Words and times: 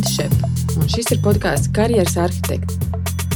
Ginta 0.00 0.12
Šepa, 0.16 0.48
un 0.80 0.86
šis 0.88 1.10
ir 1.12 1.18
podkāsts 1.20 1.68
Karjeras 1.76 2.14
arhitekts. 2.16 2.78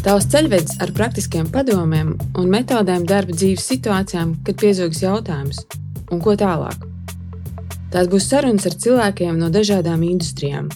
Tavs 0.00 0.24
ceļvedis 0.32 0.78
ar 0.80 0.94
praktiskiem 0.96 1.50
padomiem 1.52 2.14
un 2.40 2.48
metodēm 2.48 3.04
darba 3.04 3.36
dzīves 3.36 3.66
situācijām, 3.68 4.30
kad 4.46 4.56
piezogas 4.62 5.02
jautājums, 5.02 5.60
un 6.08 6.22
ko 6.24 6.32
tālāk. 6.40 6.86
Tās 7.92 8.08
būs 8.08 8.30
sarunas 8.30 8.64
ar 8.64 8.78
cilvēkiem 8.80 9.36
no 9.42 9.50
dažādām 9.52 10.06
industrijām, 10.08 10.72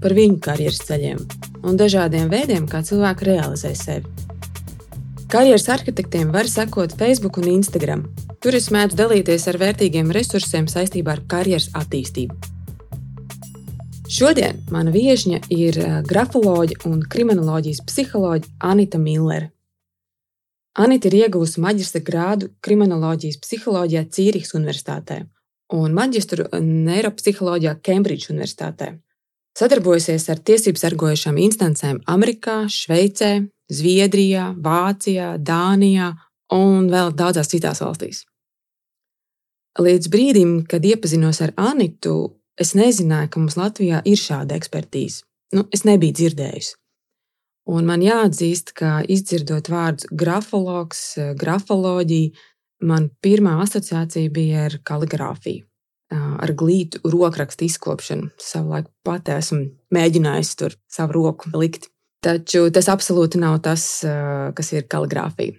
par 0.00 0.16
viņu 0.16 0.40
karjeras 0.48 0.80
ceļiem 0.88 1.20
un 1.68 1.76
dažādiem 1.84 2.32
veidiem, 2.32 2.64
kā 2.64 2.80
cilvēki 2.80 3.28
realizē 3.28 3.76
sevi. 3.76 4.08
Karjeras 5.28 5.68
arhitektiem 5.76 6.32
var 6.32 6.48
sekot 6.48 6.96
Facebook 6.96 7.42
un 7.44 7.52
Instagram. 7.58 8.08
Tur 8.40 8.56
es 8.56 8.72
mēdzu 8.72 9.04
dalīties 9.04 9.50
ar 9.52 9.60
vērtīgiem 9.60 10.16
resursiem 10.16 10.64
saistībā 10.64 11.18
ar 11.18 11.26
karjeras 11.28 11.74
attīstību. 11.76 12.55
Šodien 14.06 14.60
mana 14.70 14.92
viesņa 14.94 15.40
ir 15.50 15.76
eh, 15.82 15.94
grafoloģija 16.06 16.84
un 16.86 17.00
kriminoloģijas 17.10 17.80
psiholoģija 17.88 18.52
Anita 18.62 19.00
Millere. 19.02 19.50
Anita 20.78 21.08
ir 21.08 21.16
ieguvusi 21.24 21.58
maģistra 21.64 22.02
grādu 22.06 22.52
kriminoloģijas 22.62 23.40
psiholoģijā 23.42 24.04
Cīrihas 24.06 24.54
Universitātē 24.54 25.24
un 25.74 25.96
maģistru 25.96 26.46
neiropsiholoģijā 26.54 27.74
Kembridžas 27.82 28.30
Universitātē. 28.30 28.92
Sadarbojusies 29.58 30.28
ar 30.30 30.38
tiesību 30.38 30.78
sargojušām 30.78 31.42
instancēm 31.42 32.00
Amerikā, 32.06 32.60
Šveicē, 32.70 33.32
Zviedrijā, 33.72 34.52
Vācijā, 34.54 35.34
Dānijā 35.42 36.12
un 36.54 36.86
vēl 36.92 37.10
daudzās 37.16 37.50
citās 37.50 37.82
valstīs. 37.82 38.22
Līdz 39.82 40.12
brīdim, 40.12 40.58
kad 40.70 40.84
iepazinos 40.86 41.42
ar 41.42 41.56
Anitu, 41.58 42.36
es 42.60 42.74
nezināju, 42.78 43.30
ka 43.30 43.42
mums 43.42 43.56
Latvijā 43.58 44.02
ir 44.04 44.18
šāda 44.20 44.56
ekspertīze. 44.58 45.24
Nu, 45.54 45.66
es 45.74 45.84
nebiju 45.86 46.16
dzirdējusi. 46.18 46.74
Un 47.66 47.86
man 47.88 48.02
jāatzīst, 48.02 48.72
ka 48.78 49.00
izdzirdot 49.10 49.70
vārdus 49.70 50.06
grafologs, 50.14 51.00
grafoloģija, 51.38 52.30
man 52.86 53.08
pirmā 53.24 53.56
asociācija 53.64 54.30
bija 54.30 54.68
ar 54.68 54.76
kaligrāfiju, 54.86 55.64
ar 56.14 56.52
glītu 56.54 57.02
rokrakstu 57.02 57.66
izkopšanu. 57.66 58.30
Savulaik 58.38 58.86
pat 59.06 59.32
esmu 59.34 59.64
mēģinājusi 59.94 60.56
tur 60.60 60.76
savu 60.86 61.18
roku 61.18 61.50
likt. 61.58 61.90
Taču 62.22 62.68
tas 62.74 62.86
absolūti 62.90 63.38
nav 63.42 63.58
tas, 63.66 63.82
kas 64.54 64.72
ir 64.74 64.86
kaligrāfija. 64.90 65.58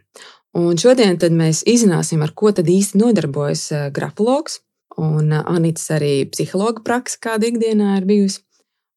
Un 0.57 0.79
šodien 0.79 1.19
mēs 1.37 1.61
izzināsim, 1.67 2.23
ar 2.23 2.31
ko 2.35 2.51
tad 2.55 2.71
īsti 2.71 2.99
nodarbojas 3.03 3.67
grafologs. 3.95 4.61
Un 4.97 5.33
Anītas 5.37 5.91
arī 5.93 6.25
psihologa 6.31 6.81
praksa, 6.85 7.19
kāda 7.21 7.49
ikdienā 7.51 7.97
ir 7.99 8.07
bijusi. 8.09 8.41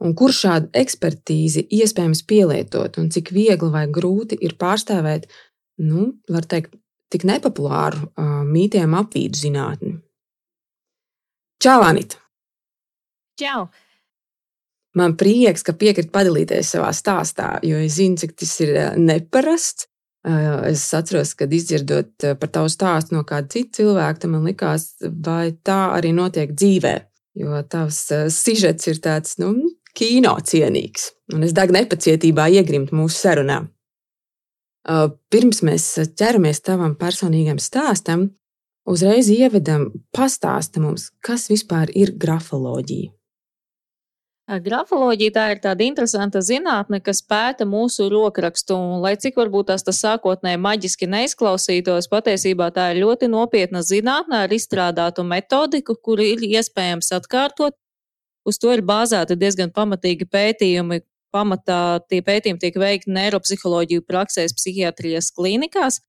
Un 0.00 0.14
kur 0.16 0.32
šādu 0.32 0.70
ekspertīzi 0.80 1.66
iespējams 1.76 2.22
pielietot, 2.24 2.96
un 3.02 3.10
cik 3.12 3.34
viegli 3.36 3.68
vai 3.68 3.84
grūti 3.92 4.38
ir 4.40 4.54
pārstāvēt, 4.60 5.26
nu, 5.84 6.06
var 6.32 6.48
teikt, 6.48 6.72
tik 7.12 7.26
nepopulāru 7.28 8.06
uh, 8.08 8.40
mītiem 8.48 8.96
apvīdu 8.96 9.42
zinātni. 9.42 9.98
Čau, 11.60 11.82
Anita! 11.84 12.16
Čau! 13.36 13.66
Man 14.96 15.14
prieks, 15.20 15.62
ka 15.66 15.74
piekrīt 15.76 16.08
padalīties 16.14 16.72
savā 16.74 16.88
stāstā, 16.96 17.58
jo 17.66 17.76
es 17.78 17.98
zinu, 17.98 18.16
cik 18.18 18.32
tas 18.40 18.54
ir 18.64 18.72
eh, 18.74 18.88
neparasts. 18.98 19.89
Es 20.20 20.82
atceros, 20.92 21.32
kad 21.32 21.52
izdzirdot 21.52 22.26
par 22.40 22.50
tavu 22.52 22.68
stāstu 22.68 23.16
no 23.16 23.22
kāda 23.24 23.48
cita 23.54 23.78
cilvēka, 23.80 24.28
man 24.28 24.44
likās, 24.44 24.90
vai 25.00 25.54
tā 25.64 25.94
arī 25.96 26.12
notiek 26.12 26.52
dzīvē. 26.52 26.96
Jo 27.40 27.62
tavs 27.64 28.02
sižets 28.34 28.90
ir 28.90 28.98
tāds, 29.00 29.38
nu, 29.40 29.54
kino 29.96 30.34
cienīgs, 30.44 31.10
un 31.32 31.46
es 31.46 31.54
degu 31.56 31.72
nepacietībā 31.76 32.50
iegrimt 32.52 32.92
mūsu 32.92 33.16
sarunā. 33.16 33.62
Pirms 35.32 35.62
mēs 35.64 35.86
ķeramies 36.18 36.60
tavam 36.66 36.96
personīgam 37.00 37.60
stāstam, 37.62 38.28
uzreiz 38.88 39.30
ievedam, 39.32 39.88
pastāsta 40.16 40.82
mums, 40.82 41.10
kas 41.24 41.48
vispār 41.52 41.92
ir 41.96 42.12
grafoloģija. 42.20 43.12
Grafoloģija 44.58 45.30
tā 45.30 45.42
ir 45.52 45.60
tāda 45.62 45.84
interesanta 45.86 46.40
zinātne, 46.42 46.98
kas 47.06 47.20
pēta 47.22 47.62
mūsu 47.68 48.08
rokrakstu, 48.10 48.74
un 48.74 49.04
lai 49.04 49.12
cik 49.14 49.36
varbūt 49.38 49.68
tas, 49.70 49.84
tas 49.86 50.00
sākotnēji 50.02 50.58
maģiski 50.58 51.06
neizklausītos, 51.06 52.08
patiesībā 52.10 52.72
tā 52.74 52.88
ir 52.90 53.04
ļoti 53.04 53.28
nopietna 53.30 53.84
zinātne 53.86 54.42
ar 54.46 54.50
izstrādātu 54.50 55.22
metodiku, 55.22 55.94
kuru 55.94 56.26
ir 56.32 56.42
iespējams 56.48 57.12
atkārtot. 57.20 57.76
Uz 58.42 58.58
to 58.58 58.72
ir 58.74 58.82
bāzēti 58.82 59.38
diezgan 59.38 59.70
pamatīgi 59.70 60.26
pētījumi. 60.26 61.04
Pamatā 61.30 62.00
tie 62.10 62.18
pētījumi 62.26 62.58
tiek 62.58 62.74
veikti 62.74 63.12
neiropsiholoģiju 63.14 64.02
praksēs 64.02 64.56
psihiatrijas 64.56 65.30
klīnikās, 65.36 66.00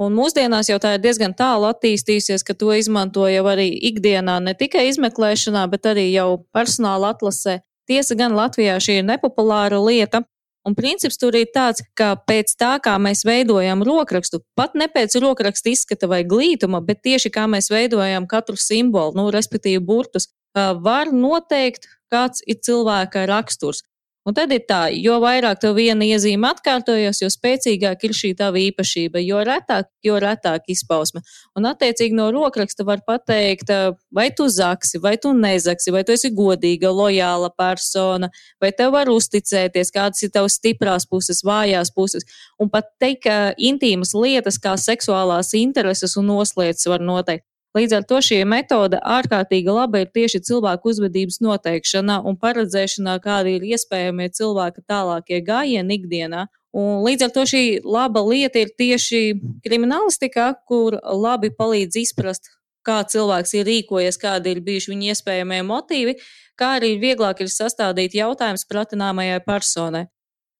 Un 0.00 0.14
mūsdienās 0.16 0.70
jau 0.70 0.78
tā 0.80 0.94
ir 0.96 1.02
diezgan 1.04 1.34
tālu 1.36 1.66
attīstījusies, 1.68 2.40
ka 2.40 2.54
to 2.56 2.70
izmanto 2.72 3.26
jau 3.28 3.42
arī 3.50 3.66
ikdienā, 3.90 4.38
ne 4.40 4.54
tikai 4.56 4.86
izmeklēšanā, 4.88 5.66
bet 5.68 5.90
arī 5.90 6.06
jau 6.14 6.46
personāla 6.56 7.10
atlasē. 7.12 7.58
Tiesa 7.90 8.14
gan 8.14 8.36
Latvijā 8.38 8.76
šī 8.78 9.00
ir 9.00 9.08
nepopulāra 9.08 9.80
lieta. 9.82 10.22
Un 10.68 10.76
princips 10.76 11.16
tur 11.18 11.34
ir 11.34 11.48
tāds, 11.54 11.80
ka 11.96 12.12
pēc 12.28 12.52
tā, 12.60 12.74
kā 12.84 12.98
mēs 13.00 13.24
veidojam 13.24 13.80
rokrakstu, 13.86 14.42
pat 14.54 14.76
ne 14.76 14.90
pēc 14.92 15.16
rokraksta 15.24 15.72
izskata 15.72 16.06
vai 16.10 16.20
glītuma, 16.28 16.82
bet 16.84 17.00
tieši 17.06 17.32
kā 17.32 17.46
mēs 17.48 17.70
veidojam 17.72 18.28
katru 18.28 18.60
simbolu, 18.60 19.16
nu, 19.16 19.24
respektīvi 19.32 19.80
burtus, 19.80 20.28
var 20.54 21.10
noteikt, 21.16 21.88
kāds 22.12 22.44
ir 22.46 22.60
cilvēka 22.60 23.24
raksturs. 23.30 23.82
Un 24.28 24.34
tad 24.36 24.50
ir 24.52 24.66
tā, 24.68 24.82
jo 24.92 25.14
vairāk 25.22 25.62
tev 25.62 25.78
viena 25.78 26.04
iezīme 26.04 26.50
atkārtojas, 26.50 27.22
jo 27.22 27.28
spēcīgāk 27.32 28.02
ir 28.04 28.12
šī 28.16 28.34
tava 28.36 28.60
īpašība, 28.60 29.22
jo 29.24 29.40
retāk, 29.48 29.88
jo 30.04 30.18
retāk 30.20 30.68
izpausme. 30.68 31.22
Un 31.56 31.68
attiecīgi 31.70 32.18
no 32.18 32.28
rokraksta 32.34 32.84
var 32.84 33.00
pateikt, 33.06 33.72
vai 34.12 34.28
tu 34.36 34.44
zaksi, 34.52 35.00
vai 35.00 35.14
tu 35.16 35.32
nezaksi, 35.32 35.94
vai 35.94 36.04
tu 36.04 36.12
esi 36.12 36.32
godīga, 36.36 36.92
lojāla 36.92 37.48
persona, 37.56 38.28
vai 38.60 38.74
tev 38.76 38.92
var 38.98 39.08
uzticēties, 39.08 39.94
kādas 39.96 40.20
ir 40.26 40.34
tavas 40.36 40.60
stiprās 40.60 41.08
puses, 41.08 41.40
vājās 41.40 41.88
puses. 41.96 42.28
Un 42.60 42.68
pat 42.68 42.92
teikt, 43.00 43.24
ka 43.24 43.38
intīmas 43.56 44.12
lietas 44.12 44.60
kā 44.60 44.76
seksuālās 44.76 45.56
intereses 45.56 46.18
un 46.20 46.28
noslēdzas 46.28 46.92
var 46.92 47.00
noteikt. 47.00 47.49
Līdz 47.78 47.92
ar 48.00 48.06
to 48.10 48.18
šī 48.18 48.40
metode 48.50 48.98
ārkārtīgi 48.98 49.70
laba 49.70 50.00
ir 50.02 50.08
tieši 50.10 50.40
cilvēku 50.48 50.90
uzvedības 50.90 51.38
noteikšanā 51.44 52.16
un 52.26 52.38
paredzēšanā, 52.40 53.14
kādi 53.22 53.52
ir 53.58 53.66
iespējamie 53.76 54.26
cilvēka 54.34 54.82
tālākie 54.90 55.38
gājieni 55.46 56.00
ikdienā. 56.00 56.48
Un 56.74 57.04
līdz 57.06 57.28
ar 57.28 57.34
to 57.36 57.46
šī 57.46 57.62
laba 57.86 58.22
lieta 58.26 58.64
ir 58.64 58.74
tieši 58.78 59.22
kriminālistikā, 59.62 60.48
kur 60.66 60.98
labi 60.98 61.52
palīdz 61.54 62.02
izprast, 62.02 62.50
kā 62.86 63.04
cilvēks 63.06 63.54
ir 63.58 63.66
rīkojies, 63.70 64.18
kādi 64.18 64.56
ir 64.56 64.62
bijuši 64.66 64.90
viņa 64.90 65.14
iespējamie 65.14 65.62
motīvi, 65.66 66.16
kā 66.58 66.76
arī 66.80 66.96
vieglāk 67.02 67.44
ir 67.44 67.54
sastādīt 67.54 68.18
jautājumus 68.18 68.66
pratināmajai 68.66 69.44
personai. 69.46 70.08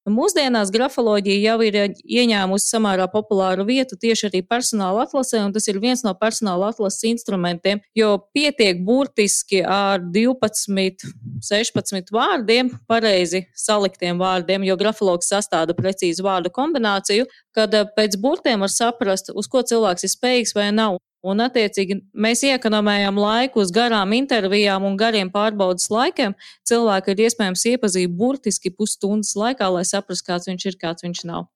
Mūsdienās 0.08 0.70
grafoloģija 0.72 1.52
jau 1.52 1.58
ir 1.66 1.74
ieņēmusi 1.92 2.70
samērā 2.72 3.04
populāru 3.12 3.66
vietu 3.68 3.98
tieši 4.00 4.30
arī 4.30 4.40
personāla 4.48 5.04
atlasē, 5.04 5.42
un 5.44 5.52
tas 5.52 5.68
ir 5.68 5.76
viens 5.82 6.00
no 6.06 6.14
personāla 6.16 6.70
atlases 6.72 7.04
instrumentiem, 7.10 7.82
jo 7.92 8.14
pietiek 8.32 8.80
burtiski 8.86 9.60
ar 9.60 10.00
12, 10.00 11.04
16 11.44 12.14
vārdiem, 12.16 12.72
pareizi 12.88 13.44
saliktiem 13.52 14.16
vārdiem, 14.20 14.64
jo 14.64 14.78
grafologs 14.80 15.28
sastāda 15.28 15.76
precīzu 15.76 16.24
vārdu 16.24 16.48
kombināciju, 16.48 17.28
kad 17.52 17.76
eh, 17.76 17.84
pēc 17.96 18.16
burtiem 18.24 18.64
var 18.64 18.72
saprast, 18.72 19.34
uz 19.36 19.52
ko 19.52 19.60
cilvēks 19.60 20.08
ir 20.08 20.16
spējīgs 20.16 20.56
vai 20.56 20.70
nav. 20.72 20.96
Un, 21.20 21.42
attiecīgi, 21.44 21.98
mēs 22.16 22.40
iekonomējam 22.48 23.18
laiku 23.20 23.60
uz 23.60 23.72
garām 23.76 24.14
intervijām 24.16 24.86
un 24.88 24.96
gariem 24.96 25.28
pārbaudas 25.32 25.90
laikiem. 25.92 26.32
Cilvēku 26.64 27.12
ir 27.12 27.26
iespējams 27.26 27.64
iepazīt 27.74 28.14
burtiski 28.16 28.72
pusstundas 28.72 29.34
laikā, 29.36 29.68
lai 29.74 29.84
saprastu, 29.84 30.30
kāds 30.30 30.48
viņš 30.48 30.64
ir, 30.70 30.78
kāds 30.80 31.04
viņš 31.04 31.26
nav. 31.28 31.50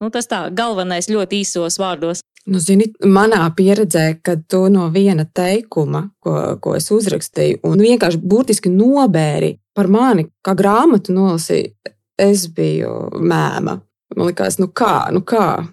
Nu, 0.00 0.08
tas 0.12 0.28
tā 0.28 0.46
galvenais 0.52 1.08
ļoti 1.12 1.42
īsos 1.44 1.76
vārdos. 1.80 2.22
Nu, 2.46 2.60
zini, 2.62 2.86
manā 3.02 3.42
pieredzē, 3.58 4.20
kad 4.24 4.44
to 4.48 4.66
no 4.72 4.86
viena 4.94 5.26
teikuma, 5.26 6.06
ko, 6.22 6.56
ko 6.62 6.76
es 6.78 6.88
uzrakstīju, 6.94 7.60
un 7.66 7.80
vienkārši 7.82 8.20
burtiski 8.22 8.70
nobēri 8.70 9.56
par 9.76 9.90
mani, 9.92 10.28
kā 10.46 10.54
grāmatu 10.56 11.16
nolasīju, 11.16 11.74
es 12.22 12.46
biju 12.54 12.92
mēma. 13.18 13.80
Man 14.16 14.30
liekas, 14.30 14.60
nu 14.62 14.70
kā, 14.70 15.08
nu 15.12 15.24
kā, 15.26 15.66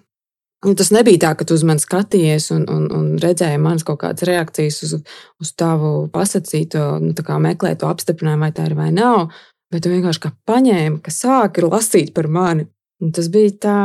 Un 0.64 0.76
tas 0.78 0.88
nebija 0.94 1.20
tā, 1.26 1.32
ka 1.36 1.44
tu 1.44 1.56
uz 1.58 1.64
mani 1.66 1.82
skatījies 1.82 2.48
un, 2.54 2.64
un, 2.72 2.86
un 2.96 3.08
redzēji 3.20 3.60
manas 3.60 3.84
kaut 3.84 4.00
kādas 4.00 4.24
reakcijas 4.24 4.80
uz, 4.86 4.94
uz 5.42 5.50
tavu 5.60 6.06
pasakīto, 6.14 6.84
nu, 7.04 7.12
meklēt 7.44 7.82
to 7.82 7.90
apstiprinājumu, 7.90 8.46
vai 8.46 8.54
tā 8.56 8.68
ir 8.70 8.76
vai 8.78 8.88
nav. 8.94 9.28
Bet 9.72 9.84
tu 9.84 9.92
vienkārši 9.92 10.22
kā 10.22 10.32
paņēmi, 10.48 11.02
ka 11.04 11.12
sāki 11.12 11.66
lasīt 11.66 12.14
par 12.16 12.30
mani. 12.32 12.68
Un 13.02 13.12
tas 13.12 13.28
bija 13.32 13.52
tā, 13.66 13.78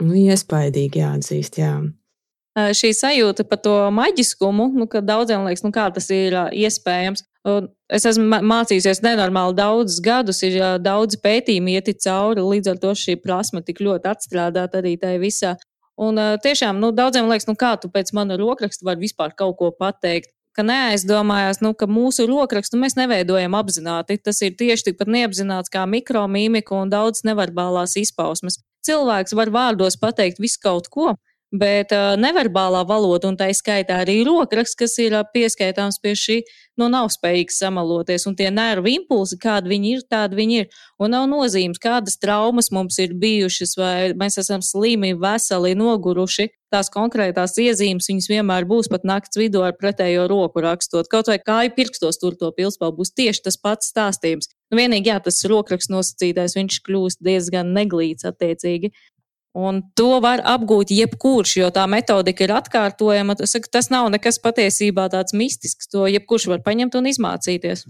nu, 0.00 0.16
iespaidīgi 0.16 1.02
jāatzīst. 1.02 1.60
Jā. 1.60 1.72
Šī 2.74 2.90
sajūta 2.96 3.44
par 3.46 3.60
to 3.62 3.74
maģiskumu, 3.94 4.72
nu, 4.78 4.88
ka 4.90 5.02
daudziem 5.04 5.44
liekas, 5.46 5.62
nu, 5.66 5.72
kā 5.74 5.88
tas 5.94 6.08
ir 6.14 6.34
iespējams. 6.56 7.24
Un 7.48 7.68
es 7.94 8.04
esmu 8.08 8.40
mācījusies 8.44 9.00
nenormāli 9.04 9.56
daudzus 9.58 10.00
gadus, 10.04 10.40
ir 10.46 10.58
daudz 10.82 11.18
pētījumu 11.22 11.76
ieti 11.76 11.94
cauri, 12.02 12.44
līdz 12.44 12.72
ar 12.72 12.80
to 12.82 12.94
šī 12.98 13.18
prasme 13.22 13.62
tik 13.64 13.82
ļoti 13.84 14.10
atstrādāta 14.10 14.82
arī 14.82 14.96
tajā 15.00 15.20
visā. 15.22 15.54
Un 15.98 16.18
tiešām, 16.42 16.78
nu, 16.78 16.92
daudziem 16.94 17.26
liekas, 17.26 17.48
nu, 17.50 17.56
kā 17.58 17.74
tu 17.80 17.90
pēc 17.90 18.12
mana 18.14 18.36
rokraksta 18.38 18.86
vari 18.86 19.02
vispār 19.08 19.34
kaut 19.38 19.56
ko 19.58 19.72
pateikt 19.74 20.30
ka 20.58 20.64
neaizdomājās, 20.66 21.60
nu, 21.62 21.70
ka 21.78 21.86
mūsu 21.86 22.26
rokrakstu 22.26 22.80
mēs 22.80 22.96
neveidojam 22.98 23.54
apzināti. 23.54 24.18
Tas 24.18 24.40
ir 24.42 24.56
tieši 24.58 24.90
tikpat 24.90 25.10
neapzināts 25.14 25.70
kā 25.70 25.84
mikromīmika 25.86 26.74
un 26.74 26.90
daudz 26.90 27.22
neverbālās 27.28 27.94
izpausmes. 28.00 28.58
Cilvēks 28.86 29.36
var 29.38 29.52
vārdos 29.54 29.98
pateikt 30.00 30.42
visu 30.42 30.58
kaut 30.62 30.90
ko, 30.90 31.12
Bet 31.48 31.94
uh, 31.96 32.12
neverbālā 32.20 32.82
valoda, 32.84 33.30
un 33.30 33.36
tā 33.40 33.46
izskaitā 33.48 34.02
arī 34.02 34.18
rokraksts, 34.26 34.76
kas 34.76 34.98
ir 35.00 35.14
uh, 35.16 35.24
pieskaitāms 35.32 35.96
pie 36.02 36.12
šī, 36.12 36.36
nu, 36.76 36.90
nav 36.92 37.08
spējīgs 37.14 37.56
samaloties. 37.62 38.26
Un 38.28 38.36
tie 38.36 38.50
nervu 38.52 38.90
impulsi, 38.92 39.38
kādi 39.40 39.72
viņi 39.72 39.94
ir, 39.94 40.02
tādi 40.12 40.36
viņi 40.36 40.60
ir. 40.60 40.68
Un 41.00 41.16
nav 41.16 41.24
nozīmes, 41.30 41.80
kādas 41.80 42.20
traumas 42.20 42.68
mums 42.68 43.00
ir 43.00 43.16
bijušas, 43.16 43.74
vai 43.80 43.94
mēs 44.20 44.36
esam 44.44 44.60
slimi, 44.60 45.14
veseli, 45.16 45.72
noguruši. 45.78 46.50
Tās 46.68 46.92
konkrētās 46.92 47.56
iezīmes 47.56 48.10
viņas 48.10 48.28
vienmēr 48.28 48.68
būs 48.68 48.92
pat 48.92 49.08
nakts 49.08 49.40
vidū 49.40 49.64
ar 49.64 49.72
pretējo 49.80 50.28
roku 50.28 50.60
rakstot. 50.60 51.08
Kaut 51.08 51.32
vai 51.32 51.40
kāju 51.40 51.72
pirkstos 51.78 52.20
tur 52.20 52.36
to 52.36 52.52
pilspālu 52.52 53.00
būs 53.00 53.16
tieši 53.16 53.46
tas 53.48 53.56
pats 53.56 53.88
stāstījums. 53.88 54.52
Nu, 54.68 54.76
vienīgi, 54.76 55.08
jā, 55.08 55.16
tas 55.24 55.40
rokraksts 55.48 55.88
nosacītais, 55.88 56.58
viņš 56.60 56.82
kļūst 56.84 57.24
diezgan 57.24 57.72
neglīts 57.72 58.28
attiecīgi. 58.28 58.92
Un 59.56 59.80
to 59.96 60.18
var 60.22 60.42
apgūt 60.44 60.92
jebkurš, 60.92 61.54
jo 61.62 61.70
tā 61.74 61.86
metodika 61.90 62.44
ir 62.44 62.52
atkārtojama. 62.58 63.38
Saku, 63.48 63.70
tas 63.72 63.88
nav 63.90 64.10
nekas 64.12 64.38
patiesībā 64.44 65.08
tāds 65.12 65.34
mistisks. 65.34 65.88
To 65.94 66.06
jebkurš 66.10 66.50
var 66.52 66.62
paņemt 66.66 66.98
un 66.98 67.08
izmācīties. 67.10 67.86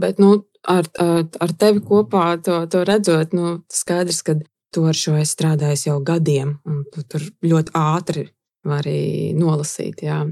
Bet 0.00 0.20
nu, 0.22 0.44
ar, 0.68 0.88
ar, 0.98 1.54
tevi 1.58 1.82
kopā 1.84 2.34
to, 2.44 2.60
to 2.70 2.84
redzot, 2.86 3.34
nu, 3.36 3.56
skaidrs, 3.72 4.22
ka 4.26 4.36
tu 4.74 4.84
ar 4.90 4.98
šo 4.98 5.16
esi 5.20 5.36
strādājis 5.36 5.86
jau 5.88 6.00
gadiem, 6.04 6.56
un 6.66 6.82
tu 6.92 7.04
tur 7.06 7.22
ļoti 7.46 7.74
ātri 7.78 8.26
vari 8.66 9.32
nolasīt. 9.38 10.02
Jā. 10.04 10.24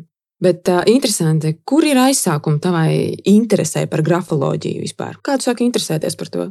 Bet 0.43 0.66
uh, 0.72 0.82
interesanti, 0.90 1.54
kur 1.64 1.87
ir 1.87 2.00
aizsākumi 2.02 2.58
tavai 2.62 2.90
interesē 3.31 3.84
par 3.90 4.02
grafoloģiju 4.02 4.82
vispār? 4.82 5.20
Kādu 5.22 5.46
sāki 5.46 5.69
interesēties 5.69 6.19
par 6.19 6.32
to? 6.34 6.49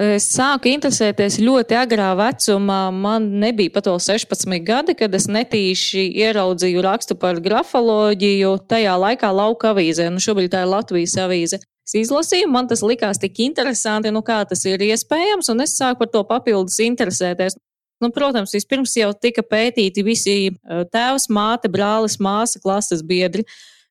Es 0.00 0.24
sāku 0.32 0.70
interesēties 0.70 1.36
ļoti 1.36 1.76
agrā 1.76 2.14
vecumā. 2.16 2.86
Man 2.96 3.26
nebija 3.42 3.74
pat 3.74 3.90
vēl 3.90 3.98
16 4.00 4.62
gadi, 4.64 4.94
kad 4.96 5.12
es 5.12 5.26
netīši 5.28 6.06
ieraudzīju 6.22 6.80
rakstu 6.80 7.16
par 7.20 7.42
grafoloģiju 7.44 8.54
tajā 8.72 8.94
laikā 8.96 9.28
lauka 9.36 9.74
avīzē. 9.74 10.08
Nu, 10.08 10.22
šobrīd 10.22 10.54
tā 10.54 10.62
ir 10.64 10.72
Latvijas 10.72 11.18
avīze. 11.20 11.60
Es 11.84 11.96
izlasīju, 11.98 12.48
man 12.48 12.70
tas 12.70 12.80
likās 12.80 13.20
tik 13.20 13.42
interesanti, 13.44 14.08
nu 14.14 14.22
kā 14.24 14.38
tas 14.48 14.64
ir 14.64 14.80
iespējams, 14.80 15.50
un 15.52 15.60
es 15.60 15.76
sāku 15.76 16.00
par 16.00 16.12
to 16.14 16.24
papildus 16.24 16.78
interesēties. 16.80 17.58
Nu, 18.00 18.08
protams, 18.14 18.54
vispirms 18.56 18.96
jau 18.96 19.12
tika 19.12 19.44
pētīti 19.44 20.06
visi 20.06 20.36
eh, 20.48 20.82
tēvs, 20.88 21.28
māte, 21.28 21.68
brālis, 21.68 22.16
māsa, 22.16 22.62
klases 22.64 23.04
biedri. 23.04 23.44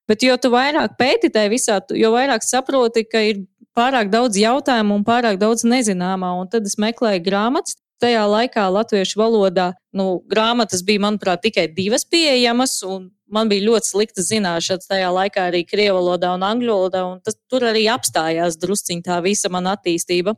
Bet 0.09 0.25
jo 0.25 0.33
vairāk 0.50 0.98
pēti 0.98 1.30
tajā 1.31 1.51
visā, 1.51 1.77
jo 1.95 2.09
vairāk 2.12 2.42
saproti, 2.44 3.06
ka 3.06 3.21
ir 3.21 3.45
pārāk 3.78 4.12
daudz 4.14 4.40
jautājumu 4.40 5.00
un 5.00 5.06
pārāk 5.08 5.40
daudz 5.42 5.66
nezināmā. 5.68 6.34
Un 6.42 6.50
tad 6.52 6.68
es 6.70 6.78
meklēju 6.82 7.24
grāmatas. 7.26 7.78
Tajā 8.02 8.24
laikā 8.26 8.64
latviešu 8.74 9.20
valodā 9.20 9.68
nu, 9.94 10.24
grāmatas 10.26 10.82
bija, 10.82 11.04
manuprāt, 11.04 11.44
tikai 11.44 11.68
divas 11.70 12.02
pieejamas, 12.10 12.80
un 12.82 13.12
man 13.30 13.52
bija 13.52 13.68
ļoti 13.68 13.92
slikta 13.92 14.26
zināšanas 14.26 14.90
tajā 14.90 15.12
laikā 15.14 15.44
arī 15.52 15.62
krievu 15.70 16.00
valodā 16.00 16.32
un 16.34 16.46
angļu 16.48 16.74
valodā, 16.74 17.04
un 17.12 17.20
tas 17.22 17.38
tur 17.46 17.68
arī 17.70 17.86
apstājās 17.94 18.58
drusciņā 18.58 19.06
tā 19.06 19.20
visa 19.22 19.54
mana 19.54 19.76
attīstība. 19.78 20.34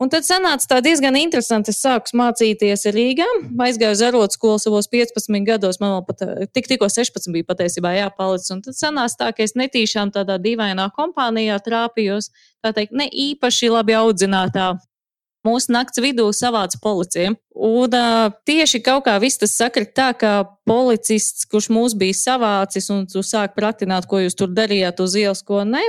Un 0.00 0.08
tad 0.08 0.24
sanāca 0.24 0.64
tā 0.64 0.78
diezgan 0.80 1.16
interesanti. 1.20 1.74
Es 1.74 1.82
sāku 1.84 2.16
mācīties 2.16 2.86
Rīgā, 2.94 3.26
aizgāju 3.60 3.98
uz 3.98 4.02
arotu 4.06 4.38
skolu 4.38 4.60
savos 4.62 4.88
15 4.88 5.44
gados. 5.44 5.76
Man 5.82 5.92
vēl 5.98 6.04
pat 6.08 6.24
eh, 6.24 6.46
tik, 6.48 6.70
tikko 6.70 6.88
16 6.88 7.28
bija 7.34 7.48
patiesībā 7.50 7.92
jāpalic. 7.98 8.46
Un 8.54 8.62
tad 8.64 8.78
sanāca 8.78 9.26
tā, 9.26 9.28
ka 9.36 9.44
es 9.44 9.52
netīšām 9.60 10.14
tādā 10.14 10.38
dīvainā 10.40 10.88
kompānijā 10.96 11.60
trāpījos, 11.66 12.30
tā 12.64 12.72
teikt, 12.76 12.96
ne 12.96 13.10
īpaši 13.12 13.68
labi 13.74 13.98
audzinātā. 14.00 14.72
Mūsu 15.44 15.72
nakts 15.72 16.00
vidū 16.00 16.26
savāca 16.36 16.80
policija. 16.80 17.32
Un 17.56 17.94
uh, 17.96 18.32
tieši 18.48 18.82
kaut 18.84 19.06
kā 19.06 19.14
viss 19.20 19.40
tas 19.40 19.52
sakrit 19.56 19.94
tā, 19.96 20.10
ka 20.16 20.32
policists, 20.68 21.46
kurš 21.48 21.70
mūs 21.72 21.96
bija 21.96 22.16
savācis 22.16 22.88
un 22.92 23.06
tu 23.08 23.24
sāk 23.24 23.56
pratināt, 23.56 24.08
ko 24.08 24.20
jūs 24.20 24.36
tur 24.36 24.52
darījāt 24.52 25.00
uz 25.00 25.16
ielas, 25.16 25.40
ko 25.44 25.62
ne, 25.64 25.80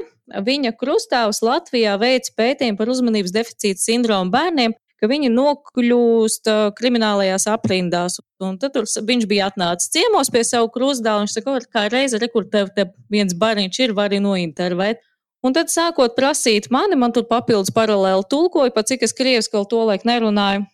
viņa 0.45 0.75
krustāvs 0.80 1.42
Latvijā 1.44 1.98
veic 2.01 2.30
pētījumu 2.38 2.80
par 2.80 2.92
uzmanības 2.94 3.33
deficīta 3.36 3.83
sindromu 3.83 4.31
bērniem, 4.33 4.75
ka 5.01 5.10
viņi 5.10 5.31
nokļūst 5.33 6.50
kriminālajās 6.78 7.48
aprindās. 7.50 8.19
Un 8.42 8.60
tad 8.62 8.78
viņš 8.78 9.25
bija 9.30 9.50
atnācis 9.50 9.89
ciemos 9.94 10.30
pie 10.33 10.44
savu 10.45 10.69
krustdālu, 10.74 11.24
un 11.24 11.30
viņš 11.30 11.38
saka, 11.39 11.56
kā 11.74 11.88
reize, 11.89 12.19
re, 12.22 12.30
kur 12.30 12.45
tev 12.50 12.69
te 12.75 12.92
viens 13.10 13.33
bariņš 13.33 13.81
ir, 13.81 13.95
vari 13.98 14.22
nointervēt. 14.22 15.01
Un 15.42 15.56
tad 15.57 15.74
sākot 15.74 16.13
prasīt 16.13 16.69
mani, 16.69 17.00
man 17.01 17.13
tur 17.16 17.25
papildus 17.25 17.74
paralēli 17.74 18.27
tulkoja, 18.30 18.74
pat 18.75 18.92
cik 18.92 19.07
es 19.07 19.16
krieviski 19.18 19.57
vēl 19.57 19.66
to 19.72 19.81
laiku 19.89 20.06
nerunāju. 20.10 20.68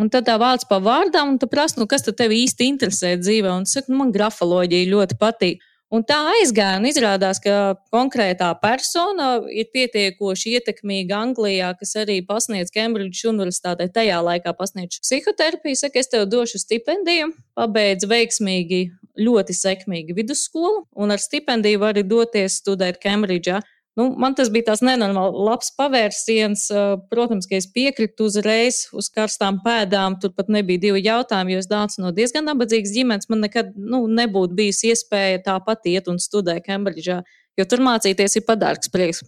Un 0.00 0.08
tad 0.10 0.24
tā 0.26 0.38
vārds 0.40 0.66
pa 0.66 0.80
vārdām, 0.82 1.34
un 1.34 1.38
tu 1.38 1.46
prasa, 1.46 1.78
nu, 1.78 1.86
kas 1.86 2.02
tad 2.02 2.16
tev 2.18 2.32
īsti 2.34 2.66
interesē 2.66 3.12
dzīvē, 3.20 3.52
un 3.52 3.68
saka, 3.68 3.92
nu, 3.92 4.00
man 4.00 4.14
grafoloģija 4.16 4.90
ļoti 4.90 5.18
patīk. 5.20 5.60
Un 5.92 6.02
tā 6.02 6.16
aizgāja 6.32 6.78
un 6.80 6.86
izrādās, 6.88 7.38
ka 7.44 7.76
konkrētā 7.92 8.48
persona 8.62 9.36
ir 9.52 9.68
pietiekoši 9.74 10.56
ietekmīga 10.58 11.20
Anglijā, 11.20 11.70
kas 11.78 11.94
arī 12.00 12.18
pasniedz 12.26 12.72
Cambridge 12.74 13.28
Universitātē. 13.28 13.90
Tajā 13.92 14.22
laikā 14.24 14.54
pasniedz 14.58 14.98
psihoterapiju, 15.04 15.78
saka, 15.78 16.00
es 16.00 16.10
tev 16.10 16.26
došu 16.32 16.62
stipendiju, 16.62 17.30
pabeidz 17.58 18.08
veiksmīgi, 18.10 18.80
ļoti 19.20 19.54
sekmīgi 19.54 20.16
vidusskolu, 20.16 20.86
un 20.98 21.14
ar 21.14 21.22
stipendiju 21.22 21.84
vari 21.84 22.02
doties 22.02 22.58
studēt 22.64 22.98
Cambridge'ā. 23.04 23.60
Nu, 23.94 24.08
man 24.18 24.34
tas 24.34 24.48
bija 24.50 24.72
tāds 24.72 24.82
nenormāli 24.82 25.44
labs 25.46 25.68
pavērsiens. 25.78 26.64
Protams, 27.12 27.46
ka 27.46 27.54
es 27.60 27.68
piekritu 27.70 28.26
uzreiz 28.26 28.88
uz 28.90 29.06
karstām 29.14 29.60
pēdām. 29.62 30.16
Tur 30.22 30.32
pat 30.34 30.50
nebija 30.50 30.82
divi 30.82 31.04
jautājumi, 31.04 31.54
jo 31.54 31.62
es 31.62 31.70
nācu 31.70 32.02
no 32.02 32.10
diezgan 32.16 32.48
nabadzīgas 32.50 32.94
ģimenes. 32.96 33.30
Man 33.30 33.44
nekad 33.46 33.70
nu, 33.78 34.02
nebūtu 34.10 34.58
bijusi 34.58 34.90
iespēja 34.90 35.44
tāpat 35.46 35.86
iet 35.92 36.10
un 36.10 36.18
studēt 36.22 36.66
Cambridge'ā, 36.66 37.20
jo 37.54 37.68
tur 37.70 37.84
mācīties 37.86 38.34
ir 38.40 38.46
padārgs 38.48 38.90
prieks. 38.90 39.22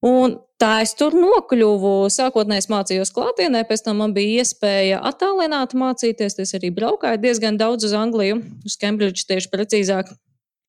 Un 0.00 0.38
tā 0.56 0.78
es 0.80 0.94
tur 0.96 1.12
nokļuvu. 1.12 1.92
Sākotnēji 2.08 2.64
es 2.64 2.70
mācījos 2.72 3.12
klātienē, 3.12 3.66
pēc 3.68 3.84
tam 3.84 4.00
man 4.00 4.16
bija 4.16 4.40
iespēja 4.40 5.02
attālināt 5.12 5.76
mācīties. 5.76 6.40
Es 6.40 6.56
arī 6.56 6.72
braukāju 6.72 7.20
diezgan 7.20 7.60
daudz 7.60 7.84
uz 7.90 7.92
Angliju, 7.92 8.40
uz 8.64 8.80
Cambridge 8.80 9.28
tieši 9.28 9.52
precīzāk. 9.52 10.16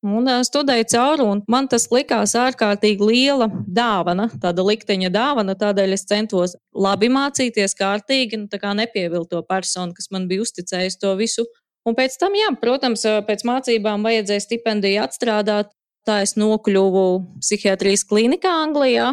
Un 0.02 0.26
studēju 0.26 0.88
cauri, 0.90 1.24
un 1.30 1.40
man 1.46 1.68
tas 1.70 1.84
likās 1.94 2.32
ārkārtīgi 2.34 3.06
liela 3.06 3.46
dāvana, 3.70 4.26
tāda 4.42 4.64
likteņa 4.66 5.12
dāvana. 5.14 5.54
Tādēļ 5.58 5.94
es 5.94 6.02
centos 6.10 6.56
labi 6.74 7.06
mācīties, 7.12 7.76
kārtīgi, 7.78 8.40
nu, 8.42 8.48
nepievilkt 8.80 9.30
to 9.30 9.42
personu, 9.46 9.94
kas 9.94 10.10
man 10.10 10.26
bija 10.26 10.42
uzticējusi 10.42 10.98
to 10.98 11.12
visu. 11.20 11.46
Un 11.86 11.94
pēc 11.94 12.16
tam, 12.18 12.34
jā, 12.34 12.50
protams, 12.58 13.06
pēc 13.28 13.46
mācībām 13.46 14.02
vajadzēja 14.06 14.42
stipendiju 14.42 15.04
atstrādāt. 15.06 15.70
Tā 16.02 16.16
es 16.24 16.32
nokļuvu 16.34 17.04
psihiatrijas 17.38 18.02
klinikā 18.10 18.50
Anglijā, 18.64 19.12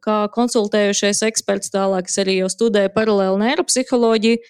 kā 0.00 0.22
konsultējušais 0.32 1.20
eksperts. 1.26 1.68
Tālāk 1.74 2.08
es 2.08 2.16
arī 2.22 2.38
studēju 2.48 2.94
paralēli 2.94 3.42
neiropsiholoģiju. 3.42 4.40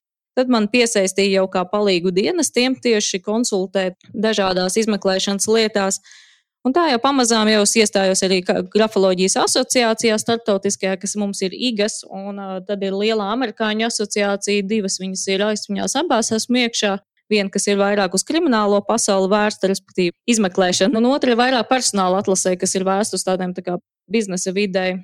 Tad 0.40 0.49
man 0.49 0.70
piesaistīja 0.73 1.42
jau 1.42 1.49
kā 1.52 1.66
palīgu 1.68 2.14
dienestiem 2.16 2.78
tieši 2.80 3.18
konsultēt 3.20 3.99
dažādās 4.16 4.78
izmeklēšanas 4.80 5.49
lietās. 5.52 5.99
Un 6.64 6.73
tā 6.76 6.87
jau 6.88 7.00
pamazām 7.00 7.49
jau 7.49 7.61
iestājos 7.64 8.23
arī 8.25 8.38
grafoloģijas 8.44 9.37
asociācijā, 9.42 10.16
starptautiskajā, 10.20 10.97
kas 11.00 11.16
mums 11.20 11.42
ir 11.44 11.52
IGAS, 11.52 12.02
un 12.09 12.40
uh, 12.40 12.56
tad 12.64 12.80
ir 12.85 12.97
liela 12.97 13.28
amerikāņu 13.35 13.87
asociācija, 13.88 14.64
divas 14.68 14.97
viņas 15.00 15.26
ir 15.35 15.44
aizsmeļās 15.50 15.97
abās 16.00 16.32
esmu 16.37 16.64
iekšā. 16.64 16.97
Viena, 17.30 17.52
kas 17.52 17.68
ir 17.68 17.76
vairāk 17.78 18.16
uz 18.16 18.25
kriminālo 18.26 18.80
pasauli 18.88 19.28
vērsta, 19.30 19.68
respektīvi 19.70 20.16
izmeklēšana, 20.32 20.97
un 20.99 21.12
otra 21.12 21.35
ir 21.35 21.38
vairāk 21.38 21.68
personāla 21.68 22.25
atlasē, 22.25 22.56
kas 22.61 22.75
ir 22.75 22.88
vērsta 22.88 23.20
uz 23.20 23.28
tādiem 23.28 23.52
tā 23.56 23.64
kā 23.68 23.76
biznesa 24.11 24.56
videi. 24.56 24.97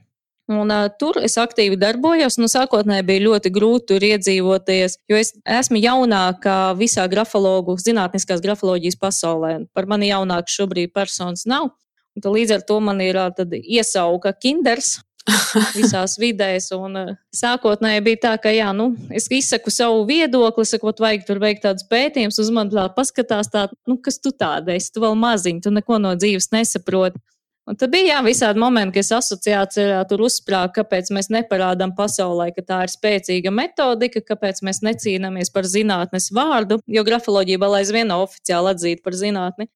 Un, 0.46 0.70
uh, 0.70 0.86
tur 0.94 1.18
es 1.26 1.34
aktīvi 1.42 1.74
darbojos. 1.80 2.36
Nu, 2.38 2.46
sākotnēji 2.50 3.06
bija 3.08 3.24
ļoti 3.24 3.50
grūti 3.54 3.88
tur 3.90 4.04
iedzīvoties, 4.06 5.00
jo 5.10 5.18
es 5.18 5.32
esmu 5.42 5.80
jaunākā 5.82 6.58
visā 6.78 7.08
grafologu, 7.10 7.74
zinātniskās 7.82 8.44
grafoloģijas 8.44 8.98
pasaulē. 9.00 9.56
Par 9.74 9.90
mani 9.90 10.12
jaunāku 10.12 10.54
šobrīd 10.54 10.94
personas 10.94 11.42
nav. 11.50 11.72
Un, 12.16 12.30
līdz 12.38 12.60
ar 12.60 12.62
to 12.68 12.78
man 12.78 13.02
ir 13.02 13.18
uh, 13.18 13.58
iesauka 13.58 14.30
kinders, 14.38 15.00
visās 15.80 16.14
vidēs. 16.22 16.70
Un, 16.78 16.94
uh, 17.00 17.12
sākotnēji 17.34 18.06
bija 18.06 18.22
tā, 18.28 18.36
ka 18.46 18.54
jā, 18.54 18.70
nu, 18.76 18.92
es 19.10 19.26
izsaku 19.26 19.74
savu 19.74 20.06
viedokli, 20.06 20.62
saku, 20.70 20.94
vajag 21.02 21.26
tur 21.26 21.42
veikt 21.42 21.66
tādus 21.66 21.90
pētījumus, 21.90 22.38
uz 22.38 22.54
mani 22.54 22.76
tā 22.78 22.86
paskatās, 22.94 23.50
tā, 23.50 23.66
nu, 23.90 23.98
kas 23.98 24.22
tu 24.22 24.30
tāda 24.30 24.78
esi, 24.78 24.94
tu 24.94 25.02
vēl 25.02 25.18
maziņš, 25.26 25.64
tu 25.66 25.74
neko 25.74 25.98
no 26.06 26.14
dzīves 26.14 26.52
nesaproti. 26.54 27.18
Un 27.66 27.75
tad 27.75 27.90
bija 27.90 28.12
jā, 28.12 28.18
visādi 28.23 28.62
momenti, 28.62 29.00
kas 29.00 29.08
asociācijā 29.16 29.99
tur 30.06 30.20
uzsprāga, 30.28 30.70
kāpēc 30.76 31.08
mēs 31.14 31.28
neparādām 31.35 31.96
pasaulē, 31.99 32.52
ka 32.54 32.62
tā 32.62 32.85
ir 32.87 32.92
spēcīga 32.92 33.50
metodika, 33.50 34.23
kāpēc 34.23 34.62
mēs 34.66 34.85
necīnāmies 34.87 35.50
par 35.54 35.66
zinātnes 35.66 36.30
vārdu, 36.37 36.78
jo 36.87 37.02
grafoloģija 37.08 37.62
vēl 37.64 37.80
aizvien 37.80 38.06
nav 38.12 38.23
oficiāli 38.28 38.70
atzīta 38.70 39.02
par 39.02 39.18
zinātni. 39.18 39.66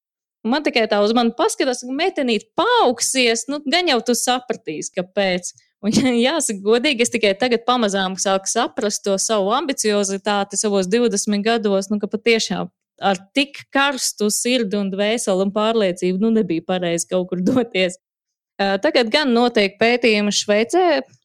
Un 0.47 0.55
man 0.55 0.63
tikai 0.65 0.87
tā 0.89 1.03
uz 1.03 1.11
mani 1.19 1.35
paskatās, 1.37 1.83
ka 1.83 1.97
metenīt 1.99 2.47
paaugsies, 2.57 3.49
nu, 3.51 3.59
gan 3.67 3.91
jau 3.91 3.99
tu 4.07 4.15
sapratīsi, 4.17 4.95
kāpēc. 4.95 5.51
Un, 5.83 5.97
jāsaka, 6.29 6.61
godīgi, 6.63 7.03
es 7.03 7.11
tikai 7.11 7.35
tagad 7.41 7.67
pamazām 7.67 8.15
sāku 8.21 8.49
saprast 8.53 9.03
to 9.03 9.19
savu 9.19 9.51
ambiciozitāti 9.57 10.61
savos 10.61 10.87
20 10.93 11.43
gados, 11.43 11.91
nu, 11.91 11.99
ka 11.99 12.07
patiešām 12.13 12.71
ar 13.01 13.19
tik 13.35 13.65
karstu 13.73 14.29
sirdi 14.33 14.79
un 14.79 14.93
dvēseli 14.93 15.47
un 15.47 15.53
pārliecību 15.55 16.21
nu, 16.23 16.31
nebija 16.37 16.67
pareizi 16.67 17.09
kaut 17.11 17.31
kur 17.33 17.43
doties. 17.51 17.99
Tagad 18.61 19.09
gan 19.09 19.31
notiek 19.33 19.79
pētījumi 19.81 20.33
Šveicē. 20.37 20.83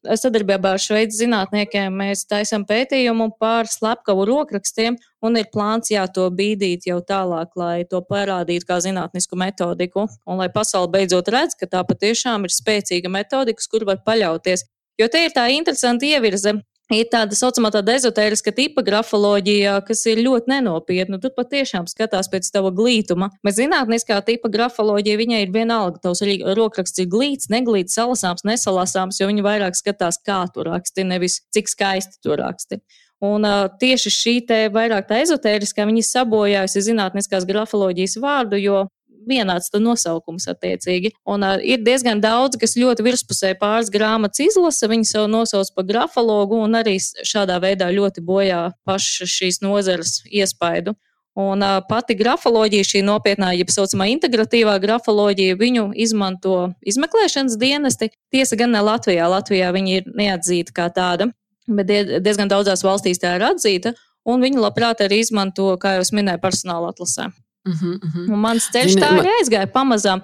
Sadarbībā 0.07 0.69
ar 0.77 0.79
Šveices 0.79 1.17
zinātniekiem 1.19 1.97
mēs 1.99 2.21
taisām 2.29 2.63
pētījumu 2.63 3.33
par 3.41 3.67
slepkavu 3.67 4.23
rokrakstiem, 4.29 4.95
un 5.19 5.35
ir 5.35 5.49
plāns 5.51 5.91
jā, 5.91 6.05
to 6.07 6.29
bīdīt 6.31 6.87
jau 6.87 7.01
tālāk, 7.03 7.51
lai 7.59 7.83
to 7.91 7.99
parādītu 8.07 8.69
kā 8.69 8.77
zinātnisku 8.85 9.35
metodiku, 9.35 10.05
un 10.23 10.39
lai 10.39 10.47
pasaule 10.53 10.87
beidzot 10.93 11.27
redz, 11.35 11.57
ka 11.59 11.67
tā 11.67 11.83
patiešām 11.83 12.47
ir 12.47 12.55
spēcīga 12.55 13.11
metodika, 13.11 13.59
uz 13.59 13.67
kuru 13.67 13.91
var 13.91 13.99
paļauties. 14.07 14.63
Jo 14.95 15.11
te 15.11 15.25
ir 15.25 15.35
tā 15.35 15.49
interesanta 15.51 16.07
ievirze 16.07 16.55
ir 16.93 17.07
tāda 17.11 17.37
saucamā 17.37 17.71
tāda 17.73 17.95
ezotēriska 17.97 18.53
tipa 18.55 18.83
grafoloģija, 18.85 19.77
kas 19.87 20.03
ir 20.11 20.21
ļoti 20.25 20.51
nenopietna. 20.51 21.19
Tur 21.21 21.33
patiešām 21.37 21.87
skatās 21.89 22.29
pēc 22.31 22.49
tava 22.53 22.71
glītuma. 22.75 23.31
Bet 23.45 23.57
zinātniskā 23.57 24.19
tipa 24.27 24.51
grafoloģija 24.53 25.21
viņai 25.21 25.41
ir 25.45 25.55
vienalga. 25.55 26.01
Tavs 26.03 26.21
rokraksts 26.57 27.01
ir 27.01 27.09
glīts, 27.11 27.49
neglīts, 27.53 27.97
salasāms, 27.97 28.45
nesalasāms, 28.47 29.21
jo 29.21 29.29
viņi 29.31 29.45
vairāk 29.45 29.79
skatās, 29.79 30.21
kā 30.25 30.43
tu 30.53 30.65
raksti, 30.67 31.07
nevis 31.07 31.41
cik 31.55 31.71
skaisti 31.71 32.21
tu 32.23 32.37
raksti. 32.37 32.81
Un 33.25 33.47
uh, 33.47 33.65
tieši 33.79 34.11
šī 34.11 34.33
te 34.47 34.57
vairāk 34.73 35.07
tā 35.07 35.21
ezotēriskā, 35.23 35.85
viņa 35.87 36.03
sabojājusi 36.03 36.83
zinātniskās 36.89 37.47
grafoloģijas 37.47 38.17
vārdu, 38.21 38.59
jo 38.59 38.81
vienāds 39.27 39.71
nosaukums 39.73 40.47
attiecīgi. 40.51 41.13
Un 41.27 41.45
uh, 41.45 41.57
ir 41.61 41.83
diezgan 41.85 42.21
daudz, 42.23 42.59
kas 42.61 42.77
ļoti 42.79 43.05
virspusē 43.05 43.55
pāris 43.61 43.91
grāmatas 43.93 44.43
izlasa, 44.45 44.89
viņi 44.91 45.09
sev 45.09 45.27
nosauc 45.31 45.71
par 45.75 45.87
grafologu 45.89 46.59
un 46.65 46.79
arī 46.81 46.97
šādā 46.99 47.59
veidā 47.63 47.91
ļoti 47.93 48.23
bojā 48.25 48.69
pašu 48.87 49.27
šīs 49.29 49.61
nozares 49.65 50.21
iespaidu. 50.29 50.95
Un 51.35 51.59
uh, 51.67 51.81
pati 51.83 52.15
grafoloģija, 52.15 52.87
šī 52.87 53.01
nopietnā, 53.03 53.49
jeb 53.57 53.67
tā 53.67 53.81
saucamā 53.81 54.07
integratīvā 54.13 54.77
grafoloģija, 54.79 55.57
viņu 55.59 55.89
izmanto 55.99 56.69
izmeklēšanas 56.87 57.57
dienesti. 57.59 58.13
Tiesa 58.31 58.55
gan 58.55 58.71
ne 58.71 58.83
Latvijā, 58.85 59.27
Latvijā 59.27 59.73
viņi 59.75 59.97
ir 59.99 60.07
neatzīta 60.15 60.75
kā 60.77 60.87
tāda, 60.95 61.27
bet 61.67 61.91
diezgan 62.23 62.51
daudzās 62.51 62.85
valstīs 62.87 63.19
tā 63.19 63.35
ir 63.35 63.49
atzīta. 63.51 63.97
Un 64.25 64.41
viņi 64.41 64.63
labprāt 64.63 65.03
arī 65.05 65.19
izmanto, 65.21 65.73
kā 65.77 65.97
jau 65.99 66.07
minēju, 66.17 66.41
personāla 66.41 66.95
atlasē. 66.95 67.27
Uh 67.65 67.73
-huh, 67.73 67.95
uh 67.95 68.15
-huh. 68.15 68.33
Un 68.33 68.39
mans 68.39 68.69
ceļš 68.69 68.91
Zini, 68.93 69.01
tā 69.01 69.09
arī 69.09 69.29
aizgāja 69.41 69.67
pamazām. 69.73 70.21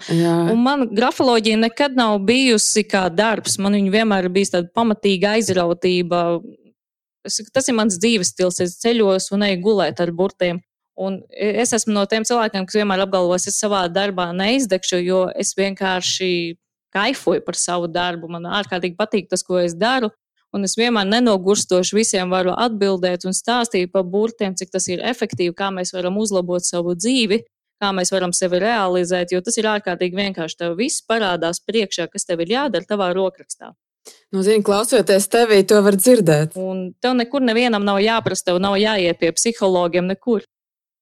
Man 0.55 0.89
grafoloģija 0.91 1.57
nekad 1.57 1.95
nav 1.95 2.19
bijusi 2.19 2.83
kā 2.83 3.10
darbs. 3.10 3.57
Man 3.57 3.74
viņa 3.74 3.91
vienmēr 3.91 4.24
ir 4.24 4.29
bijusi 4.29 4.51
tāda 4.51 4.69
pamatīga 4.75 5.33
aizrautība. 5.36 6.41
Tas 7.53 7.67
ir 7.67 7.74
mans 7.74 7.98
dzīves 7.98 8.27
stils. 8.27 8.60
Es 8.60 8.79
ceļos 8.79 9.31
un 9.31 9.41
eju 9.41 9.62
gulēt 9.62 10.00
ar 10.00 10.12
burtiem. 10.12 10.62
Un 10.95 11.21
es 11.31 11.74
esmu 11.74 11.93
no 11.93 12.05
tiem 12.05 12.24
cilvēkiem, 12.24 12.65
kas 12.65 12.75
vienmēr 12.75 13.00
apgalvo, 13.00 13.36
es 13.36 13.48
savā 13.57 13.88
darbā 13.89 14.31
neizdegšu, 14.36 14.98
jo 15.01 15.29
es 15.36 15.55
vienkārši 15.57 16.57
kaifoju 16.93 17.41
par 17.45 17.55
savu 17.55 17.88
darbu. 17.88 18.27
Man 18.27 18.43
ārkārtīgi 18.43 18.95
patīk 19.00 19.29
tas, 19.29 19.43
ko 19.43 19.57
es 19.57 19.74
daru. 19.74 20.12
Un 20.51 20.67
es 20.67 20.75
vienmēr 20.75 21.08
nenogurstoši 21.08 21.96
visiem 21.96 22.31
varu 22.34 22.51
atbildēt 22.51 23.24
un 23.27 23.36
stāstīt 23.36 23.93
par 23.93 24.03
burtiem, 24.03 24.55
cik 24.60 24.74
tas 24.74 24.89
ir 24.91 25.03
efektīvi, 25.13 25.53
kā 25.55 25.70
mēs 25.72 25.93
varam 25.96 26.20
uzlabot 26.20 26.65
savu 26.65 26.96
dzīvi, 26.98 27.39
kā 27.81 27.91
mēs 27.96 28.12
varam 28.13 28.34
sevi 28.36 28.60
realizēt, 28.62 29.31
jo 29.31 29.39
tas 29.46 29.58
ir 29.58 29.70
ārkārtīgi 29.72 30.20
vienkārši. 30.20 30.60
Tev 30.60 30.75
viss 30.79 31.05
parādās 31.08 31.63
priekšā, 31.63 32.10
kas 32.12 32.27
tev 32.27 32.43
ir 32.43 32.53
jādara 32.58 32.88
tavā 32.89 33.10
rokrakstā. 33.15 33.72
Nu, 34.34 34.41
zini, 34.43 34.63
klausoties 34.65 35.27
tevī, 35.31 35.62
to 35.67 35.81
var 35.86 35.98
dzirdēt. 36.00 36.55
Un 36.60 36.89
tev 37.03 37.15
nekur 37.20 37.43
nevienam 37.46 37.86
nav 37.86 38.00
jāprasa, 38.01 38.50
tev 38.50 38.62
nav 38.63 38.77
jāiet 38.81 39.20
pie 39.22 39.31
psihologiem, 39.36 40.08
nekur. 40.10 40.46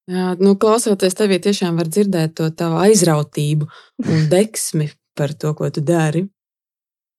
Jā, 0.10 0.34
nu, 0.42 0.56
klausoties 0.60 1.16
tevī, 1.18 1.38
tiešām 1.42 1.78
var 1.80 1.90
dzirdēt 1.90 2.36
to 2.40 2.50
tavu 2.58 2.80
aizrautību 2.82 3.70
un 4.06 4.26
deksmi 4.32 4.90
par 5.18 5.36
to, 5.38 5.54
ko 5.58 5.70
tu 5.74 5.84
dari. 5.86 6.26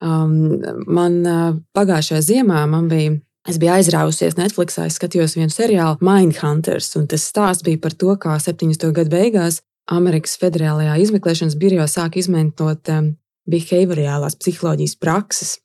Um, 0.00 0.60
man 0.88 1.18
uh, 1.28 1.58
pagājušajā 1.76 2.20
ziemā 2.24 2.64
man 2.70 2.88
bija. 2.88 3.18
Es 3.48 3.56
biju 3.56 3.72
aizrāvusies 3.72 4.36
Netflixā, 4.36 4.84
es 4.86 4.98
skatījos 4.98 5.32
vienu 5.38 5.52
seriālu 5.52 5.96
Mindhunters, 6.04 6.90
un 7.00 7.06
tas 7.08 7.24
stāsts 7.24 7.64
bija 7.64 7.80
par 7.80 7.94
to, 7.96 8.12
kā 8.20 8.34
70. 8.36 8.84
gadu 8.92 9.12
beigās 9.14 9.62
Amerikas 9.90 10.36
Federālajā 10.38 10.98
izmeklēšanas 11.06 11.56
birojā 11.58 11.86
sāk 11.88 12.18
izmantot 12.20 12.92
um, 12.92 13.14
behaviorālās 13.50 14.36
psiholoģijas 14.40 14.96
prakses. 15.00 15.56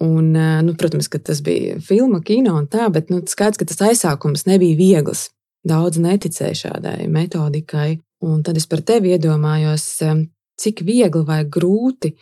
Un, 0.00 0.32
uh, 0.32 0.62
nu, 0.64 0.74
protams, 0.80 1.10
ka 1.12 1.20
tas 1.20 1.42
bija 1.44 1.76
filma, 1.84 2.22
kino 2.24 2.56
un 2.56 2.66
tā, 2.72 2.88
bet 2.92 3.12
nu, 3.12 3.20
skaidrs, 3.28 3.60
ka 3.60 3.68
tas 3.68 3.84
aizsākums 3.90 4.46
nebija 4.48 4.78
viegls. 4.80 5.28
Daudz 5.68 6.00
neticēja 6.00 6.56
šādai 6.64 7.04
metodikai. 7.12 7.98
Un 8.24 8.40
tad 8.44 8.56
es 8.56 8.66
par 8.68 8.80
tevi 8.84 9.12
iedomājos, 9.12 9.86
um, 10.08 10.24
cik 10.60 10.82
viegli 10.88 11.24
vai 11.28 11.42
grūti 11.44 12.14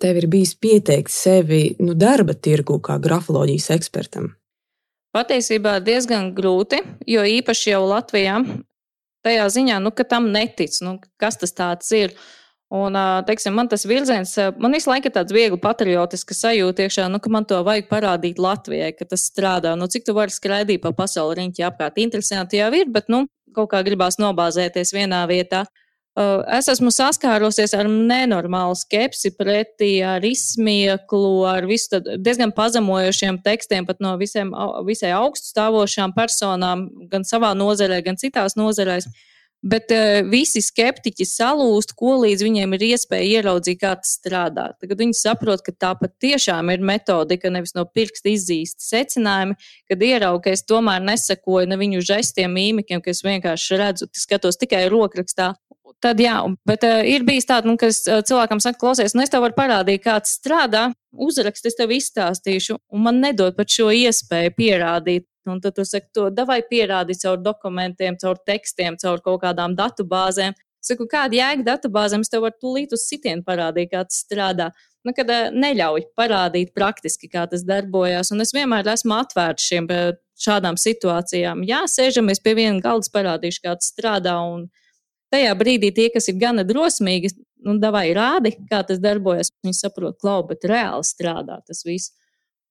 tev 0.00 0.20
ir 0.22 0.28
bijis 0.30 0.54
pieteikt 0.56 1.12
sevi 1.12 1.74
nu, 1.82 1.96
darba 1.98 2.34
tirgu 2.34 2.78
kā 2.82 2.98
grafoloģijas 3.02 3.70
ekspertam? 3.76 4.32
Patiesībā 5.12 5.76
diezgan 5.84 6.30
grūti, 6.32 6.78
jo 7.04 7.24
īpaši 7.28 7.74
jau 7.74 7.82
Latvijā 7.84 8.38
tajā 9.22 9.48
ziņā, 9.54 9.80
nu, 9.82 9.92
ka 9.94 10.06
tam 10.08 10.30
netic, 10.34 10.78
nu, 10.84 10.96
kas 11.20 11.38
tas 11.40 11.90
ir. 11.96 12.14
Un, 12.72 12.96
teiksim, 13.28 13.52
man 13.52 13.68
tas 13.68 13.82
virziens, 13.84 14.30
man 14.56 14.72
visu 14.72 14.88
laiku 14.88 15.10
ir 15.10 15.12
tāds 15.12 15.34
viegli 15.36 15.58
patriotisks 15.60 16.38
sajūta 16.40 16.86
iekšā, 16.86 17.04
nu, 17.12 17.20
ka 17.20 17.28
man 17.28 17.44
to 17.44 17.58
vajag 17.66 17.90
parādīt 17.90 18.40
Latvijai, 18.40 18.94
ka 18.96 19.04
tas 19.10 19.26
strādā. 19.28 19.74
Nu, 19.76 19.90
cik 19.92 20.06
tu 20.06 20.14
vari 20.16 20.32
skraidīt 20.32 20.80
pa 20.80 20.94
pasauli 20.96 21.36
riņķi 21.42 21.66
apkārt? 21.68 22.00
Interesanti 22.00 22.62
jau 22.62 22.70
ir, 22.78 22.88
bet, 22.88 23.12
nu, 23.12 23.26
kaut 23.52 23.68
kā 23.74 23.82
gribās 23.84 24.16
nobāzēties 24.16 24.94
vienā 24.96 25.20
vietā. 25.28 25.66
Es 26.12 26.66
esmu 26.68 26.90
saskārusies 26.92 27.72
ar 27.72 27.88
nenormālu 27.88 28.74
skepsi 28.76 29.30
pretī, 29.32 30.02
ar 30.04 30.20
izsmieklu, 30.28 31.46
ar 31.48 31.64
diezgan 31.64 32.52
pazemojošiem 32.52 33.38
tekstiem, 33.40 33.86
pat 33.88 34.02
no 34.04 34.12
visiem, 34.20 34.52
visai 34.84 35.14
augstu 35.16 35.48
stāvošām 35.54 36.12
personām, 36.12 36.90
gan 37.08 37.24
savā 37.24 37.54
nozarē, 37.56 38.02
gan 38.04 38.20
citās 38.20 38.58
nozarēs. 38.60 39.08
Bet 39.62 39.92
uh, 39.94 40.20
visi 40.26 40.58
skeptiķi 40.64 41.26
salūst, 41.28 41.92
ko 41.98 42.16
līdz 42.24 42.42
viņiem 42.42 42.72
ir 42.74 42.84
iespēja 42.88 43.38
ieraudzīt, 43.38 43.78
kā 43.78 43.92
tas 44.00 44.16
strādā. 44.18 44.72
Tagad 44.82 45.04
viņi 45.04 45.14
saprot, 45.14 45.62
ka 45.62 45.70
tā 45.70 45.92
patiešām 46.00 46.72
ir 46.74 46.82
metodika, 46.82 47.50
nevis 47.52 47.76
no 47.78 47.84
pirksta 47.86 48.32
izzīsti 48.32 48.82
secinājumi, 48.82 49.54
kad 49.90 50.02
ierauga, 50.02 50.48
ka 50.48 50.56
es 50.56 50.66
tomēr 50.66 51.04
nesakoju 51.06 51.70
ne 51.70 51.78
viņu 51.78 52.02
žestiem, 52.10 52.50
mīmikiem, 52.58 53.04
ka 53.04 53.14
es 53.14 53.22
vienkārši 53.22 53.78
redzu, 53.78 54.10
skatos 54.18 54.58
tikai 54.58 54.88
rokrakstā 54.90 55.52
Tad 56.02 56.18
jā, 56.18 56.34
bet 56.66 56.82
uh, 56.82 57.00
ir 57.06 57.22
bijis 57.22 57.46
tāds, 57.46 57.68
nu, 57.68 57.76
ka 57.78 57.86
uh, 57.86 58.22
cilvēkam 58.26 58.58
saka, 58.62 58.80
klausies, 58.80 59.14
nu 59.14 59.22
es 59.22 59.30
tev 59.30 59.44
varu 59.44 59.54
parādīt, 59.54 60.02
kā 60.02 60.16
tas 60.18 60.34
strādā, 60.34 60.88
uzrakst, 61.14 61.68
es 61.68 61.78
tev 61.78 61.92
izstāstīšu, 61.94 62.80
un 62.90 63.04
man 63.04 63.20
nedod 63.22 63.54
pat 63.54 63.70
šo 63.70 63.92
iespēju 63.94 64.54
pierādīt. 64.58 65.28
Un 65.50 65.58
tad 65.62 65.74
tu 65.74 65.84
saki, 65.86 66.10
to 66.14 66.28
davai 66.30 66.60
pierādi 66.68 67.16
caur 67.18 67.40
dokumentiem, 67.42 68.18
caur 68.20 68.38
tekstiem, 68.46 68.98
caur 69.00 69.22
kaut 69.24 69.42
kādām 69.42 69.74
datu 69.78 70.06
bāzēm. 70.06 70.54
Saku, 70.82 71.06
kāda 71.10 71.38
jēga 71.38 71.66
datubāzēm, 71.66 72.24
es 72.24 72.30
tev 72.30 72.42
varu 72.42 72.58
tūlīt 72.58 72.94
uz 72.94 73.04
sitienu 73.06 73.44
parādīt, 73.46 73.92
kā 73.92 74.02
tas 74.06 74.18
strādā. 74.24 74.72
Nu, 75.06 75.14
kad 75.14 75.30
uh, 75.30 75.50
neļauj 75.54 76.08
parādīt 76.18 76.72
praktiski, 76.74 77.30
kā 77.30 77.44
tas 77.50 77.62
darbojas. 77.66 78.32
Un 78.34 78.42
es 78.42 78.50
vienmēr 78.54 78.90
esmu 78.90 79.14
atvērts 79.18 79.66
šiem 79.70 79.86
šādām 80.42 80.78
situācijām. 80.78 81.62
Jā, 81.66 81.84
sēžamies 81.90 82.42
pie 82.42 82.56
viena 82.58 82.82
galda, 82.82 83.10
parādīšu, 83.14 83.62
kā 83.66 83.76
tas 83.78 83.92
strādā. 83.94 84.36
Un, 84.54 84.66
tajā 85.32 85.52
brīdī 85.58 85.92
tie, 85.94 86.08
kas 86.14 86.28
ir 86.30 86.38
gana 86.40 86.64
drosmīgi, 86.66 87.32
nu, 87.66 87.76
davai 87.82 88.08
rādi, 88.16 88.54
kā 88.70 88.82
tas 88.88 89.00
darbojas. 89.02 89.52
Viņi 89.62 89.78
saprot, 89.78 90.18
klau, 90.20 90.40
bet 90.48 90.66
reāli 90.68 91.06
strādā 91.06 91.60
tas 91.66 91.84
viss. 91.86 92.14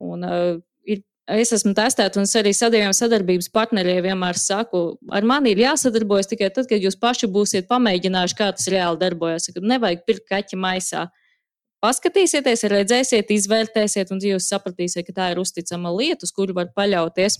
Un, 0.01 0.25
uh, 0.27 0.59
ir, 0.83 1.03
es 1.29 1.51
esmu 1.53 1.73
testēta, 1.77 2.19
un 2.19 2.27
es 2.27 2.35
arī 2.35 2.51
sadarbības 2.55 3.01
sadarbības 3.03 3.49
partneriem 3.53 4.01
vienmēr 4.07 4.39
saku, 4.39 4.97
ar 5.13 5.25
mani 5.27 5.53
ir 5.53 5.63
jāsadarbojas 5.65 6.29
tikai 6.31 6.49
tad, 6.53 6.67
kad 6.69 6.81
jūs 6.81 6.97
paši 6.99 7.29
būsiet 7.31 7.69
pamēģinājuši, 7.69 8.37
kā 8.37 8.51
tas 8.55 8.67
reāli 8.71 8.99
darbojas. 9.01 9.49
Kad 9.53 9.63
nevajag 9.63 10.05
pirkt 10.07 10.27
kaķa 10.29 10.57
maisā. 10.57 11.07
Paskatīsieties, 11.81 12.67
redzēsiet, 12.69 13.31
izvērtēsiet, 13.33 14.11
un 14.13 14.21
jūs 14.21 14.49
sapratīsiet, 14.51 15.07
ka 15.07 15.15
tā 15.17 15.31
ir 15.33 15.41
uzticama 15.41 15.89
lieta, 15.95 16.27
uz 16.27 16.33
kuru 16.35 16.53
var 16.53 16.69
paļauties. 16.77 17.39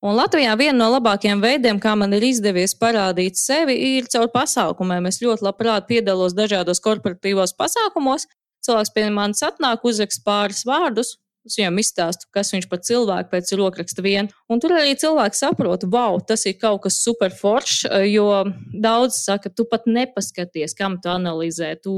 Un 0.00 0.16
Latvijā 0.16 0.54
viena 0.56 0.78
no 0.78 0.88
labākajiem 0.94 1.42
veidiem, 1.42 1.78
kā 1.78 1.92
man 1.94 2.16
ir 2.16 2.24
izdevies 2.24 2.72
parādīt 2.80 3.36
sevi, 3.36 3.76
ir 3.98 4.08
caur 4.10 4.30
pasākumiem. 4.32 5.06
Es 5.10 5.20
ļoti 5.20 5.44
labprāt 5.44 5.86
piedalos 5.90 6.34
dažādos 6.34 6.80
korporatīvos 6.82 7.52
pasākumos. 7.58 8.24
Cilvēks 8.64 8.94
pie 8.96 9.06
manis 9.12 9.44
atnāk, 9.44 9.84
uzrakst 9.84 10.24
pāris 10.24 10.64
vārdus, 10.68 11.18
Es 11.48 11.56
viņam 11.56 11.78
izstāstu, 11.80 12.26
kas 12.36 12.50
viņš 12.52 12.66
par 12.68 12.82
cilvēku 12.84 13.30
pēc 13.32 13.52
rokraksta 13.56 14.02
vien. 14.04 14.28
Un 14.52 14.60
tur 14.60 14.74
arī 14.76 14.92
cilvēki 15.00 15.38
saprot, 15.38 15.86
wow, 15.88 16.18
tas 16.20 16.44
ir 16.44 16.58
kaut 16.60 16.82
kas 16.84 16.98
super 17.00 17.32
foršs, 17.32 17.86
jo 18.10 18.26
daudz 18.76 19.22
saka, 19.22 19.48
tu 19.48 19.64
pat 19.70 19.88
nepaskaties, 19.88 20.76
kam 20.76 20.98
tu 21.00 21.08
analizē. 21.12 21.72
Tu, 21.80 21.94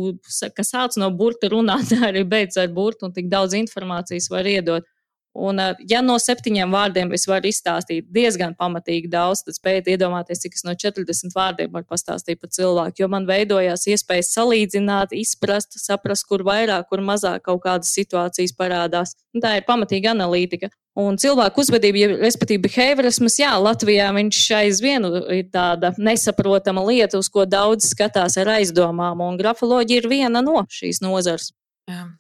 kas 0.55 0.71
sāc 0.71 0.99
no 1.03 1.11
burta 1.11 1.51
runāt, 1.51 1.91
arī 2.09 2.23
beidz 2.23 2.61
ar 2.63 2.71
burtu 2.71 3.09
un 3.09 3.17
tik 3.17 3.33
daudz 3.33 3.59
informācijas 3.59 4.31
var 4.31 4.47
iedot. 4.47 4.87
Un, 5.33 5.61
ja 5.89 6.03
no 6.05 6.19
septiņiem 6.21 6.75
vārdiem 6.75 7.15
es 7.17 7.23
varu 7.25 7.49
izstāstīt 7.49 8.05
diezgan 8.13 8.53
pamatīgi 8.59 9.09
daudz, 9.13 9.41
tad 9.47 9.57
spējiet 9.57 9.89
iedomāties, 9.95 10.43
cik 10.45 10.59
es 10.59 10.67
no 10.67 10.75
40 10.77 11.33
vārdiem 11.33 11.73
varu 11.73 11.89
pastāstīt 11.89 12.43
par 12.43 12.53
cilvēku. 12.53 13.01
Jo 13.01 13.09
man 13.09 13.25
veidojās 13.29 13.87
iespējas 13.89 14.35
salīdzināt, 14.37 15.17
izprast, 15.17 15.79
saprast, 15.81 16.29
kur 16.29 16.45
vairāk, 16.45 16.91
kur 16.91 17.01
mazāk 17.01 17.47
kaut 17.49 17.63
kādas 17.65 17.95
situācijas 17.97 18.53
parādās. 18.59 19.17
Un 19.33 19.45
tā 19.45 19.57
ir 19.57 19.65
pamatīga 19.69 20.13
analītika. 20.13 20.69
Un 21.01 21.17
cilvēku 21.17 21.63
uzvedība, 21.65 22.19
respektīvi, 22.21 22.67
behaviorisms, 22.67 23.39
jā, 23.41 23.55
Latvijā 23.57 24.11
viņš 24.13 24.41
aizvien 24.59 25.09
ir 25.33 25.47
tāda 25.49 25.95
nesaprotama 25.97 26.85
lieta, 26.85 27.17
uz 27.17 27.33
ko 27.33 27.47
daudz 27.49 27.89
skatās 27.95 28.37
ar 28.37 28.59
aizdomām, 28.59 29.25
un 29.25 29.41
grafoloģija 29.41 30.05
ir 30.05 30.11
viena 30.13 30.45
no 30.45 30.67
šīs 30.69 31.01
nozars. 31.01 31.55
Jā. 31.89 32.11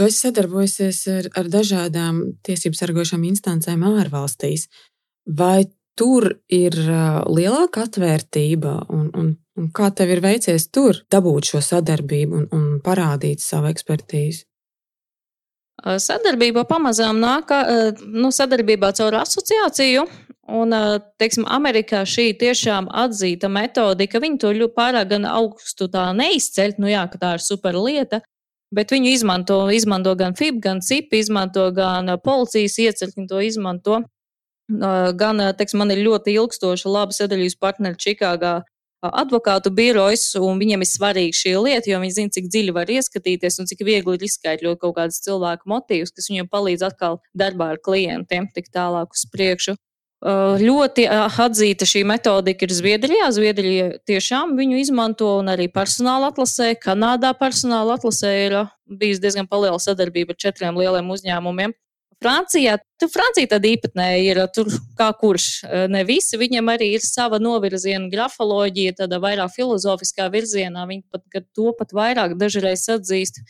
Tu 0.00 0.06
esi 0.08 0.22
sadarbojusies 0.24 0.98
ar, 1.12 1.26
ar 1.36 1.48
dažādām 1.52 2.20
tiesību 2.48 2.78
sargošām 2.78 3.24
instancēm 3.28 3.82
ārvalstīs. 3.84 4.62
Vai 5.28 5.66
tur 5.92 6.24
ir 6.48 6.72
lielāka 7.28 7.82
atvērtība, 7.84 8.78
un, 8.96 9.10
un, 9.12 9.26
un 9.60 9.66
kā 9.76 9.90
tev 9.92 10.14
ir 10.14 10.22
veicies 10.24 10.70
tur 10.72 11.02
dabūt 11.12 11.50
šo 11.50 11.60
sadarbību 11.66 12.38
un, 12.38 12.46
un 12.56 12.64
parādīt 12.80 13.44
savu 13.44 13.68
ekspertīzi? 13.68 14.46
Sadarbība 16.00 16.64
pamazām 16.64 17.20
nāk 17.20 17.52
nu, 18.00 18.32
sadarbībā 18.32 18.94
caur 18.96 19.20
asociāciju. 19.20 20.08
Un, 20.50 20.72
teiksim, 21.20 21.44
Amerikā 21.44 22.06
šī 22.08 22.30
tiešām 22.40 22.88
atzīta 23.04 23.52
metodika, 23.52 24.24
viņi 24.24 24.40
to 24.40 24.72
pārāk 24.72 25.12
gan 25.12 25.28
augstu 25.28 25.92
neizceļ, 25.92 26.78
nu 26.80 26.88
jā, 26.88 27.04
ka 27.12 27.20
tā 27.20 27.36
ir 27.36 27.44
super 27.44 27.76
lieta, 27.76 28.24
Bet 28.70 28.92
viņu 28.94 29.10
izmanto, 29.10 29.64
izmanto 29.74 30.14
gan 30.14 30.36
FIB, 30.38 30.60
gan 30.62 30.80
CIP, 30.84 31.14
izmanto 31.18 31.66
gan 31.74 32.12
policijas 32.22 32.78
ieceļi, 32.78 33.26
to 33.30 33.40
izmanto. 33.42 34.02
Gan, 34.70 35.42
teiksim, 35.58 35.80
man 35.82 35.90
ir 35.90 36.04
ļoti 36.06 36.36
ilgstoša, 36.38 36.90
laba 36.94 37.14
sadarbības 37.16 37.56
partneri 37.58 37.98
Čikāgā 37.98 38.60
advokātu 39.00 39.72
birojas, 39.74 40.28
un 40.38 40.60
viņiem 40.60 40.84
ir 40.84 40.88
svarīga 40.88 41.36
šī 41.36 41.54
lieta, 41.64 41.90
jo 41.90 42.00
viņi 42.02 42.14
zina, 42.14 42.32
cik 42.36 42.50
dziļi 42.52 42.74
var 42.76 42.92
ieskatīties 42.92 43.58
un 43.62 43.68
cik 43.70 43.82
viegli 43.88 44.14
ir 44.18 44.26
izskaidrot 44.28 44.80
kaut 44.82 44.98
kādus 44.98 45.22
cilvēku 45.24 45.70
motīvus, 45.72 46.12
kas 46.14 46.28
viņiem 46.30 46.50
palīdz 46.52 46.84
atkal 46.90 47.18
darbā 47.34 47.72
ar 47.74 47.80
klientiem 47.82 48.50
tik 48.54 48.68
tālāk 48.74 49.16
uz 49.16 49.24
priekšu. 49.32 49.74
Uh, 50.20 50.58
ļoti 50.60 51.06
uh, 51.08 51.32
atzīta 51.40 51.86
šī 51.88 52.02
metodika 52.04 52.66
ir 52.66 52.72
Zviedrijā. 52.76 53.30
Zviedrija 53.32 53.86
tiešām 54.04 54.52
viņu 54.58 54.76
izmanto 54.82 55.30
un 55.38 55.48
arī 55.48 55.64
personāla 55.72 56.28
atlasē. 56.28 56.74
Kanādā 56.76 57.30
personāla 57.38 57.96
atlasē 57.96 58.32
ir 58.42 58.56
uh, 58.58 58.74
bijusi 58.84 59.22
diezgan 59.24 59.48
liela 59.48 59.78
sadarbība 59.80 60.36
ar 60.36 60.40
četriem 60.44 60.76
lieliem 60.76 61.08
uzņēmumiem. 61.16 61.72
Francijā, 62.20 62.76
tu 63.00 63.08
Francija 63.08 63.48
tad 63.48 63.64
īpatnēji 63.64 64.28
ir, 64.28 64.42
tur 64.52 64.68
kā 64.98 65.06
kurš, 65.16 65.46
ne 65.88 66.02
visi, 66.04 66.36
viņam 66.36 66.68
arī 66.68 66.90
ir 66.98 67.00
sava 67.00 67.38
novirziena 67.40 68.10
grafoloģija, 68.12 68.98
tāda 68.98 69.16
vairāk 69.24 69.54
filozofiskā 69.54 70.26
virzienā, 70.28 70.84
viņi 70.84 71.06
pat 71.08 71.46
to 71.56 71.72
pat 71.78 71.96
vairāk 71.96 72.36
dažreiz 72.36 72.84
atzīst. 72.92 73.40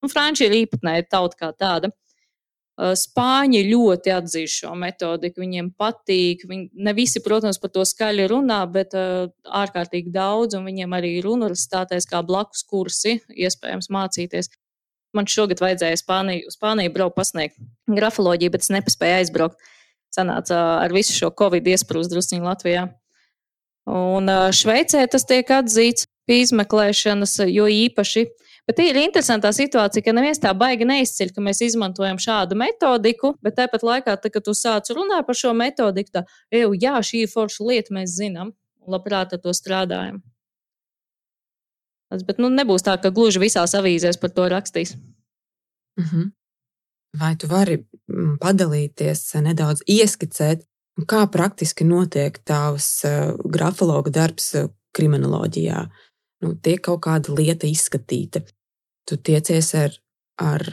Un 0.00 0.08
Francija 0.08 0.48
ir 0.48 0.62
īpatnēja 0.62 1.10
tauta 1.12 1.42
kā 1.42 1.52
tāda. 1.52 1.92
Spāņi 2.80 3.60
ļoti 3.68 4.12
atzīst 4.14 4.62
šo 4.62 4.70
metodiku, 4.78 5.42
viņiem 5.42 5.68
patīk. 5.76 6.46
Viņi, 6.48 6.70
ne 6.80 6.94
visi, 6.96 7.20
protams, 7.20 7.58
par 7.60 7.72
to 7.74 7.84
skaļi 7.84 8.28
runā, 8.30 8.62
bet 8.72 8.96
uh, 8.96 9.28
ārkārtīgi 9.44 10.12
daudz, 10.14 10.56
un 10.56 10.64
viņiem 10.68 10.94
arī 10.96 11.16
ir 11.18 11.28
universitātēs 11.28 12.08
kā 12.08 12.22
blakus 12.24 12.64
kursi, 12.64 13.18
iespējams 13.28 13.90
mācīties. 13.92 14.48
Man 15.16 15.28
šogad 15.28 15.60
vajadzēja 15.60 15.98
Spāniju, 16.00 16.48
uz 16.48 16.56
Spāniju 16.56 16.94
braukt 16.94 17.18
pasniegt 17.18 17.60
grafoloģiju, 17.90 18.54
bet 18.54 18.64
es 18.64 18.72
nepaspēju 18.72 19.18
aizbraukt. 19.18 19.70
Sanāca 20.14 20.62
ar 20.80 20.94
visu 20.94 21.12
šo 21.14 21.28
covid 21.36 21.68
iesprūst 21.70 22.10
drusciņu 22.14 22.48
Latvijā. 22.48 22.88
Un 23.90 24.30
uh, 24.30 24.48
Šveicē 24.54 25.04
tas 25.10 25.28
tiek 25.28 25.52
atzīts 25.52 26.08
pie 26.24 26.40
izmeklēšanas, 26.46 27.42
jo 27.50 27.68
īpaši 27.68 28.24
uh, 28.24 28.49
Bet 28.68 28.80
ir 28.82 28.98
interesantā 29.00 29.50
situācija, 29.56 30.04
ka 30.04 30.12
neviens 30.14 30.40
tā 30.42 30.52
baigi 30.56 30.86
neizceļ, 30.88 31.32
ka 31.34 31.42
mēs 31.44 31.62
izmantojam 31.64 32.20
šādu 32.22 32.58
metodiku, 32.60 33.34
bet 33.42 33.56
tāpat 33.58 33.84
laikā, 33.86 34.16
tā, 34.20 34.30
kad 34.32 34.44
tu 34.46 34.54
sāc 34.54 34.90
runāt 34.94 35.26
par 35.26 35.38
šo 35.38 35.54
metodiku, 35.56 36.24
eju, 36.52 36.74
jā, 36.78 36.98
šī 37.02 37.24
ir 37.24 37.32
forša 37.32 37.66
lieta, 37.66 37.94
mēs 37.96 38.16
zinām, 38.18 38.52
un 38.84 38.94
labprāt 38.94 39.34
ar 39.34 39.42
to 39.42 39.54
strādājam. 39.56 40.20
Bet 42.26 42.42
nu, 42.42 42.50
nebūs 42.50 42.82
tā, 42.82 42.96
ka 42.98 43.12
gluži 43.14 43.42
visās 43.42 43.74
avīzēs 43.78 44.18
par 44.20 44.32
to 44.34 44.48
rakstīs. 44.50 44.96
Mm 45.98 46.04
-hmm. 46.04 46.30
Vai 47.20 47.36
tu 47.36 47.46
vari 47.46 47.76
mm, 48.08 48.38
padalīties, 48.38 49.34
nedaudz 49.42 49.82
ieskicēt, 49.86 50.62
kā 51.10 51.26
praktiski 51.26 51.84
notiek 51.84 52.38
tavs 52.44 53.04
uh, 53.04 53.34
grafologa 53.44 54.10
darbs 54.10 54.54
uh, 54.54 54.70
kriminoloģijā? 54.92 55.88
Nu, 56.40 56.54
tiek 56.56 56.80
kaut 56.84 57.02
kāda 57.04 57.34
lieta 57.36 57.68
izskatīta 57.68 58.42
tu 59.08 59.18
tiecies 59.20 59.72
ar, 59.76 59.94
ar 60.40 60.64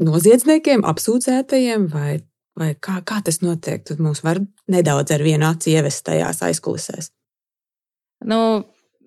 noziedzniekiem, 0.00 0.84
apsūdzētajiem, 0.88 1.88
vai, 1.92 2.20
vai 2.58 2.70
kā, 2.80 3.00
kā 3.06 3.20
tas 3.26 3.40
notiek? 3.44 3.82
Tad 3.86 4.00
mums 4.02 4.22
var 4.24 4.40
nedaudz 4.70 5.12
ar 5.16 5.24
vienu 5.26 5.48
aci 5.50 5.74
ievest 5.74 6.04
tajās 6.06 6.42
aizkulisēs. 6.46 7.10
Nu, 8.30 8.40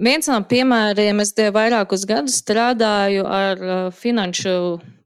viens 0.02 0.28
no 0.32 0.40
piemēriem, 0.50 1.22
es 1.24 1.34
vairākus 1.38 2.08
gadus 2.10 2.40
strādāju 2.42 3.28
ar 3.28 3.64
uh, 3.64 3.86
finanšu 3.94 4.58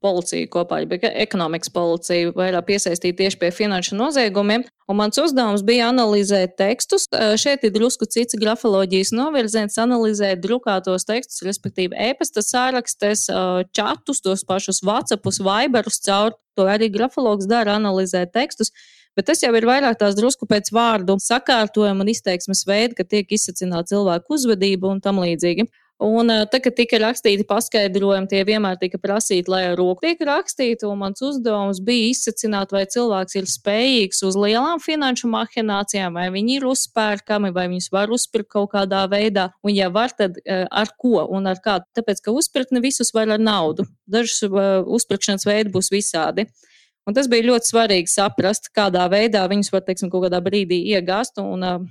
policiju 0.01 0.47
kopā, 0.53 0.81
bija 0.89 1.09
ekonomikas 1.23 1.71
policija, 1.73 2.31
vairāk 2.37 2.67
piesaistīta 2.69 3.23
tieši 3.23 3.39
pie 3.41 3.51
finanšu 3.53 3.97
noziegumiem. 3.97 4.65
Un 4.87 4.99
mans 4.99 5.19
uzdevums 5.19 5.63
bija 5.67 5.89
analizēt 5.91 6.55
tekstus. 6.59 7.07
Šeit 7.41 7.65
ir 7.67 7.73
drusku 7.75 8.07
cits 8.09 8.37
grafoloģijas 8.39 9.11
novirziens, 9.17 9.77
analizēt 9.81 10.39
drukātos 10.43 11.07
tekstus, 11.07 11.43
respektīvi 11.47 11.97
e-pasta 12.09 12.43
sārakstes, 12.45 13.27
čatus, 13.75 14.21
tos 14.23 14.45
pašus 14.47 14.83
WhatsAppus, 14.85 15.41
Viberus 15.43 15.99
caur. 16.05 16.37
To 16.57 16.65
arī 16.65 16.87
grafologs 16.93 17.45
dara, 17.49 17.75
analizēt 17.77 18.31
tekstus. 18.33 18.71
Bet 19.17 19.31
tas 19.31 19.41
jau 19.41 19.49
ir 19.57 19.65
vairāk 19.65 19.97
tās 19.97 20.13
drusku 20.13 20.45
pēc 20.45 20.69
vārdu 20.75 21.17
sakārtojuma 21.23 22.05
un 22.05 22.13
izteiksmes 22.13 22.61
veida, 22.69 22.93
ka 22.99 23.03
tiek 23.03 23.31
izsacināta 23.33 23.95
cilvēku 23.95 24.37
uzvedība 24.37 24.91
un 24.93 25.01
tam 25.01 25.23
līdzīgi. 25.23 25.65
Un 25.97 26.29
tad, 26.29 26.59
kad 26.61 26.75
tika 26.77 26.99
rakstīti 27.01 27.41
paskaidrojumi, 27.49 28.29
tie 28.29 28.43
vienmēr 28.45 28.75
tika 28.77 28.99
prasīti, 29.01 29.49
lai 29.49 29.63
ar 29.71 29.79
roku 29.79 30.03
tiek 30.05 30.19
rakstīti. 30.29 30.85
Mans 30.93 31.23
uzdevums 31.25 31.79
bija 31.81 32.11
izsacināt, 32.11 32.69
vai 32.75 32.83
cilvēks 32.85 33.39
ir 33.39 33.49
spējīgs 33.49 34.21
uz 34.27 34.37
lielām 34.37 34.77
finanšu 34.83 35.31
mahinācijām, 35.33 36.13
vai 36.21 36.27
viņi 36.35 36.59
ir 36.59 36.67
uzpērkami, 36.69 37.49
vai 37.55 37.65
viņus 37.73 37.89
var 37.97 38.13
uzpirkt 38.13 38.51
kaut 38.53 38.75
kādā 38.75 39.01
veidā. 39.09 39.49
Un, 39.65 39.73
ja 39.73 39.89
var, 39.89 40.13
tad 40.13 40.37
ar 40.45 40.93
ko 41.01 41.25
un 41.25 41.49
ar 41.49 41.57
kā? 41.65 41.79
Tāpēc, 41.97 42.21
ka 42.27 42.37
uzpirkt 42.37 42.77
ne 42.77 42.85
visus 42.85 43.09
var 43.17 43.33
ar 43.33 43.41
naudu. 43.41 43.89
Dažus 44.05 44.45
uzpirkšanas 44.99 45.49
veidi 45.49 45.73
būs 45.73 45.89
visādi. 45.89 46.45
Un 47.07 47.15
tas 47.15 47.29
bija 47.31 47.47
ļoti 47.47 47.71
svarīgi 47.71 48.11
saprast, 48.11 48.67
kādā 48.75 49.05
veidā 49.11 49.45
viņus 49.47 49.71
var, 49.71 49.85
teiksim, 49.87 50.11
kaut 50.11 50.25
kādā 50.25 50.41
brīdī 50.43 50.81
iegāzt. 50.91 51.39
Un, 51.39 51.63
uh, 51.63 51.87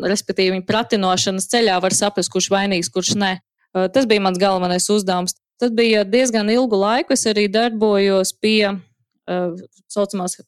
respektīvi, 0.00 0.56
viņa 0.56 0.66
pratinošanas 0.66 1.48
ceļā 1.52 1.76
var 1.82 1.94
saprast, 1.94 2.32
kurš 2.32 2.48
vainīgs, 2.52 2.90
kurš 2.92 3.14
nē. 3.20 3.36
Eh, 3.76 3.88
tas 3.94 4.06
bija 4.06 4.22
mans 4.24 4.38
galvenais 4.38 4.88
uzdevums. 4.90 5.36
Tas 5.60 5.70
bija 5.70 6.04
diezgan 6.04 6.50
ilgu 6.50 6.76
laiku. 6.80 7.14
Es 7.14 7.26
arī 7.28 7.46
darbojos 7.52 8.32
pie 8.40 8.72
uh, 8.72 9.54
saucamās 9.92 10.38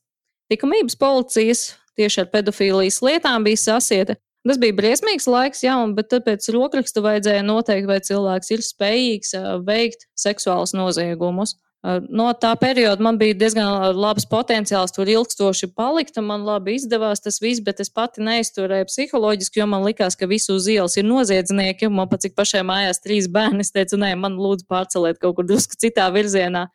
likumības 0.50 0.96
policijas, 0.98 1.74
tieši 1.98 2.24
ar 2.24 2.30
pedofīlijas 2.32 3.02
lietām 3.04 3.44
bija 3.44 3.60
sasieta. 3.60 4.16
Tas 4.42 4.58
bija 4.58 4.74
briesmīgs 4.74 5.28
laiks, 5.30 5.60
jā, 5.62 5.76
bet 5.94 6.08
tāpēc 6.10 6.48
rokrakstu 6.50 7.04
vajadzēja 7.04 7.44
noteikt, 7.46 7.86
vai 7.86 8.00
cilvēks 8.02 8.50
ir 8.56 8.64
spējīgs 8.66 9.36
uh, 9.38 9.52
veikt 9.62 10.08
seksuālus 10.18 10.74
noziegumus. 10.74 11.54
No 11.82 12.28
tā 12.38 12.52
perioda 12.60 13.02
man 13.02 13.16
bija 13.18 13.34
diezgan 13.34 13.96
labs 13.98 14.22
potenciāls 14.30 14.94
tur 14.94 15.08
ilgstoši 15.10 15.66
palikt, 15.74 16.14
un 16.20 16.28
man 16.28 16.44
labi 16.46 16.76
izdevās 16.78 17.24
tas 17.24 17.40
viss, 17.42 17.62
bet 17.64 17.82
es 17.82 17.90
pati 17.90 18.22
neizturēju 18.22 18.86
psiholoģiski, 18.86 19.58
jo 19.58 19.66
man 19.66 19.82
likās, 19.82 20.14
ka 20.18 20.28
visu 20.30 20.54
uz 20.60 20.68
ielas 20.70 20.94
ir 21.00 21.08
noziedznieki, 21.08 21.90
man 21.90 22.06
pat 22.12 22.22
cik 22.22 22.36
pašai 22.38 22.62
mājās 22.68 23.02
trīs 23.02 23.26
bērni, 23.26 23.66
es 23.66 23.74
teicu, 23.74 23.98
nē, 23.98 24.12
man 24.22 24.38
lūdzu 24.38 24.68
pārceliet 24.70 25.18
kaut 25.22 25.40
kur 25.40 25.48
drusku 25.48 25.80
citā 25.82 26.06
virzienā. 26.14 26.68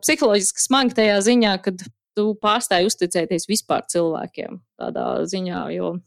Psiholoģiski 0.00 0.64
smagi 0.64 0.96
tajā 0.96 1.20
ziņā, 1.28 1.54
kad 1.68 1.84
tu 2.16 2.30
pārstāji 2.40 2.88
uzticēties 2.88 3.50
vispār 3.50 3.84
cilvēkiem 3.92 4.62
tādā 4.80 5.10
ziņā, 5.28 5.66
jo 5.76 5.98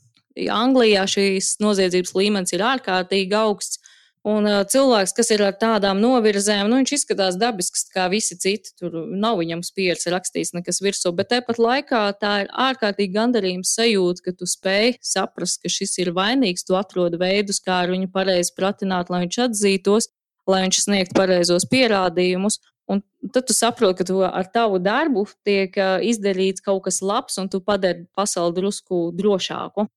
Anglijā 0.49 1.05
šīs 1.11 1.57
noziedzības 1.61 2.15
līmenis 2.17 2.55
ir 2.55 2.65
ārkārtīgi 2.65 3.37
augsts. 3.37 3.80
Un 4.21 4.45
uh, 4.45 4.59
cilvēks, 4.69 5.15
kas 5.17 5.31
ir 5.33 5.41
ar 5.41 5.55
tādām 5.57 5.97
novirzēm, 5.97 6.67
nu, 6.69 6.77
viņš 6.77 6.91
izskatās 6.93 7.37
dabisks 7.41 7.87
kā 7.89 8.05
visi 8.11 8.35
citi. 8.37 8.69
Tur 8.77 8.93
nav 9.09 9.39
viņam 9.39 9.63
spiedas 9.65 10.05
rakstīts 10.13 10.53
nekas 10.53 10.77
virsū, 10.85 11.09
bet 11.17 11.31
tāpat 11.31 11.57
laikā 11.57 12.01
tā 12.21 12.33
ir 12.43 12.51
ārkārtīgi 12.53 13.15
gandarījums 13.15 13.71
sajūta, 13.79 14.21
ka 14.27 14.33
tu 14.37 14.45
spēj 14.45 14.99
saprast, 15.01 15.63
ka 15.63 15.71
šis 15.73 15.97
ir 16.03 16.11
vainīgs, 16.13 16.67
tu 16.67 16.77
atrod 16.77 17.17
veidus, 17.17 17.57
kā 17.65 17.79
ar 17.87 17.93
viņu 17.95 18.11
pareizi 18.13 18.53
pratināt, 18.57 19.09
lai 19.09 19.23
viņš 19.23 19.39
atzītos, 19.47 20.11
lai 20.45 20.67
viņš 20.67 20.83
sniegtu 20.83 21.17
pareizos 21.17 21.65
pierādījumus. 21.71 22.59
Un 22.91 23.01
tad 23.33 23.47
tu 23.49 23.55
saproti, 23.57 24.03
ka 24.03 24.05
tu 24.05 24.21
ar 24.27 24.45
tavu 24.53 24.77
darbu 24.83 25.25
tiek 25.47 25.73
izdarīts 26.05 26.61
kaut 26.61 26.83
kas 26.85 27.01
labs, 27.01 27.41
un 27.41 27.49
tu 27.49 27.63
padari 27.63 28.05
pasauli 28.13 28.59
drusku 28.59 29.07
drošāku. 29.17 29.87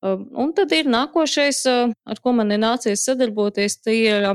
Un 0.00 0.54
tad 0.56 0.72
ir 0.72 0.88
nākošais, 0.88 1.64
ar 1.68 2.20
ko 2.24 2.32
man 2.32 2.54
ir 2.54 2.62
nācies 2.62 3.02
sadarboties, 3.04 3.76
ir, 3.92 4.30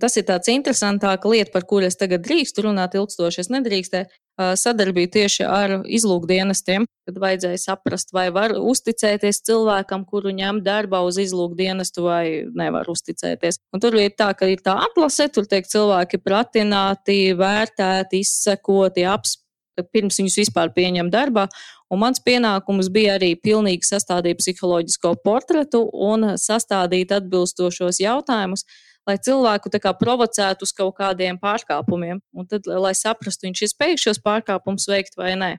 tas 0.00 0.16
ir 0.16 0.24
tāds 0.28 0.48
interesantāka 0.48 1.28
lieta, 1.28 1.52
par 1.52 1.66
kuru 1.68 1.90
es 1.90 1.98
tagad 2.00 2.24
drīkstu 2.24 2.64
runāt 2.64 2.96
ilgstoši. 2.96 3.42
Es 3.44 3.50
nedrīkstēju 3.52 4.08
sadarbību 4.58 5.12
tieši 5.14 5.44
ar 5.44 5.76
izlūkdienestiem, 5.84 6.88
kad 7.04 7.20
vajadzēja 7.20 7.60
saprast, 7.60 8.14
vai 8.16 8.30
var 8.34 8.56
uzticēties 8.56 9.44
cilvēkam, 9.46 10.08
kuru 10.08 10.32
ņem 10.34 10.62
darbā 10.64 11.04
uz 11.06 11.20
izlūkdienestu, 11.22 12.08
vai 12.08 12.24
nevar 12.56 12.88
uzticēties. 12.90 13.60
Un 13.76 13.84
tur 13.84 14.00
ir 14.00 14.16
tā, 14.16 14.32
ka 14.32 14.48
ir 14.50 14.64
tā 14.64 14.78
atlase, 14.88 15.28
tur 15.28 15.44
tiek 15.50 15.68
cilvēki 15.68 16.22
pratināti, 16.24 17.20
vērtēti, 17.38 18.24
izsekoti, 18.24 19.04
apspriesti 19.04 19.44
pirms 19.92 20.20
viņus 20.20 20.38
vispār 20.38 20.70
pieņem 20.74 21.10
darbā. 21.10 21.48
Un 21.94 22.00
mans 22.02 22.18
pienākums 22.24 22.88
bija 22.92 23.14
arī 23.18 23.34
pilnīgi 23.38 23.86
sastādīt 23.86 24.40
psiholoģisko 24.40 25.14
portretu 25.22 25.84
un 25.92 26.34
sastādīt 26.40 27.14
atbilstošos 27.14 28.00
jautājumus, 28.02 28.64
lai 29.06 29.14
cilvēku 29.22 29.70
kā, 29.78 29.92
provocētu 30.00 30.66
uz 30.66 30.72
kaut 30.74 30.96
kādiem 30.98 31.38
pārkāpumiem, 31.38 32.18
un 32.34 32.48
tad, 32.50 32.66
lai 32.66 32.94
saprastu, 32.98 33.46
viņš 33.46 33.62
ir 33.62 33.70
spējīgs 33.70 34.08
šos 34.08 34.20
pārkāpumus 34.24 34.88
veikt 34.90 35.14
vai 35.20 35.36
nē. 35.38 35.52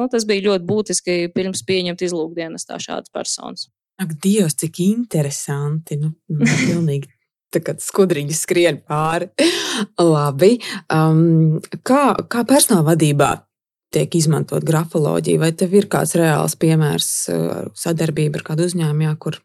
Nu, 0.00 0.08
tas 0.08 0.24
bija 0.24 0.46
ļoti 0.48 0.64
būtiski 0.64 1.16
pirms 1.34 1.60
pieņemt 1.68 2.06
izlūkdienas 2.06 2.64
tā 2.64 2.80
šādas 2.80 3.12
personas. 3.12 3.68
Ak, 4.00 4.14
Dievs, 4.22 4.56
cik 4.62 4.80
interesanti! 4.86 5.98
Nu, 6.00 6.14
pilnīgi 6.70 7.10
kā 7.58 7.74
skudriņi 7.82 8.36
skrien 8.38 8.80
pāri. 8.86 9.28
Labi. 10.00 10.54
Um, 10.94 11.58
kā, 11.84 12.14
kā 12.30 12.46
personāla 12.48 12.92
vadībā 12.94 13.34
tiek 13.94 14.14
izmantot 14.14 14.64
grafoloģija, 14.66 15.40
vai 15.42 15.50
tev 15.56 15.74
ir 15.74 15.88
kāds 15.90 16.14
reāls 16.18 16.56
piemērs 16.60 17.10
uh, 17.30 17.56
sadarbība 17.78 18.40
ar 18.40 18.46
kādu 18.52 18.68
uzņēmumu, 18.70 19.08
jā, 19.08 19.16
kur, 19.22 19.40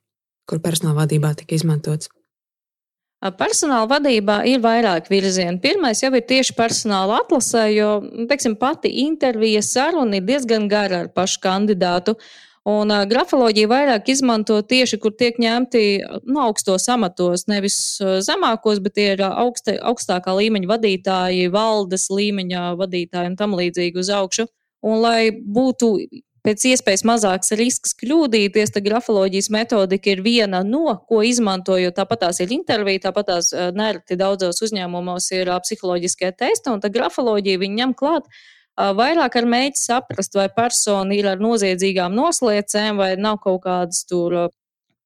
kur 0.50 0.62
personāla 0.64 1.04
vadībā 1.04 1.34
tika 1.40 1.58
izmantots? 1.58 2.12
Personāla 3.40 3.88
vadībā 3.90 4.42
ir 4.46 4.60
vairāk 4.62 5.08
virzieni. 5.10 5.58
Pirmais 5.64 6.02
jau 6.04 6.12
ir 6.14 6.26
tieši 6.30 6.54
personāla 6.54 7.24
atlasē, 7.24 7.64
jo 7.74 7.90
teiksim, 8.30 8.54
pati 8.60 8.92
intervija 9.02 9.64
saruna 9.66 10.20
ir 10.20 10.28
diezgan 10.28 10.68
gara 10.70 11.06
ar 11.06 11.10
pašu 11.16 11.42
kandidātu. 11.42 12.14
Un 12.66 12.90
uh, 12.90 13.04
grafoloģija 13.06 13.70
vairāk 13.70 14.08
izmanto 14.10 14.58
tieši, 14.66 14.98
kur 14.98 15.14
tiek 15.14 15.38
ņemti 15.38 15.82
nu, 16.26 16.40
augstos 16.42 16.88
amatos, 16.90 17.46
nevis 17.46 17.78
uh, 18.02 18.18
zemākos, 18.26 18.82
bet 18.82 18.96
tie 18.98 19.12
ir 19.14 19.22
augsta, 19.28 19.76
augstākā 19.86 20.34
līmeņa 20.34 20.72
vadītāji, 20.72 21.52
valdes 21.54 22.08
līmeņa 22.10 22.72
vadītāji 22.80 23.34
un 23.34 23.36
tam 23.38 23.54
līdzīgi 23.60 24.02
uz 24.02 24.10
augšu. 24.10 24.48
Un 24.86 24.98
lai 25.04 25.30
būtu 25.30 25.92
pēc 26.46 26.66
iespējas 26.72 27.06
mazāks 27.06 27.54
risks 27.58 27.94
kļūdīties, 28.02 28.74
tad 28.74 28.86
grafoloģijas 28.86 29.52
metodika 29.54 30.12
ir 30.14 30.26
viena 30.26 30.64
no, 30.66 30.98
ko 31.10 31.22
izmantojot. 31.26 31.94
Tāpat 31.98 32.26
tās 32.26 32.42
ir 32.42 32.54
intervija, 32.54 33.08
tāpat 33.08 33.30
tās 33.30 33.54
nereti 33.78 34.18
daudzos 34.18 34.62
uzņēmumos 34.66 35.30
ir 35.38 35.54
psiholoģiskie 35.66 36.34
testi, 36.38 36.74
un 36.74 36.82
tā 36.82 36.94
grafoloģija 36.94 37.62
viņi 37.62 37.82
ņem 37.82 37.98
klāt 37.98 38.30
vairāk 38.76 39.38
ar 39.40 39.48
mēģi 39.50 39.80
saprast, 39.80 40.36
vai 40.36 40.50
persona 40.52 41.16
ir 41.16 41.30
ar 41.32 41.42
noziedzīgām 41.44 42.16
noslēcēm, 42.16 43.00
vai 43.00 43.16
nav 43.16 43.40
kaut 43.44 43.64
kādas 43.64 44.04
tur 44.10 44.50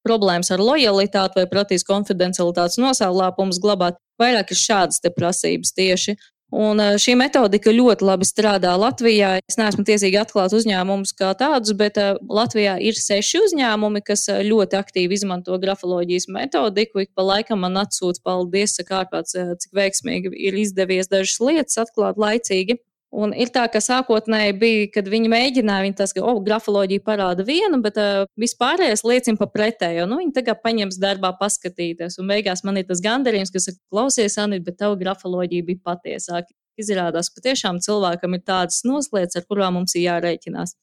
problēmas 0.06 0.50
ar 0.56 0.64
lojalitāti 0.64 1.42
vai 1.42 1.48
protīs 1.52 1.86
konfidencialitātes 1.88 2.80
nosauklāpumus 2.82 3.62
glabāt. 3.62 4.00
Vairāk 4.20 4.52
ir 4.52 4.60
šādas 4.60 5.02
prasības 5.16 5.74
tieši. 5.76 6.18
Un 6.50 6.82
šī 6.98 7.14
metodika 7.14 7.70
ļoti 7.70 8.08
labi 8.08 8.26
strādā 8.26 8.72
Latvijā. 8.82 9.36
Es 9.46 9.60
neesmu 9.60 9.84
tiesīgi 9.86 10.18
atklāt 10.18 10.56
uzņēmumus 10.58 11.14
kā 11.14 11.30
tādus, 11.38 11.76
bet 11.78 12.00
Latvijā 12.26 12.80
ir 12.82 12.98
seši 12.98 13.44
uzņēmumi, 13.46 14.02
kas 14.02 14.26
ļoti 14.48 14.80
aktīvi 14.80 15.14
izmanto 15.20 15.60
grafoloģijas 15.62 16.26
metodiku. 16.34 17.04
Ik 17.06 17.14
pa 17.14 17.28
laikam 17.28 17.62
man 17.62 17.78
atsūta 17.84 18.26
paldies, 18.26 18.74
saka 18.80 19.04
ārpats, 19.04 19.38
cik 19.38 19.78
veiksmīgi 19.78 20.34
ir 20.34 20.58
izdevies 20.58 21.12
dažas 21.12 21.38
lietas 21.38 21.78
atklāt 21.86 22.18
laicīgi. 22.18 22.80
Un 23.10 23.32
ir 23.34 23.50
tā, 23.50 23.64
ka 23.74 23.80
sākotnēji 23.82 24.54
bija, 24.62 24.90
kad 24.94 25.08
viņi 25.10 25.32
mēģināja, 25.34 25.86
viņi 25.88 25.96
tas, 25.98 26.12
ka, 26.14 26.22
oh, 26.22 26.38
grafoloģija 26.46 27.02
parāda 27.08 27.42
vienu, 27.46 27.80
bet 27.82 27.98
uh, 27.98 28.28
vispārējais 28.38 29.02
liecina 29.02 29.40
par 29.40 29.50
pretējo. 29.50 30.06
Nu, 30.06 30.20
viņi 30.22 30.36
tagad 30.36 30.62
paņems 30.62 31.00
darbā 31.02 31.32
paskatīties, 31.40 32.20
un 32.22 32.30
beigās 32.30 32.62
man 32.68 32.78
ir 32.78 32.86
tas 32.86 33.02
gandarījums, 33.02 33.50
kas 33.56 33.72
ir 33.72 33.80
klausies, 33.90 34.38
Anita, 34.38 34.68
bet 34.68 34.78
tava 34.84 35.00
grafoloģija 35.00 35.66
bija 35.72 35.82
patiesāka. 35.90 36.54
Izrādās, 36.80 37.32
ka 37.34 37.42
tiešām 37.44 37.82
cilvēkam 37.84 38.38
ir 38.38 38.46
tādas 38.46 38.86
noslēdzes, 38.88 39.42
ar 39.42 39.50
kurām 39.50 39.80
mums 39.80 39.98
ir 39.98 40.06
jārēķinās. 40.06 40.78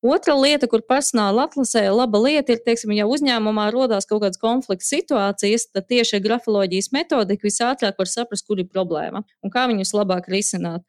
Otra 0.00 0.34
lieta, 0.34 0.66
kur 0.68 0.82
personāla 0.88 1.46
atlasē, 1.46 1.86
laba 1.92 2.18
lieta 2.24 2.54
ir, 2.54 2.60
teiksim, 2.64 2.92
ja 2.96 3.06
uzņēmumā 3.08 3.66
rodās 3.72 4.08
kaut 4.08 4.22
kādas 4.24 4.40
konflikta 4.40 4.86
situācijas, 4.88 5.70
tad 5.76 5.86
tieši 5.92 6.18
ar 6.18 6.22
grafoloģijas 6.24 6.88
metodiku 6.96 7.48
visātrāk 7.48 8.00
var 8.00 8.08
saprast, 8.08 8.46
kur 8.48 8.60
ir 8.60 8.68
problēma 8.72 9.22
un 9.44 9.52
kā 9.52 9.66
viņus 9.68 9.92
labāk 9.94 10.28
risināt. 10.32 10.84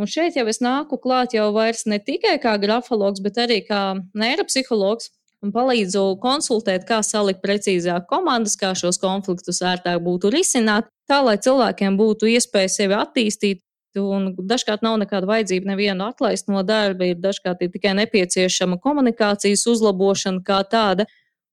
Un 0.00 0.08
šeit 0.08 0.36
jau 0.38 0.46
es 0.48 0.62
nāku 0.64 0.96
klāt 1.00 1.34
jau 1.36 1.50
vairs 1.54 1.84
ne 1.86 1.98
tikai 2.00 2.38
kā 2.42 2.54
grafologs, 2.60 3.20
bet 3.20 3.40
arī 3.42 3.60
kā 3.66 3.82
neiropsihologs 4.16 5.10
un 5.42 5.52
palīdzu 5.54 6.04
konsultēt, 6.22 6.86
kā 6.88 7.00
salikt 7.04 7.42
precīzāk 7.42 8.06
komandas, 8.10 8.56
kā 8.58 8.72
šos 8.78 9.00
konfliktus 9.02 9.60
ērtāk 9.66 10.00
būtu 10.04 10.30
risināt, 10.32 10.88
tā 11.10 11.20
lai 11.26 11.36
cilvēkiem 11.42 11.98
būtu 11.98 12.30
iespēja 12.32 12.72
sevi 12.72 12.98
attīstīt. 12.98 13.62
Un 13.98 14.30
dažkārt 14.48 14.80
nav 14.80 14.94
nekāda 15.02 15.28
vajadzība 15.28 15.74
nevienu 15.74 16.06
atlaist 16.06 16.46
no 16.48 16.62
darba, 16.64 17.10
ir 17.10 17.18
dažkārt 17.20 17.60
ir 17.60 17.68
tikai 17.74 17.92
nepieciešama 17.98 18.78
komunikācijas 18.80 19.66
uzlabošana 19.68 20.40
kā 20.46 20.62
tāda. 20.64 21.04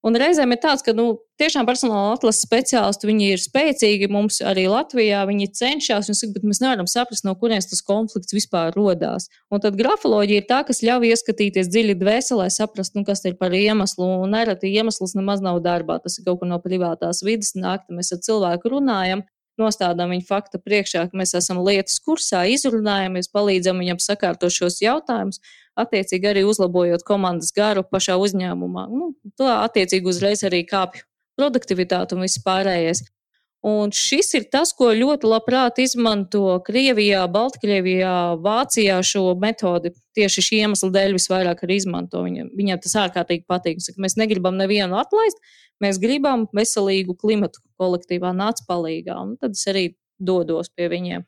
Un 0.07 0.15
reizēm 0.15 0.53
ir 0.55 0.61
tāds, 0.63 0.79
ka 0.85 0.93
nu, 0.95 1.17
tiešām 1.41 1.67
personāla 1.67 2.13
atlases 2.15 2.45
speciālisti 2.45 3.15
ir 3.25 3.41
spēcīgi. 3.43 4.07
Mums 4.11 4.37
arī 4.47 4.63
Latvijā 4.71 5.25
viņi 5.27 5.49
cenšas, 5.59 6.07
saka, 6.13 6.31
bet 6.37 6.45
mēs 6.47 6.61
nevaram 6.63 6.87
saprast, 6.87 7.25
no 7.27 7.33
kurienes 7.39 7.67
tas 7.67 7.83
konflikts 7.83 8.35
vispār 8.35 8.71
radās. 8.77 9.27
Un 9.51 9.59
tad 9.59 9.75
grafoloģija 9.79 10.43
ir 10.43 10.47
tā, 10.47 10.61
kas 10.67 10.79
ļauj 10.87 11.11
ieskatīties 11.11 11.67
dziļi 11.73 11.97
dvēselē, 11.99 12.47
saprast, 12.47 12.95
nu, 12.95 13.03
kas 13.07 13.25
ir 13.27 13.35
par 13.41 13.51
iemeslu. 13.55 14.07
Un 14.23 14.31
nereti 14.37 14.71
iemesls 14.71 15.17
nemaz 15.19 15.43
nav 15.43 15.59
darbā. 15.65 15.99
Tas 15.99 16.15
ir 16.15 16.27
kaut 16.27 16.39
kur 16.39 16.51
no 16.51 16.61
privātās 16.63 17.19
vidas 17.25 17.51
nāk, 17.59 17.83
mēs 17.91 18.15
ar 18.15 18.23
cilvēku 18.23 18.71
runājam 18.77 19.27
nostādām 19.61 20.13
viņu 20.13 20.25
faktu 20.27 20.61
priekšā, 20.63 21.05
ka 21.09 21.19
mēs 21.19 21.35
esam 21.37 21.61
lietas 21.65 21.99
kursā, 22.03 22.45
izrunājamies, 22.49 23.31
palīdzam 23.33 23.81
viņam 23.83 24.01
sakārtot 24.03 24.53
šos 24.55 24.79
jautājumus, 24.83 25.41
attiecīgi 25.79 26.31
arī 26.31 26.45
uzlabojot 26.47 27.05
komandas 27.07 27.53
garu 27.55 27.83
pašā 27.85 28.17
uzņēmumā. 28.19 28.87
Nu, 28.91 29.13
to 29.39 29.47
attiecīgi 29.51 30.11
uzreiz 30.11 30.43
arī 30.47 30.63
kāpju 30.67 31.05
produktivitāte 31.39 32.17
un 32.17 32.25
viss 32.25 32.41
pārējais. 32.43 33.05
Un 33.65 33.91
šis 33.91 34.29
ir 34.37 34.45
tas, 34.47 34.71
ko 34.71 34.93
ļoti 34.95 35.27
labprāt 35.27 35.81
izmanto 35.83 36.61
Krievijā, 36.63 37.25
Baltkrievijā, 37.27 38.37
Vācijā 38.39 39.01
šo 39.03 39.33
metodi. 39.41 39.91
Tieši 40.15 40.43
šī 40.45 40.59
iemesla 40.63 40.89
dēļ 40.95 41.15
visvairāk 41.17 41.65
arī 41.67 41.79
izmanto. 41.81 42.21
Viņam, 42.23 42.53
viņam 42.55 42.79
tas 42.85 42.95
ārkārtīgi 43.03 43.43
patīk. 43.51 43.81
Saka, 43.83 43.99
mēs 43.99 44.15
negribam 44.19 44.55
nevienu 44.59 44.95
atlaist, 45.01 45.43
mēs 45.83 45.99
gribam 45.99 46.47
veselīgu 46.55 47.17
klimatu 47.19 47.59
kolektīvā 47.81 48.31
nāc 48.37 48.63
palīgā. 48.69 49.19
Un 49.19 49.35
tad 49.41 49.59
es 49.59 49.67
arī 49.67 49.89
dodos 50.23 50.71
pie 50.71 50.87
viņiem. 50.93 51.27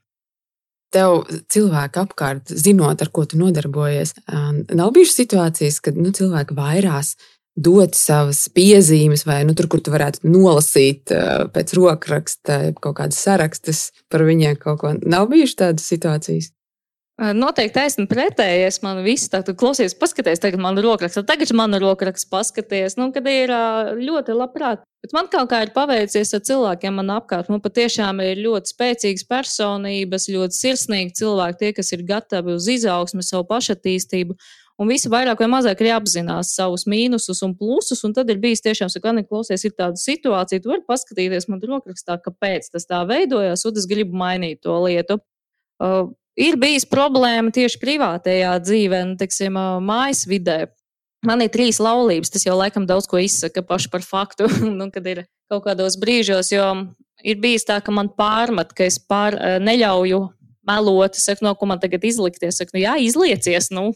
Tev 0.91 1.21
cilvēki 1.51 1.99
apkārt, 1.99 2.51
zinot, 2.51 3.03
ar 3.03 3.11
ko 3.15 3.23
tu 3.27 3.37
nodarbojies, 3.39 4.15
nav 4.27 4.91
bijušas 4.95 5.21
situācijas, 5.21 5.83
kad 5.83 5.99
nu, 5.99 6.11
cilvēki 6.15 6.55
vairās 6.55 7.13
dot 7.55 7.97
savas 7.99 8.45
piezīmes, 8.55 9.25
vai 9.27 9.41
nu, 9.47 9.55
tur, 9.57 9.67
kur 9.71 9.83
tu 9.83 9.91
varētu 9.93 10.23
nolasīt 10.29 11.11
uh, 11.15 11.45
pēc 11.51 11.75
rokraksta 11.77 12.61
kaut 12.79 12.97
kādas 13.01 13.19
sarakstus 13.19 13.89
par 14.11 14.25
viņiem 14.27 14.57
kaut 14.61 14.81
ko. 14.81 14.95
Nav 15.03 15.29
bijušas 15.33 15.59
tādas 15.65 15.91
situācijas. 15.91 16.51
Noteikti 17.21 17.75
taisnība 17.75 18.15
pretējies. 18.15 18.79
Man 18.81 19.03
viss 19.05 19.29
tā, 19.29 19.43
tu 19.45 19.53
klausies, 19.53 19.93
paskaties, 19.97 20.39
tagad 20.41 20.61
man 20.63 20.79
rokraksts, 20.81 21.21
tagad 21.27 21.51
man 21.53 21.75
rokraksts 21.77 22.25
paskaties, 22.31 22.95
nu, 22.97 23.11
kad 23.13 23.27
ir 23.29 23.51
ļoti 23.99 24.33
labprāt. 24.33 24.81
Bet 25.05 25.13
man 25.13 25.29
kaut 25.29 25.51
kā 25.51 25.59
ir 25.65 25.73
paveicies 25.75 26.33
ar 26.33 26.41
cilvēkiem 26.47 26.97
man 26.97 27.11
apkārt. 27.13 27.51
Man 27.53 27.61
patiešām 27.61 28.23
ir 28.25 28.41
ļoti 28.41 28.73
spēcīgas 28.73 29.27
personības, 29.29 30.27
ļoti 30.33 30.57
sirsnīgi 30.63 31.13
cilvēki, 31.21 31.59
tie, 31.61 31.71
kas 31.77 31.93
ir 31.93 32.05
gatavi 32.09 32.55
uz 32.57 32.69
izaugsmu, 32.73 33.25
savu 33.25 33.45
pašattīstību. 33.53 34.37
Un 34.81 34.89
visi 34.89 35.09
vairāk 35.13 35.43
vai 35.43 35.49
mazāk 35.51 35.83
ir 35.83 35.91
apzinās 35.93 36.55
savus 36.55 36.87
mīnusus 36.89 37.43
un 37.45 37.53
plusus. 37.57 37.99
Un 38.07 38.15
tad 38.17 38.31
ir 38.33 38.39
bijis 38.41 38.63
tiešām, 38.65 38.89
ka, 39.03 39.13
klausies, 39.29 39.65
ir 39.67 39.75
tāda 39.77 39.99
situācija, 40.01 40.63
tu 40.63 40.71
vari 40.71 40.81
paskatīties 40.87 41.45
man 41.51 41.61
rokrakstā, 41.61 42.17
kāpēc 42.23 42.71
tas 42.73 42.89
tā 42.89 43.03
veidojās, 43.05 43.65
un 43.69 43.77
es 43.77 43.85
gribu 43.89 44.17
mainīt 44.17 44.63
to 44.65 44.79
lietu. 44.81 45.19
Uh, 45.81 46.09
ir 46.33 46.57
bijis 46.61 46.87
problēma 46.89 47.53
tieši 47.53 47.77
privātajā 47.81 48.55
dzīvē, 48.63 49.03
nu, 49.11 49.17
teiksim, 49.21 49.59
mājas 49.85 50.25
vidē. 50.29 50.63
Man 51.25 51.43
ir 51.45 51.51
trīs 51.53 51.77
laulības, 51.77 52.33
tas 52.33 52.47
jau 52.47 52.57
laikam 52.57 52.87
daudz 52.89 53.05
ko 53.09 53.21
izsaka 53.21 53.61
paši 53.61 53.91
par 53.93 54.01
faktu, 54.01 54.49
nu, 54.79 54.89
kad 54.93 55.05
ir 55.05 55.27
kaut 55.51 55.67
kādos 55.67 55.99
brīžos, 56.01 56.49
jo 56.55 56.65
ir 57.21 57.37
bijis 57.41 57.67
tā, 57.69 57.77
ka 57.85 57.93
man 57.93 58.09
pārmet, 58.17 58.73
ka 58.73 58.89
es 58.89 58.97
pār, 58.97 59.37
neļauju 59.61 60.23
melot, 60.65 61.17
saku, 61.17 61.45
no 61.45 61.53
ko 61.57 61.69
man 61.69 61.81
tagad 61.81 62.01
izlikties, 62.05 62.57
saku, 62.57 62.77
nu 62.77 62.85
jā, 62.85 62.97
izliecies, 63.05 63.69
nu, 63.73 63.91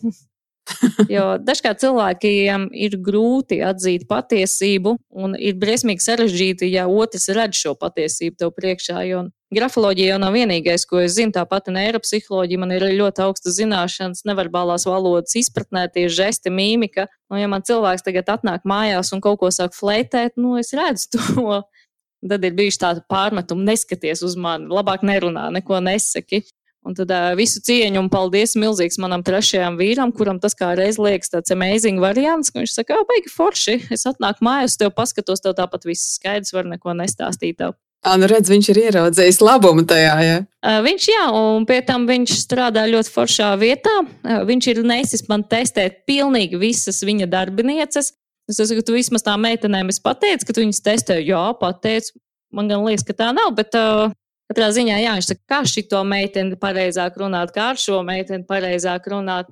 Jo 1.13 1.35
dažkārt 1.41 1.81
cilvēkiem 1.83 2.69
ir 2.73 2.97
grūti 3.03 3.59
atzīt 3.65 4.07
patiesību, 4.09 4.95
un 5.13 5.35
ir 5.37 5.57
briesmīgi 5.61 6.03
sarežģīti, 6.05 6.69
ja 6.73 6.87
otrs 6.89 7.29
redz 7.35 7.59
šo 7.61 7.75
patiesību 7.79 8.39
tev 8.41 8.53
priekšā. 8.57 9.03
Jo 9.09 9.25
grafoloģija 9.55 10.13
jau 10.13 10.19
nav 10.21 10.35
vienīgais, 10.35 10.87
ko 10.89 11.01
es 11.03 11.15
zinu. 11.17 11.33
Tāpat 11.35 11.69
neiropsiholoģija 11.73 12.61
man 12.61 12.73
ir 12.75 12.87
ļoti 12.97 13.23
augsta 13.25 13.53
zināšanas, 13.53 14.25
neverbālās 14.27 14.87
valodas 14.89 15.37
izpratnē, 15.39 15.87
tie 15.93 16.07
žesti, 16.11 16.53
mīmika. 16.53 17.07
Nu, 17.31 17.39
ja 17.39 17.49
man 17.51 17.65
cilvēks 17.65 18.05
tagad 18.05 18.31
atnāk 18.37 18.67
mājās 18.67 19.13
un 19.15 19.23
kaut 19.23 19.41
ko 19.43 19.53
sāk 19.53 19.77
fleitēt, 19.77 20.35
nu 20.41 20.57
es 20.61 20.73
redzu 20.75 21.15
to. 21.17 21.61
Tad 22.29 22.41
ir 22.47 22.55
bijuši 22.57 22.79
tādi 22.81 23.01
pārmetumi, 23.11 23.67
neskaties 23.67 24.23
uz 24.25 24.33
mani, 24.39 24.65
labāk 24.73 25.03
nerunā, 25.05 25.51
neko 25.53 25.77
nesaki. 25.83 26.41
Un 26.85 26.93
tad 26.93 27.09
uh, 27.09 27.31
visu 27.37 27.61
cieņu 27.65 28.03
un 28.03 28.11
paldies 28.13 28.53
milzīgs 28.61 28.99
manam 29.01 29.23
trešajam 29.25 29.79
vīram, 29.79 30.11
kuram 30.13 30.37
tas 30.41 30.53
kā 30.57 30.75
reiz 30.77 30.99
liekas 31.01 31.33
tāds 31.33 31.53
amazing 31.55 31.97
variants, 32.03 32.51
ka 32.53 32.61
viņš 32.61 32.75
saka, 32.77 32.99
baigi 33.09 33.31
forši, 33.33 33.79
es 33.95 34.05
atnāku 34.05 34.45
mājās, 34.45 34.77
tev 34.77 34.93
paskatos, 34.93 35.41
tev 35.41 35.57
tāpat 35.57 35.87
viss 35.89 36.19
skaidrs, 36.19 36.53
var 36.53 36.69
neko 36.69 36.93
nestāstīt 36.99 37.57
tev. 37.63 37.73
Nu 38.05 38.27
redz, 38.29 38.51
viņš 38.51 38.67
ir 38.69 38.79
ieraudzījis 38.83 39.39
labumu 39.41 39.81
tajā. 39.89 40.13
Ja? 40.21 40.35
Viņš, 40.85 41.07
jā, 41.09 41.23
un 41.33 41.63
pie 41.65 41.79
tam 41.87 42.05
viņš 42.05 42.35
strādā 42.37 42.83
ļoti 42.85 43.09
foršā 43.09 43.47
vietā. 43.57 43.93
Viņš 44.45 44.67
ir 44.75 44.81
nesis 44.85 45.25
man 45.31 45.41
testēt 45.49 46.03
pilnīgi 46.05 46.59
visas 46.61 47.01
viņa 47.05 47.25
darbinieces. 47.31 48.11
Es 48.45 48.61
saku, 48.61 48.83
tu 48.85 48.93
vismaz 48.93 49.25
tā 49.25 49.33
meitenēm 49.41 49.89
es 49.89 49.97
pateicu, 50.05 50.45
ka 50.45 50.53
tu 50.53 50.61
viņas 50.61 50.83
testē. 50.85 51.17
Jā, 51.25 51.47
pateicu. 51.57 52.13
Man 52.53 52.69
gan 52.69 52.85
liekas, 52.85 53.07
ka 53.07 53.17
tā 53.17 53.31
nav, 53.33 53.55
bet 53.57 53.73
uh, 53.73 54.13
Katrā 54.51 54.67
ziņā, 54.75 54.97
jā, 55.01 55.13
viņš 55.17 55.29
saka, 55.31 55.41
kā 55.49 55.61
šito 55.69 56.01
meiteni 56.05 56.57
pareizāk 56.61 57.17
runāt, 57.17 57.53
kā 57.55 57.71
ar 57.73 57.81
šo 57.81 58.03
meiteni 58.05 58.45
pareizāk 58.45 59.07
runāt. 59.09 59.49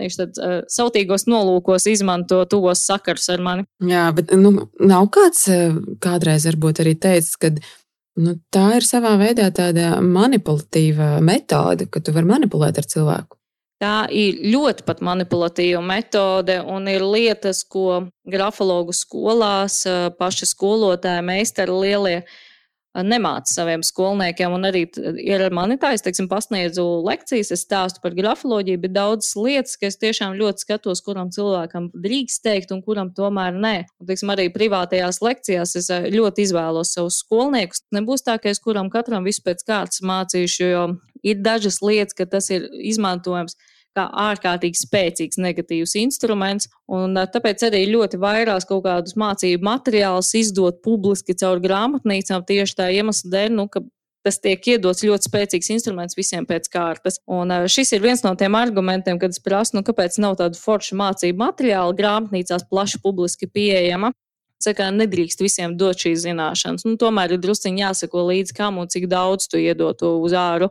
Viņš 0.00 0.16
tad 0.18 0.38
uh, 0.40 0.54
sautīgos 0.72 1.26
nolūkos 1.28 1.84
izmanto 1.92 2.40
tos 2.48 2.86
sakars 2.88 3.28
ar 3.30 3.42
mani. 3.44 3.66
Jā, 3.84 4.06
bet 4.16 4.32
nu, 4.38 4.54
nav 4.80 5.10
kāds 5.12 5.44
kādreiz 6.02 6.48
varbūt 6.48 6.80
arī 6.82 6.96
teicis, 6.96 7.36
ka 7.36 7.52
nu, 7.52 8.38
tā 8.52 8.64
ir 8.78 8.88
savā 8.88 9.12
veidā 9.20 9.50
tāda 9.54 9.98
manipulatīva 10.00 11.18
metode, 11.24 11.90
ka 11.92 12.00
tu 12.00 12.16
vari 12.16 12.32
manipulēt 12.32 12.80
ar 12.80 12.88
cilvēku. 12.88 13.36
Tā 13.82 14.06
ir 14.14 14.38
ļoti 14.46 14.84
pat 14.86 15.00
manipulatīva 15.02 15.80
metode, 15.82 16.60
un 16.70 16.86
ir 16.86 17.02
lietas, 17.02 17.64
ko 17.66 18.04
grafologu 18.30 18.94
skolās 18.94 19.80
paši 20.20 20.46
skolotāji, 20.52 21.24
meistari 21.26 21.74
lielie 21.74 22.20
nemāca 23.00 23.48
saviem 23.48 23.82
skolniekiem. 23.84 24.52
Un 24.52 24.68
arī 24.68 24.84
ir 25.22 25.44
ar 25.46 25.54
mani 25.54 25.78
tā, 25.80 25.92
es 25.96 26.04
teiksim, 26.04 26.28
pasniedzu 26.30 26.84
lekcijas, 27.06 27.52
es 27.54 27.64
stāstu 27.64 28.02
par 28.04 28.16
grafoloģiju, 28.16 28.82
bet 28.84 28.94
daudzas 28.96 29.32
lietas, 29.38 29.78
ka 29.80 29.88
es 29.88 29.98
tiešām 30.02 30.36
ļoti 30.40 30.66
skatos, 30.66 31.02
kuram 31.04 31.32
cilvēkam 31.32 31.88
drīkst 31.94 32.44
teikt 32.44 32.74
un 32.76 32.82
kuram 32.84 33.12
tomēr 33.16 33.56
nē. 33.56 33.74
Un, 34.00 34.10
teiksim, 34.10 34.32
arī 34.34 34.48
privātajās 34.52 35.22
lekcijās 35.24 35.76
es 35.80 35.90
ļoti 36.12 36.46
izvēlos 36.48 36.92
savus 36.96 37.22
skolniekus. 37.24 37.84
Nebūs 37.94 38.26
tā, 38.26 38.36
ka 38.42 38.52
es 38.52 38.60
kuram 38.62 38.92
katram 38.92 39.24
visu 39.24 39.44
pēc 39.46 39.64
kārtas 39.64 40.04
mācīšu, 40.04 40.68
jo 40.68 40.86
ir 41.24 41.40
dažas 41.40 41.80
lietas, 41.84 42.16
ka 42.18 42.28
tas 42.28 42.50
ir 42.52 42.68
izmantojams 42.92 43.56
kā 43.96 44.06
ārkārtīgi 44.28 44.80
spēcīgs 44.82 45.40
negatīvs 45.42 45.96
instruments. 46.00 46.68
Un, 46.92 47.16
tāpēc 47.34 47.66
arī 47.68 47.84
ļoti 47.92 48.20
vairās 48.22 48.68
kaut 48.68 48.84
kādus 48.86 49.16
mācību 49.20 49.66
materiālus 49.68 50.32
izdot 50.38 50.82
publiski 50.84 51.36
caur 51.38 51.60
grāmatnīcām 51.62 52.46
tieši 52.48 52.78
tā 52.78 52.88
iemesla 52.96 53.34
dēļ, 53.36 53.52
nu, 53.58 53.68
ka 53.72 53.84
tas 54.22 54.38
tiek 54.42 54.62
iedots 54.74 55.02
ļoti 55.04 55.28
spēcīgs 55.28 55.70
instruments 55.74 56.16
visiem 56.18 56.46
pēc 56.48 56.68
kārtas. 56.72 57.18
Un 57.30 57.52
šis 57.70 57.94
ir 57.96 58.02
viens 58.04 58.22
no 58.24 58.32
tiem 58.38 58.56
argumentiem, 58.58 59.18
kad 59.22 59.34
es 59.34 59.42
prasu, 59.42 59.76
nu, 59.78 59.84
kāpēc 59.86 60.18
nav 60.22 60.38
tādu 60.40 60.60
foršu 60.60 60.98
mācību 60.98 61.42
materiālu 61.42 61.96
grāmatnīcās 61.98 62.68
plaši 62.70 63.02
publiski 63.02 63.50
pieejama. 63.50 64.12
Saka, 64.62 64.92
nedrīkst 64.94 65.42
visiem 65.42 65.74
dot 65.74 65.98
šīs 65.98 66.22
zināšanas. 66.22 66.86
Nu, 66.86 66.94
tomēr 67.00 67.34
ir 67.34 67.40
drusciņi 67.42 67.82
jāsako 67.82 68.28
līdzi, 68.28 68.54
kam 68.54 68.78
un 68.78 68.90
cik 68.92 69.08
daudz 69.10 69.48
tu 69.50 69.58
iedot 69.58 70.04
uz 70.06 70.36
āru. 70.38 70.68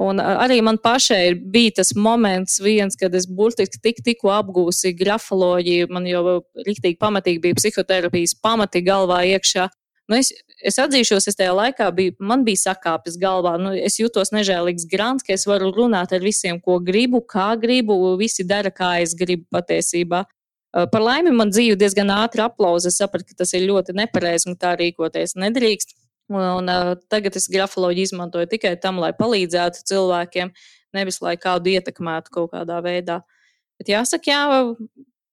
Un 0.00 0.16
arī 0.16 0.62
man 0.64 0.78
pašai 0.80 1.34
bija 1.52 1.74
tas 1.80 1.90
moments, 1.92 2.56
viens, 2.64 2.96
kad 2.96 3.12
es 3.14 3.26
burtiski 3.28 3.82
tik, 3.84 3.98
tikko 4.04 4.30
apgūsi 4.32 4.94
grafoloģiju, 4.96 5.90
man 5.92 6.06
jau 6.08 6.38
rīktīgi 6.56 6.96
pamatīgi 7.00 7.42
bija 7.44 7.58
psihoterapijas 7.58 8.32
pamati 8.40 8.80
galvā 8.86 9.20
iekšā. 9.34 9.68
Nu, 10.10 10.16
es, 10.16 10.32
es 10.66 10.80
atzīšos, 10.80 11.28
es 11.28 11.36
tajā 11.38 11.52
laikā 11.54 11.90
biju, 11.94 12.16
man 12.32 12.46
bija 12.48 12.62
sakāpes 12.64 13.20
galvā. 13.20 13.52
Nu, 13.60 13.74
es 13.76 14.00
jūtos 14.00 14.32
nežēlīgs 14.32 14.88
grants, 14.90 15.26
ka 15.26 15.36
es 15.36 15.44
varu 15.46 15.68
runāt 15.76 16.16
ar 16.16 16.24
visiem, 16.24 16.58
ko 16.64 16.80
gribu, 16.82 17.20
kā 17.20 17.52
gribu. 17.60 18.00
Visi 18.18 18.46
dara, 18.48 18.72
kā 18.72 18.96
es 19.04 19.12
gribu 19.14 19.44
patiesībā. 19.52 20.24
Par 20.90 21.02
laimi 21.02 21.34
man 21.34 21.52
dzīve 21.52 21.76
diezgan 21.78 22.10
ātri 22.14 22.42
aplauza. 22.46 22.88
Es 22.88 22.98
sapratu, 23.02 23.28
ka 23.28 23.42
tas 23.44 23.52
ir 23.54 23.68
ļoti 23.68 23.94
nepareizi 24.00 24.48
un 24.50 24.56
tā 24.58 24.72
rīkoties 24.80 25.36
nedrīkst. 25.38 25.99
Un, 26.30 26.68
uh, 26.70 26.94
tagad 27.10 27.34
es 27.36 27.48
grafoloģiju 27.50 28.10
izmantoju 28.10 28.46
tikai 28.52 28.76
tam, 28.78 29.00
lai 29.02 29.10
palīdzētu 29.18 29.82
cilvēkiem, 29.90 30.52
nevis 30.94 31.18
lai 31.24 31.34
kādu 31.40 31.72
ietekmētu 31.74 32.30
kaut 32.36 32.52
kādā 32.52 32.78
veidā. 32.84 33.20
Bet 33.80 33.90
jāsaka, 33.90 34.30
jā, 34.30 34.42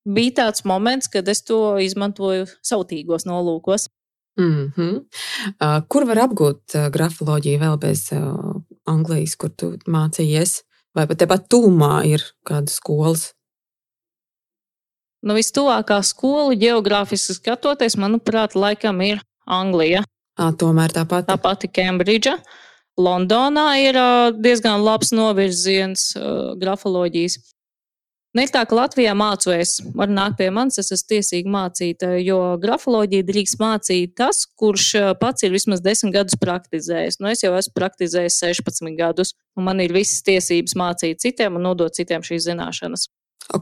bija 0.08 0.34
tāds 0.42 0.66
moments, 0.66 1.10
kad 1.12 1.28
es 1.30 1.44
to 1.46 1.78
izmantoju 1.84 2.48
sautīgos 2.66 3.28
nolūkos. 3.30 3.90
Mm 4.40 4.74
-hmm. 4.76 5.06
uh, 5.62 5.82
kur 5.90 6.06
var 6.06 6.18
apgūt 6.18 6.76
uh, 6.76 6.90
grafoloģiju 6.94 7.60
vēl 7.60 7.78
bez 7.78 8.12
uh, 8.12 8.62
Anglijas, 8.86 9.36
kur 9.36 9.50
tu 9.50 9.78
mācījies? 9.88 10.62
Vai 10.96 11.08
pat 11.08 11.18
tepat 11.18 11.48
tūmā 11.54 12.06
ir 12.06 12.22
kāda 12.46 12.70
skolas? 12.70 13.34
Nu, 15.22 15.34
vistuvākā 15.34 16.04
skola, 16.04 16.56
geogrāfiski 16.56 17.34
skatoties, 17.34 17.98
manuprāt, 17.98 18.56
laikam 18.56 19.02
ir 19.02 19.22
Anglija. 19.46 20.04
À, 20.38 20.52
tomēr 20.54 20.94
tā 20.94 21.04
pati. 21.10 21.28
Tā 21.32 21.38
pati 21.42 21.70
Kembridža. 21.74 22.38
Londonā 22.98 23.68
ir 23.82 23.98
diezgan 24.42 24.82
labs 24.86 25.12
novirziens 25.14 26.12
grafoloģijas. 26.62 27.38
Ne 28.38 28.44
nu, 28.46 28.52
tā, 28.54 28.62
ka 28.70 28.76
Latvijā 28.78 29.14
mācos, 29.18 29.78
var 29.98 30.12
nākt 30.14 30.36
pie 30.38 30.52
manis, 30.54 30.78
es 30.78 30.92
esmu 30.94 31.08
tiesīgi 31.14 31.50
mācīt, 31.50 32.04
jo 32.22 32.38
grafoloģiju 32.62 33.26
drīkst 33.26 33.58
mācīt 33.62 34.14
tas, 34.20 34.44
kurš 34.60 34.92
pats 35.22 35.48
ir 35.48 35.56
vismaz 35.56 35.82
10 35.82 36.14
gadus 36.14 36.38
praktizējis. 36.42 37.18
Nu, 37.18 37.32
es 37.32 37.42
jau 37.42 37.56
esmu 37.58 37.74
praktizējis 37.80 38.38
16 38.44 38.94
gadus, 39.00 39.34
un 39.58 39.66
man 39.66 39.82
ir 39.82 39.96
visas 39.96 40.22
tiesības 40.28 40.78
mācīt 40.78 41.24
citiem 41.24 41.58
un 41.58 41.66
nodot 41.70 41.98
citiem 41.98 42.22
šīs 42.22 42.46
zināšanas. 42.52 43.08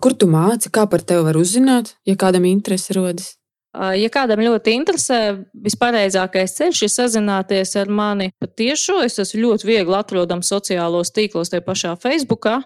Kur 0.02 0.18
tu 0.18 0.28
māci, 0.28 0.74
kā 0.74 0.84
par 0.92 1.06
tevi 1.08 1.24
var 1.30 1.40
uzzināt, 1.40 1.94
ja 2.10 2.18
kādam 2.20 2.50
interesi 2.50 2.98
rodas? 2.98 3.36
Ja 3.76 4.10
kādam 4.14 4.40
ļoti 4.40 4.76
interesē, 4.78 5.20
vispareizākais 5.66 6.54
ceļš 6.56 6.82
ir 6.86 6.92
sazināties 6.94 7.76
ar 7.82 7.92
mani 7.92 8.30
patiešo. 8.40 9.02
Es 9.04 9.20
esmu 9.20 9.42
ļoti 9.42 9.68
viegli 9.68 9.98
atrodams 9.98 10.52
sociālos 10.52 11.12
tīklos, 11.16 11.52
tie 11.52 11.60
pašā 11.66 11.96
Facebookā. 12.00 12.62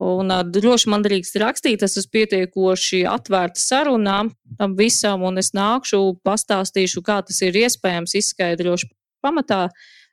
Un 0.00 0.32
droši 0.48 0.88
man 0.92 1.02
drīkst 1.04 1.36
rakstīt, 1.42 1.82
es 1.84 1.98
esmu 2.00 2.14
pietiekoši 2.14 3.02
atvērta 3.10 3.60
sarunām 3.60 4.30
tam 4.56 4.76
visam, 4.78 5.26
un 5.28 5.42
es 5.42 5.50
nākšu, 5.56 6.00
pastāstīšu, 6.24 7.02
kā 7.04 7.18
tas 7.26 7.42
ir 7.44 7.58
iespējams, 7.66 8.14
izskaidrošu. 8.22 8.88
Pamatā 9.20 9.66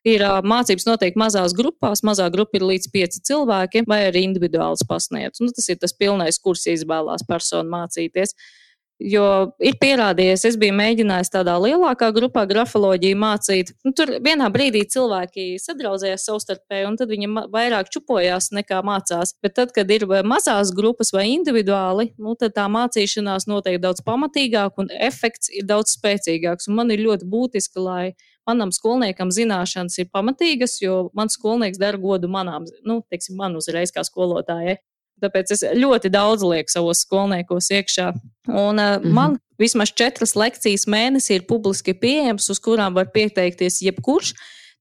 ir 0.07 0.25
mācības 0.43 0.89
noteikti 0.89 1.21
mazās 1.21 1.55
grupās, 1.55 2.03
mazā 2.03 2.27
grupa 2.33 2.59
ir 2.59 2.67
līdz 2.67 2.91
pieci 2.91 3.23
cilvēki, 3.29 3.85
vai 3.87 4.07
arī 4.09 4.25
individuāls 4.27 4.83
pasniedz. 4.89 5.39
Nu, 5.43 5.53
tas 5.55 5.69
ir 5.71 5.79
tas 5.79 5.95
pilnais 5.95 6.41
kurs, 6.41 6.65
ja 6.67 6.75
izvēlās 6.75 7.23
personu 7.27 7.71
mācīties. 7.71 8.35
Uh, 8.35 8.66
Jo 8.97 9.53
ir 9.61 9.75
pierādījies, 9.77 10.41
es 10.49 10.55
biju 10.57 10.73
mēģinājis 10.73 11.29
tādā 11.29 11.53
lielākā 11.61 12.07
grupā 12.15 12.47
grafoloģiju 12.49 13.19
mācīt. 13.21 13.69
Nu, 13.85 13.91
tur 13.93 14.15
vienā 14.25 14.47
brīdī 14.49 14.81
cilvēki 14.89 15.59
sadraudzējās 15.61 16.25
savstarpēji, 16.25 16.87
un 16.89 16.97
tad 16.97 17.13
viņi 17.13 17.29
vairāk 17.53 17.91
čupojās 17.93 18.49
nekā 18.57 18.79
mācās. 18.87 19.35
Bet 19.45 19.53
tad, 19.59 19.75
kad 19.75 19.93
ir 19.93 20.07
mazās 20.25 20.73
grupas 20.73 21.13
vai 21.13 21.27
individuāli, 21.35 22.09
nu, 22.17 22.33
tad 22.41 22.57
tā 22.57 22.65
mācīšanās 22.73 23.45
notiek 23.45 23.77
daudz 23.83 24.01
pamatīgāk 24.07 24.81
un 24.81 24.89
efekts 24.89 25.53
ir 25.53 25.69
daudz 25.69 25.93
spēcīgāks. 25.99 26.65
Un 26.65 26.81
man 26.81 26.89
ir 26.89 27.05
ļoti 27.05 27.29
būtiski, 27.29 27.77
lai 27.77 28.15
manam 28.49 28.73
skolniekam 28.73 29.29
zināšanas 29.29 30.01
ir 30.01 30.09
pamatīgas, 30.09 30.79
jo 30.81 31.11
mans 31.13 31.37
skolnieks 31.37 31.77
dara 31.77 32.01
godu 32.01 32.31
manām, 32.31 32.65
nu, 32.81 33.03
teiksim, 33.11 33.37
man 33.37 33.61
uzreiz 33.61 33.93
kā 33.93 34.01
skolotājai. 34.07 34.79
Tāpēc 35.23 35.51
es 35.55 35.63
ļoti 35.73 36.11
daudz 36.13 36.45
lieku 36.45 36.73
savos 36.73 37.01
skolniekos 37.05 37.71
iekšā. 37.73 38.11
Un, 38.47 38.53
uh, 38.53 38.97
mm 38.97 39.03
-hmm. 39.03 39.13
Man 39.17 39.37
vismaz 39.57 39.91
četras 39.95 40.35
lekcijas 40.35 40.87
mēnesī 40.87 41.39
ir 41.39 41.47
publiski 41.47 41.93
pieejamas, 41.93 42.49
uz 42.49 42.59
kurām 42.59 42.95
var 42.95 43.11
pieteikties 43.13 43.81
jebkurš. 43.81 44.33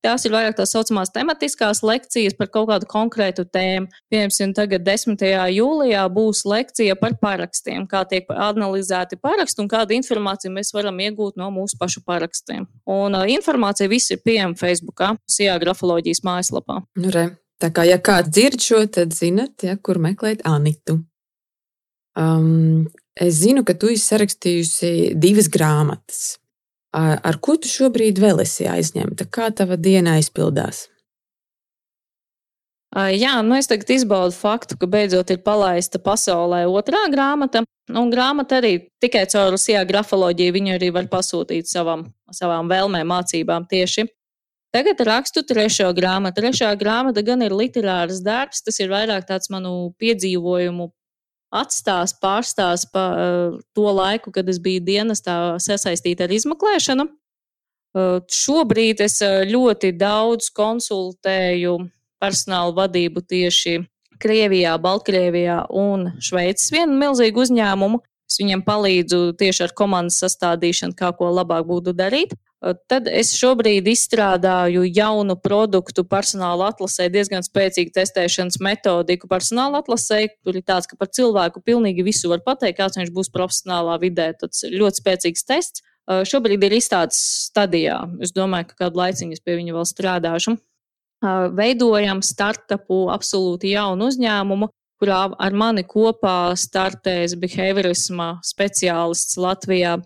Tās 0.05 0.23
ir 0.27 0.31
vairāk 0.31 0.55
tā 0.59 0.67
saucamās 0.69 1.11
tematiskās 1.11 1.81
lekcijas 1.83 2.37
par 2.39 2.51
kaut 2.53 2.69
kādu 2.69 2.87
konkrētu 2.87 3.47
tēmu. 3.51 3.89
Piemēram, 4.13 4.53
tagad 4.55 4.85
10. 4.87 5.25
jūlijā 5.57 6.05
būs 6.13 6.45
lekcija 6.47 6.95
par 7.01 7.17
parakstiem, 7.23 7.89
kā 7.91 8.05
tiek 8.07 8.29
analizēti 8.31 9.19
paraksti 9.19 9.65
un 9.65 9.71
kādu 9.73 9.97
informāciju 9.97 10.53
mēs 10.53 10.71
varam 10.77 11.01
iegūt 11.01 11.41
no 11.41 11.51
mūsu 11.51 11.81
pašu 11.81 12.05
parakstiem. 12.07 12.69
Un 12.87 13.19
uh, 13.19 13.27
informācija 13.27 13.91
viss 13.91 14.13
ir 14.15 14.23
pieejama 14.23 14.55
Facebookā, 14.61 15.17
SIA 15.27 15.59
grafoloģijas 15.65 16.23
mājaslapā. 16.29 16.83
Nu, 17.01 17.11
re. 17.11 17.33
Tā 17.63 17.71
kā, 17.73 17.87
ja 17.89 17.97
kāds 17.97 18.33
dzird 18.33 18.61
šo, 18.61 18.83
tad 18.93 19.15
zinat, 19.17 19.63
ja, 19.65 19.77
kur 19.81 20.01
meklēt 20.03 20.43
Anitu. 20.45 20.99
Um, 22.17 22.89
es 23.17 23.41
zinu, 23.41 23.65
ka 23.65 23.77
tu 23.77 23.89
esi 23.93 24.05
sarakstījusi 24.05 24.91
divas 25.17 25.49
grāmatas. 25.53 26.37
Ar, 26.97 27.19
ar 27.25 27.39
ko 27.45 27.57
tu 27.61 27.69
šobrīd 27.69 28.21
vēl 28.21 28.43
esi 28.45 28.69
aizņemta? 28.69 29.29
Kā 29.33 29.49
tava 29.57 29.77
diena 29.81 30.17
aizpildās? 30.17 30.87
Jā, 32.97 33.43
nu 33.45 33.59
es 33.59 33.69
tagad 33.69 33.91
izbaudu 33.93 34.33
faktu, 34.33 34.79
ka 34.81 34.89
beidzot 34.89 35.29
ir 35.35 35.43
palaista 35.45 36.01
pasaulē 36.01 36.63
otrā 36.71 37.03
grāmata. 37.13 37.61
Un 37.93 38.09
grāmata 38.11 38.57
arī 38.63 38.89
tikai 39.03 39.27
caur 39.29 39.51
Rusijā 39.53 39.83
grafoloģiju 39.87 40.55
viņu 40.55 40.73
arī 40.79 40.89
var 40.95 41.11
pasūtīt 41.13 41.69
savam, 41.69 42.07
savām 42.33 42.71
vēlmēm, 42.73 43.05
mācībām 43.13 43.69
tieši. 43.69 44.07
Tagad 44.77 45.01
rakstu 45.09 45.41
trešo 45.41 45.87
grāmatu. 45.97 46.43
Trešā 46.43 46.69
grāmata 46.77 47.23
gan 47.25 47.41
ir 47.41 47.55
literārs 47.57 48.19
darbs, 48.21 48.61
tas 48.61 48.77
ir 48.83 48.91
vairāk 48.93 49.25
tāds 49.25 49.49
manu 49.49 49.95
piedzīvojumu 49.97 50.91
atstās, 51.57 52.13
pārstās 52.21 52.85
pa 52.93 53.05
uh, 53.15 53.55
to 53.73 53.87
laiku, 53.97 54.35
kad 54.35 54.45
es 54.53 54.59
biju 54.61 54.83
dienestā 54.85 55.57
sasaistīta 55.65 56.27
ar 56.27 56.35
izmeklēšanu. 56.37 57.07
Uh, 57.09 58.19
šobrīd 58.29 59.01
es 59.07 59.17
ļoti 59.49 59.95
daudz 59.97 60.51
konsultēju 60.53 61.79
personāla 62.21 62.77
vadību 62.77 63.25
tieši 63.25 63.79
Krievijā, 64.21 64.77
Baltkrievijā 64.77 65.63
un 65.73 66.11
Šveices 66.21 66.69
vienu 66.75 67.01
milzīgu 67.01 67.47
uzņēmumu. 67.47 68.03
Es 68.29 68.43
viņiem 68.43 68.61
palīdzu 68.67 69.39
tieši 69.41 69.71
ar 69.71 69.73
komandas 69.79 70.21
sastādīšanu, 70.21 70.99
kā 71.01 71.15
ko 71.17 71.33
labāk 71.33 71.65
būtu 71.65 71.97
darīt. 71.97 72.37
Tad 72.91 73.07
es 73.11 73.31
šobrīd 73.37 73.87
izstrādāju 73.91 74.83
jaunu 74.89 75.37
produktu 75.39 76.03
personāla 76.09 76.71
atlasē, 76.73 77.07
diezgan 77.13 77.45
spēcīgu 77.47 77.93
testēšanas 77.95 78.59
metodiku 78.65 79.29
personāla 79.31 79.83
atlasē. 79.85 80.23
Tur 80.43 80.59
ir 80.59 80.65
tāds, 80.67 80.89
ka 80.91 80.99
par 80.99 81.11
cilvēku 81.15 81.63
pilnīgi 81.63 82.07
visu 82.07 82.31
var 82.33 82.43
pateikt, 82.47 82.79
kāds 82.81 82.99
viņš 82.99 83.13
būs 83.15 83.31
profesionālā 83.35 83.99
vidē. 84.03 84.33
Tas 84.41 84.65
ir 84.67 84.79
ļoti 84.81 85.03
spēcīgs 85.03 85.47
tests. 85.47 85.85
Šobrīd 86.07 86.63
ir 86.67 86.77
izstādes 86.79 87.21
stadijā. 87.49 88.01
Es 88.23 88.35
domāju, 88.35 88.71
ka 88.71 88.87
kādu 88.87 89.03
laiciņu 89.03 89.37
es 89.37 89.43
pie 89.43 89.59
viņa 89.59 89.77
vēl 89.77 89.87
strādāšu. 89.91 90.57
Veidojam 91.57 92.21
startupu 92.23 93.07
absolūti 93.15 93.73
jaunu 93.73 94.11
uzņēmumu, 94.11 94.69
kurā 95.03 95.23
ar 95.39 95.57
mani 95.57 95.85
kopā 95.87 96.55
startēs 96.59 97.35
behaviorisma 97.41 98.37
speciālists 98.47 99.39
Latvijā 99.41 99.97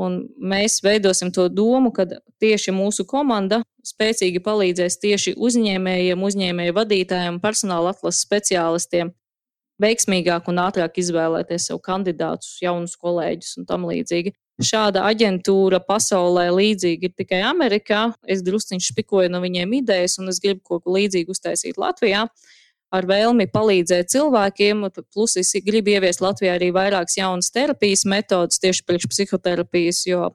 Un 0.00 0.24
mēs 0.42 0.80
veidosim 0.82 1.30
to 1.34 1.46
domu, 1.46 1.92
ka 1.94 2.06
tieši 2.42 2.72
mūsu 2.74 3.04
komanda 3.06 3.60
spēcīgi 3.86 4.42
palīdzēs 4.42 4.98
tieši 5.02 5.34
uzņēmējiem, 5.38 6.24
uzņēmēju 6.28 6.74
vadītājiem, 6.74 7.38
personāla 7.42 7.92
atlases 7.94 8.24
speciālistiem 8.26 9.12
veiksmīgāk 9.82 10.48
un 10.50 10.58
ātrāk 10.64 10.98
izvēlēties 11.02 11.68
sev 11.70 11.78
kandidātus, 11.84 12.56
jaunus 12.62 12.96
kolēģus 12.98 13.60
un 13.60 13.68
tam 13.70 13.86
līdzīgi. 13.90 14.34
Šāda 14.62 15.02
aģentūra 15.10 15.80
pasaulē 15.82 16.46
līdzīga 16.54 17.08
ir 17.08 17.14
tikai 17.18 17.40
Amerikā. 17.46 18.04
Es 18.30 18.42
drusciņš 18.46 18.90
špikoju 18.92 19.32
no 19.34 19.40
viņiem 19.42 19.78
idejas, 19.80 20.18
un 20.22 20.30
es 20.30 20.38
gribu 20.42 20.62
kaut 20.68 20.84
ko 20.84 20.94
līdzīgu 20.94 21.34
uztaisīt 21.34 21.78
Latvijā. 21.78 22.26
Uh, 22.26 22.52
ar 22.94 23.08
vēlmi 23.08 23.48
palīdzēt 23.50 24.12
cilvēkiem. 24.14 24.86
Plus 25.14 25.36
es 25.40 25.52
gribu 25.64 25.94
ieviest 25.96 26.22
Latvijā 26.24 26.56
arī 26.58 26.70
vairākas 26.74 27.18
jaunas 27.18 27.50
terapijas 27.54 28.04
metodas 28.08 28.62
tieši 28.62 28.84
priekš 28.86 29.10
psihoterapijas, 29.10 30.04
jo 30.08 30.30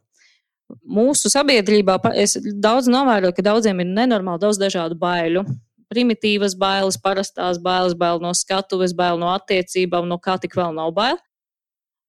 mūsu 0.86 1.32
sabiedrībā 1.32 1.98
es 2.20 2.38
daudz 2.38 2.90
novēroju, 2.92 3.36
ka 3.38 3.46
daudziem 3.46 3.82
ir 3.84 3.90
nenormāli 3.90 4.44
daudz 4.44 4.60
dažādu 4.62 5.00
baiļu. 5.00 5.46
Primitīvas 5.90 6.54
bailes, 6.60 7.00
parastās 7.02 7.58
bailes, 7.62 7.96
bail 7.98 8.22
no 8.22 8.36
skatuves, 8.38 8.94
bail 8.94 9.18
no 9.18 9.32
attiecībām, 9.34 10.06
no 10.06 10.20
kā 10.22 10.38
tik 10.42 10.54
vēl 10.60 10.76
nav 10.78 10.94
bail. 10.94 11.18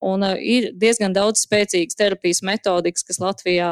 Un 0.05 0.25
uh, 0.25 0.37
ir 0.37 0.71
diezgan 0.81 1.15
daudz 1.17 1.45
spēcīgas 1.47 1.97
terapijas 1.97 2.43
metodikas, 2.45 3.05
kas 3.05 3.21
Latvijā 3.21 3.71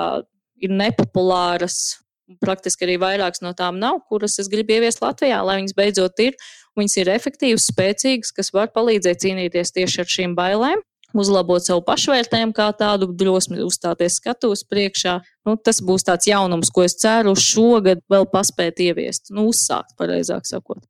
ir 0.60 0.72
nepopulāras. 0.72 1.98
Praktiski 2.44 2.84
arī 2.84 2.98
vairākas 3.00 3.40
no 3.44 3.54
tām 3.56 3.78
nav, 3.80 4.02
kuras 4.10 4.36
es 4.42 4.50
gribu 4.52 4.76
ieviest 4.76 5.00
Latvijā, 5.00 5.40
lai 5.46 5.60
viņas 5.62 5.76
beidzot 5.78 6.20
ir. 6.20 6.36
Viņas 6.78 6.98
ir 7.00 7.10
efektīvas, 7.14 7.70
spēcīgas, 7.72 8.34
kas 8.36 8.52
var 8.54 8.68
palīdzēt 8.74 9.24
cīnīties 9.24 9.74
tieši 9.74 10.04
ar 10.04 10.12
šīm 10.12 10.36
bailēm 10.38 10.84
uzlabot 11.16 11.64
savu 11.64 11.82
pašvērtējumu, 11.86 12.54
kā 12.56 12.68
tādu 12.76 13.08
drosmi 13.16 13.62
uzstāties 13.64 14.18
skatuves 14.20 14.64
priekšā. 14.68 15.18
Nu, 15.48 15.56
tas 15.56 15.80
būs 15.84 16.04
tāds 16.04 16.28
jaunums, 16.28 16.70
ko 16.74 16.84
es 16.84 16.98
ceru 17.00 17.34
šogad 17.38 18.02
vēl 18.12 18.28
paspēt 18.32 18.82
ieviest, 18.84 19.32
nu, 19.32 19.48
uzsākt, 19.52 19.96
pareizāk 20.00 20.48
sakot. 20.48 20.82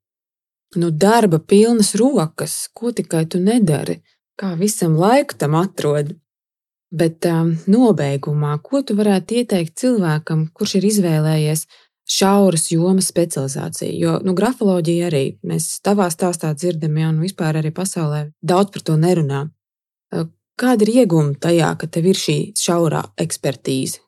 Nu, 0.77 0.91
darba 0.91 1.39
pilnas 1.39 1.95
rokas, 1.97 2.67
ko 2.77 2.93
tikai 2.93 3.25
tu 3.31 3.41
nedari, 3.41 4.03
kā 4.39 4.53
visam 4.59 4.99
laiku 5.01 5.39
tam 5.39 5.57
atrod. 5.59 6.17
Bet 6.89 7.27
um, 7.29 7.53
nobeigumā, 7.69 8.55
ko 8.65 8.81
tu 8.81 8.97
varētu 8.97 9.43
ieteikt 9.43 9.77
cilvēkam, 9.83 10.47
kurš 10.57 10.79
ir 10.79 10.89
izvēlējies 10.89 11.67
šauras 12.09 12.71
jomas 12.73 13.11
specializācija. 13.13 13.93
Jo 13.93 14.17
nu, 14.25 14.33
grafoloģija 14.37 15.11
arī 15.11 15.25
mēs 15.45 15.83
tavā 15.85 16.09
stāstā 16.13 16.55
dzirdam, 16.57 16.97
ja 16.97 17.11
un 17.13 17.21
vispār 17.21 17.61
arī 17.61 17.73
pasaulē 17.77 18.31
daudz 18.41 18.73
par 18.73 18.87
to 18.89 18.97
nerunā. 19.01 19.45
Kāda 20.59 20.87
ir 20.87 21.05
iegūma 21.05 21.37
tajā, 21.39 21.75
ka 21.79 21.87
tev 21.87 22.09
ir 22.11 22.19
šī 22.19 22.39
šaurā 22.59 23.05
ekspertīze? 23.21 24.01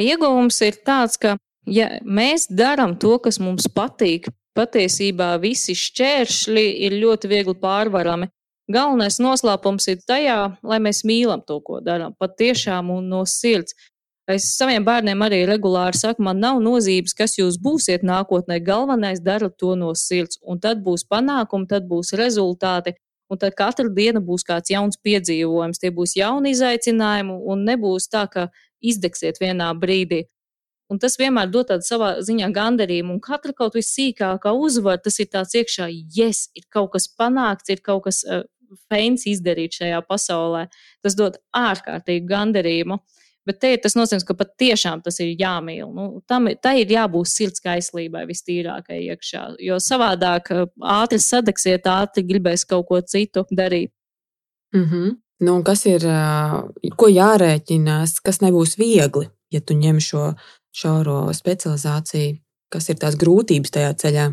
Iegūms 0.00 0.58
ir 0.66 0.80
tāds, 0.84 1.20
ka 1.20 1.36
ja 1.68 1.90
mēs 2.02 2.48
darām 2.50 2.96
to, 3.00 3.14
kas 3.22 3.38
mums 3.40 3.68
patīk, 3.72 4.28
patiesībā 4.56 5.34
visi 5.40 5.76
šķēršļi 5.76 6.66
ir 6.88 6.96
ļoti 7.04 7.30
viegli 7.30 7.54
pārvarami. 7.60 8.28
Galvenais 8.66 9.20
noslēpums 9.22 9.84
ir 9.92 10.00
tajā, 10.02 10.38
lai 10.66 10.78
mēs 10.82 11.04
mīlam 11.06 11.44
to, 11.46 11.60
ko 11.62 11.78
darām, 11.84 12.16
patiešām 12.18 12.90
un 12.90 13.06
no 13.12 13.22
sirds. 13.30 13.76
Es 14.26 14.48
saviem 14.56 14.82
bērniem 14.82 15.20
arī 15.22 15.44
regulāri 15.46 15.94
saku, 15.94 16.24
man 16.26 16.40
nav 16.42 16.58
nozīmes, 16.58 17.14
kas 17.14 17.36
jūs 17.38 17.60
būsiet 17.62 18.02
nākotnē. 18.02 18.58
Galvenais 18.58 19.22
dara 19.22 19.52
to 19.54 19.76
no 19.78 19.92
sirds, 19.94 20.40
un 20.42 20.58
tad 20.58 20.82
būs 20.82 21.06
panākumi, 21.06 21.68
tad 21.70 21.86
būs 21.86 22.10
rezultāti. 22.18 22.96
Un 23.30 23.38
tad 23.42 23.54
katra 23.58 23.86
diena 23.90 24.18
būs 24.22 24.42
kāds 24.46 24.70
jauns 24.70 24.98
piedzīvojums, 25.02 25.78
tie 25.82 25.90
būs 25.94 26.14
jauni 26.18 26.52
izaicinājumi, 26.54 27.38
un 27.46 27.62
nebūs 27.66 28.10
tā, 28.10 28.26
ka 28.30 28.48
izdegsiet 28.82 29.38
vienā 29.42 29.72
brīdī. 29.78 30.24
Un 30.86 31.00
tas 31.02 31.16
vienmēr 31.18 31.50
dod 31.50 31.66
tādu 31.70 31.82
savā 31.82 32.12
ziņā 32.22 32.52
gandarījumu, 32.54 33.16
un 33.16 33.22
katra 33.22 33.54
kaut 33.54 33.74
kas 33.74 33.90
sīkākā 33.94 34.52
uzvar, 34.54 35.00
tas 35.02 35.18
ir 35.18 35.30
tāds 35.32 35.56
iekšā, 35.58 35.88
yes, 36.14 36.44
ir 36.54 36.66
kaut 36.70 36.92
kas 36.94 37.08
panākts, 37.10 37.72
ir 37.74 37.82
kaut 37.82 38.04
kas 38.06 38.22
uh, 38.22 38.44
feins 38.90 39.26
izdarīts 39.26 39.82
šajā 39.82 40.00
pasaulē. 40.08 40.66
Tas 41.02 41.16
dod 41.18 41.38
ārkārtīgu 41.56 42.28
gandarījumu. 42.30 43.00
Uh, 43.00 43.24
Bet 43.46 43.60
te 43.62 43.70
tas 43.78 43.94
nozīmes, 43.94 44.24
ka 44.26 44.34
patiešām 44.34 45.04
tas 45.06 45.20
ir 45.22 45.36
jāmīl. 45.38 45.86
Nu, 45.94 46.06
tam 46.26 46.48
tā 46.62 46.72
ir 46.80 46.90
jābūt 46.90 47.30
sirds 47.30 47.62
kaislībai 47.62 48.24
vistīrākai 48.26 49.04
iekšā. 49.12 49.44
Jo 49.62 49.78
savādāk 49.82 50.50
ātri 50.82 51.20
sadegsiet, 51.22 51.86
ātri 51.86 52.26
gribēs 52.26 52.66
kaut 52.66 52.88
ko 52.88 53.00
citu 53.06 53.46
darīt. 53.54 53.92
Mm 54.74 54.84
-hmm. 54.90 55.14
nu, 55.46 55.62
kas 55.62 55.86
ir, 55.86 56.02
ko 56.96 57.06
jārēķinās, 57.06 58.18
kas 58.20 58.42
nebūs 58.42 58.74
viegli, 58.78 59.30
ja 59.50 59.60
tu 59.60 59.74
ņem 59.74 60.00
šo 60.00 60.34
šauro 60.74 61.30
specializāciju? 61.32 62.40
Kas 62.68 62.88
ir 62.88 62.98
tās 62.98 63.14
grūtības 63.14 63.70
tajā 63.70 63.94
ceļā? 63.94 64.26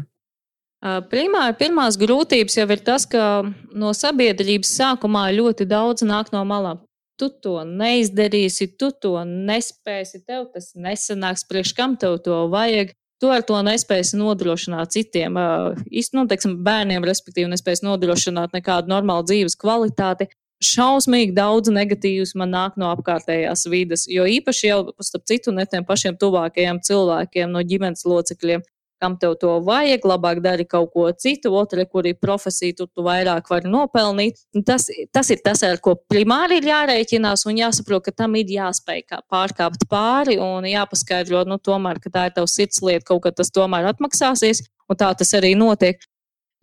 Primāri 0.84 1.56
pirmās 1.56 1.96
grūtības 1.96 2.58
jau 2.58 2.66
ir 2.76 2.82
tas, 2.84 3.06
ka 3.08 3.46
no 3.72 3.94
sabiedrības 3.96 4.74
sākumā 4.82 5.30
ļoti 5.32 5.68
daudz 5.70 6.04
nāk 6.04 6.34
no 6.36 6.42
malām. 6.44 6.82
Tu 7.16 7.30
to 7.44 7.62
neizdarīsi, 7.64 8.74
tu 8.76 8.90
to 8.92 9.14
nespēsi, 9.24 10.26
tev 10.28 10.50
tas 10.52 10.74
nesanāks, 10.76 11.46
priekš 11.48 11.72
kam 11.78 11.96
tev 11.96 12.18
to 12.26 12.42
vajag. 12.52 12.92
Tu 13.22 13.30
ar 13.32 13.46
to 13.48 13.56
nespēsi 13.64 14.18
nodrošināt 14.20 14.92
citiem, 14.92 15.38
nu, 15.38 16.26
teiksim, 16.28 16.58
bērniem, 16.66 17.06
respektīvi, 17.08 17.48
nespēsi 17.54 17.86
nodrošināt 17.88 18.52
nekādu 18.58 18.92
normālu 18.92 19.24
dzīves 19.30 19.56
kvalitāti. 19.62 20.28
Šausmīgi 20.64 21.32
daudz 21.36 21.72
negatīvas 21.72 22.36
man 22.40 22.52
nāk 22.52 22.76
no 22.80 22.90
apkārtējās 22.92 23.64
vidas, 23.72 24.04
jo 24.12 24.28
īpaši 24.28 24.68
jau 24.68 24.82
starp 25.00 25.24
citu 25.32 25.56
ne 25.56 25.64
tiem 25.70 25.88
pašiem 25.88 26.20
tuvākajiem 26.20 26.84
cilvēkiem, 26.84 27.52
no 27.56 27.64
ģimenes 27.64 28.04
locekļiem 28.08 28.64
kam 29.04 29.18
tev 29.20 29.36
to 29.42 29.58
vajag, 29.68 30.06
labāk 30.08 30.40
dari 30.44 30.64
kaut 30.70 30.94
ko 30.96 31.10
citu, 31.12 31.52
otra, 31.60 31.84
kur 31.90 32.08
ir 32.08 32.16
profesija, 32.22 32.78
tur 32.78 32.88
tu 32.88 33.04
vairāk 33.04 33.52
vari 33.52 33.72
nopelnīt. 33.72 34.40
Tas, 34.68 34.88
tas 35.12 35.34
ir 35.34 35.42
tas, 35.44 35.66
ar 35.68 35.82
ko 35.84 35.98
primāri 36.10 36.62
ir 36.62 36.70
jārēķinās 36.72 37.44
un 37.50 37.60
jāsaprot, 37.60 38.06
ka 38.08 38.16
tam 38.24 38.38
ir 38.40 38.56
jāspēj 38.56 39.04
pārkāpt 39.32 39.84
pāri 39.92 40.40
un 40.42 40.70
jāpaskaidro, 40.70 41.44
nu, 41.50 41.60
tomēr, 41.60 42.00
ka 42.04 42.14
tā 42.14 42.30
ir 42.30 42.38
tavs 42.40 42.56
sirds 42.56 42.80
lieta, 42.86 43.06
kaut 43.12 43.26
kad 43.28 43.38
tas 43.42 43.52
tomēr 43.52 43.92
atmaksāsies, 43.92 44.64
un 44.88 45.00
tā 45.00 45.12
tas 45.20 45.36
arī 45.36 45.54
notiek. 45.60 46.00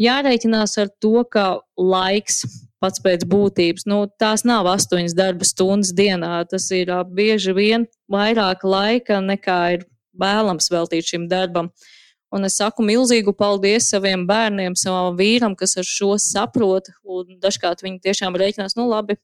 Jārēķinās 0.00 0.78
ar 0.80 0.88
to, 1.04 1.20
ka 1.28 1.60
laiks 1.76 2.40
pats 2.80 3.02
pēc 3.04 3.26
būtības. 3.28 3.84
Nu, 3.90 4.06
tās 4.20 4.46
nav 4.48 4.68
astoņas 4.70 5.14
darba 5.16 5.44
stundas 5.44 5.92
dienā. 5.96 6.40
Tas 6.48 6.70
ir 6.72 6.88
uh, 6.88 7.04
bieži 7.04 7.52
vien 7.56 7.84
vairāk 8.12 8.64
laika 8.64 9.20
nekā 9.20 9.60
ir 9.76 9.84
vēlams 10.20 10.70
veltīt 10.72 11.12
šim 11.12 11.28
darbam. 11.30 11.70
Un 12.30 12.46
es 12.46 12.60
saku 12.60 12.84
milzīgu 12.86 13.32
paldies 13.34 13.88
saviem 13.90 14.22
bērniem, 14.28 14.76
savam 14.78 15.16
vīram, 15.18 15.56
kas 15.58 15.74
ar 15.80 15.86
šo 15.86 16.14
saprot. 16.22 16.92
Dažkārt 17.42 17.82
viņi 17.82 17.98
tiešām 18.04 18.38
rēķinās, 18.38 18.76
nu 18.78 18.86
labi, 18.90 19.18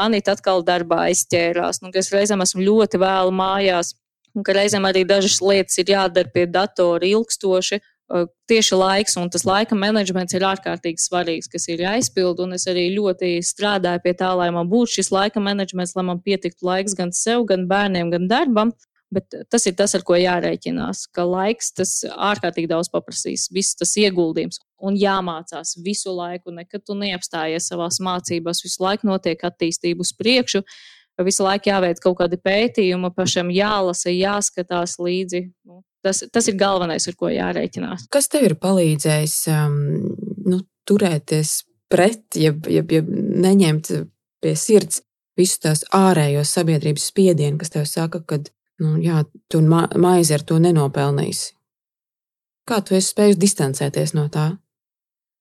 Anita 0.00 0.34
atkal 0.34 0.64
darbā 0.64 1.04
aizķērās, 1.10 1.82
nu, 1.84 1.90
es 2.00 2.10
reizēm 2.14 2.40
esmu 2.40 2.64
ļoti 2.64 3.00
vēlu 3.02 3.32
mājās, 3.36 3.92
un 4.34 4.46
ka 4.46 4.54
reizēm 4.56 4.86
arī 4.88 5.04
dažas 5.08 5.40
lietas 5.44 5.78
ir 5.82 5.92
jādara 5.92 6.30
pie 6.32 6.46
datora 6.48 7.06
ilgstoši. 7.06 7.80
Tieši 8.50 8.74
laiks 8.74 9.14
un 9.20 9.28
tas 9.30 9.44
laika 9.46 9.76
menedžments 9.78 10.34
ir 10.34 10.42
ārkārtīgi 10.42 10.98
svarīgs, 10.98 11.46
kas 11.52 11.68
ir 11.70 11.84
jāizpild. 11.84 12.40
Es 12.56 12.66
arī 12.70 12.88
ļoti 12.96 13.36
strādāju 13.46 14.02
pie 14.02 14.14
tā, 14.18 14.32
lai 14.34 14.48
man 14.54 14.66
būtu 14.70 14.96
šis 14.96 15.12
laika 15.14 15.42
menedžments, 15.42 15.94
lai 15.94 16.08
man 16.08 16.22
pietiktu 16.24 16.66
laiks 16.66 16.96
gan 16.98 17.14
sev, 17.14 17.44
gan 17.46 17.68
bērniem, 17.70 18.10
gan 18.10 18.26
darbam. 18.30 18.74
Bet 19.10 19.34
tas 19.50 19.64
ir 19.66 19.74
tas, 19.74 19.90
ar 19.98 20.04
ko 20.06 20.14
jārēķinās, 20.14 21.08
ka 21.14 21.24
laiks 21.26 21.72
tas 21.74 21.96
ārkārtīgi 22.06 22.70
daudz 22.70 22.92
paprasīs, 22.92 23.48
viss 23.50 23.74
tas 23.78 23.96
ieguldījums 23.98 24.60
un 24.86 24.94
jāmācās 24.98 25.74
visu 25.82 26.14
laiku. 26.14 26.54
Nekad 26.54 26.84
tu 26.86 26.94
neapstājies 26.98 27.66
savās 27.72 27.98
mācībās, 28.06 28.62
visu 28.62 28.84
laiku 28.84 29.10
notiek 29.10 29.42
attīstība 29.50 30.06
uz 30.06 30.14
priekšu, 30.14 30.62
visu 31.26 31.44
laiku 31.44 31.72
jāveic 31.72 31.98
kaut 32.04 32.20
kādi 32.22 32.38
pētījumi, 32.38 33.10
pašam 33.16 33.50
jālasa, 33.54 34.12
jāskatās 34.14 34.94
līdzi. 35.02 35.42
Nu, 35.66 35.82
tas, 36.06 36.22
tas 36.32 36.46
ir 36.46 36.56
galvenais, 36.60 37.08
ar 37.10 37.18
ko 37.18 37.32
jārēķinās. 37.34 38.06
Kas 38.14 38.30
tev 38.30 38.46
ir 38.46 38.56
palīdzējis 38.62 39.36
um, 39.56 39.76
nu, 40.46 40.62
turēties 40.88 41.58
pret, 41.90 42.22
jeb, 42.38 42.70
jeb, 42.70 42.94
jeb 42.94 43.10
neņemt 43.10 43.90
pie 44.40 44.54
sirds 44.56 45.02
visus 45.38 45.60
tās 45.62 45.84
ārējos 45.96 46.54
sabiedrības 46.54 47.10
spiedienu, 47.10 47.58
kas 47.60 47.74
tev 47.74 47.86
saka, 47.88 48.22
ka 48.22 48.40
Nu, 48.80 48.96
jā, 49.02 49.22
tu 49.52 49.60
ma 49.64 49.84
maizi 50.00 50.34
ar 50.36 50.44
to 50.46 50.56
nenopelnīsi. 50.62 51.52
Kā 52.68 52.80
tu 52.84 52.96
esi 52.96 53.12
spējis 53.12 53.40
distancēties 53.40 54.14
no 54.16 54.28
tā? 54.32 54.52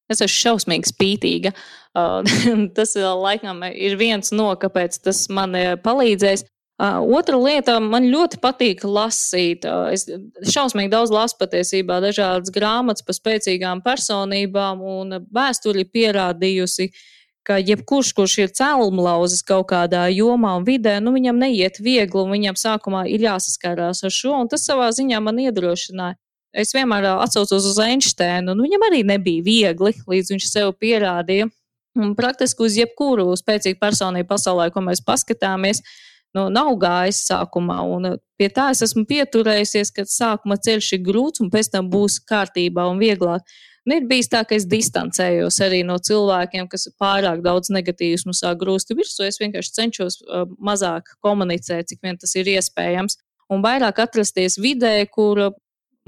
Es 0.10 0.20
esmu 0.20 0.36
šausmīgi 0.36 0.90
spītīga. 0.90 1.54
Uh, 1.98 2.26
tas 2.78 2.96
laikam 2.98 3.62
ir 3.70 3.98
viens 4.00 4.34
no, 4.36 4.52
kāpēc 4.60 5.00
tas 5.06 5.28
man 5.32 5.56
palīdzēs. 5.86 6.46
Uh, 6.80 7.02
otra 7.12 7.36
lieta, 7.36 7.76
man 7.84 8.08
ļoti 8.08 8.40
patīk 8.40 8.86
lasīt. 8.88 9.68
Uh, 9.68 9.92
es 9.92 10.08
šausmīgi 10.54 10.92
daudz 10.94 11.12
lasu 11.12 11.36
patiesībā 11.40 12.00
dažādas 12.04 12.52
grāmatas 12.56 13.04
par 13.06 13.18
spēcīgām 13.18 13.84
personībām, 13.84 14.84
un 14.84 15.20
vēsture 15.36 15.84
pierādījusi, 15.92 16.88
uh, 16.90 17.18
ka 17.48 17.58
jebkurš, 17.58 18.14
kurš 18.18 18.38
ir 18.44 18.52
cēlumlauzis 18.56 19.44
kaut 19.48 19.70
kādā 19.72 20.06
jomā 20.14 20.56
un 20.60 20.66
vidē, 20.68 21.00
nu, 21.04 21.14
viņam 21.16 21.40
neiet 21.42 21.80
viegli, 21.82 22.22
un 22.22 22.34
viņam 22.36 22.58
sākumā 22.60 23.06
ir 23.10 23.24
jāsaskarās 23.26 24.04
ar 24.06 24.14
šo, 24.14 24.36
un 24.44 24.52
tas 24.52 24.66
savā 24.68 24.90
ziņā 24.96 25.22
man 25.24 25.42
iedrošināja. 25.46 26.20
Es 26.54 26.74
vienmēr 26.74 27.06
atcaucos 27.12 27.66
uz 27.70 27.78
Einsteinu, 27.84 28.56
un 28.56 28.64
viņam 28.66 28.86
arī 28.88 29.04
nebija 29.06 29.46
viegli, 29.46 29.94
līdz 30.10 30.34
viņš 30.34 30.48
sev 30.50 30.74
pierādīja. 30.82 31.50
Un 32.00 32.14
praktiski 32.18 32.64
uz 32.66 32.78
jebkuru 32.78 33.28
spēcīgu 33.38 33.80
personību 33.82 34.30
pasaulē, 34.30 34.70
ko 34.74 34.82
mēs 34.86 35.02
paskatāmies, 35.06 35.82
nu, 36.38 36.48
nav 36.54 36.72
gājis 36.82 37.22
sākumā. 37.28 37.80
Un 37.86 38.16
pie 38.40 38.50
tā 38.54 38.70
es 38.74 38.82
esmu 38.86 39.06
pieturējusies, 39.10 39.94
ka 39.94 40.06
sākuma 40.10 40.58
ceļš 40.58 40.94
ir 40.98 41.04
grūts, 41.06 41.44
un 41.44 41.52
pēc 41.54 41.72
tam 41.74 41.90
būs 41.94 42.20
kārtībā 42.30 42.86
un 42.90 43.02
vieglāk. 43.02 43.46
Un 43.88 43.96
ir 43.96 44.06
bijis 44.10 44.30
tā, 44.32 44.44
ka 44.48 44.56
es 44.58 44.68
distancējos 44.70 45.60
arī 45.66 45.80
no 45.88 45.96
cilvēkiem, 46.04 46.68
kas 46.72 46.90
pārāk 47.00 47.42
daudz 47.46 47.72
negatīvas 47.74 48.28
sāk 48.42 48.60
grūst 48.62 48.92
virsū. 48.94 49.26
Es 49.26 49.40
vienkārši 49.42 49.76
cenšos 49.78 50.20
uh, 50.22 50.46
mazāk 50.60 51.16
komunicēt, 51.26 51.90
cik 51.90 52.04
vien 52.04 52.20
tas 52.20 52.36
ir 52.36 52.52
iespējams, 52.52 53.18
un 53.50 53.64
vairāk 53.66 54.04
atrasties 54.04 54.60
vidē, 54.62 54.94
kur 55.12 55.50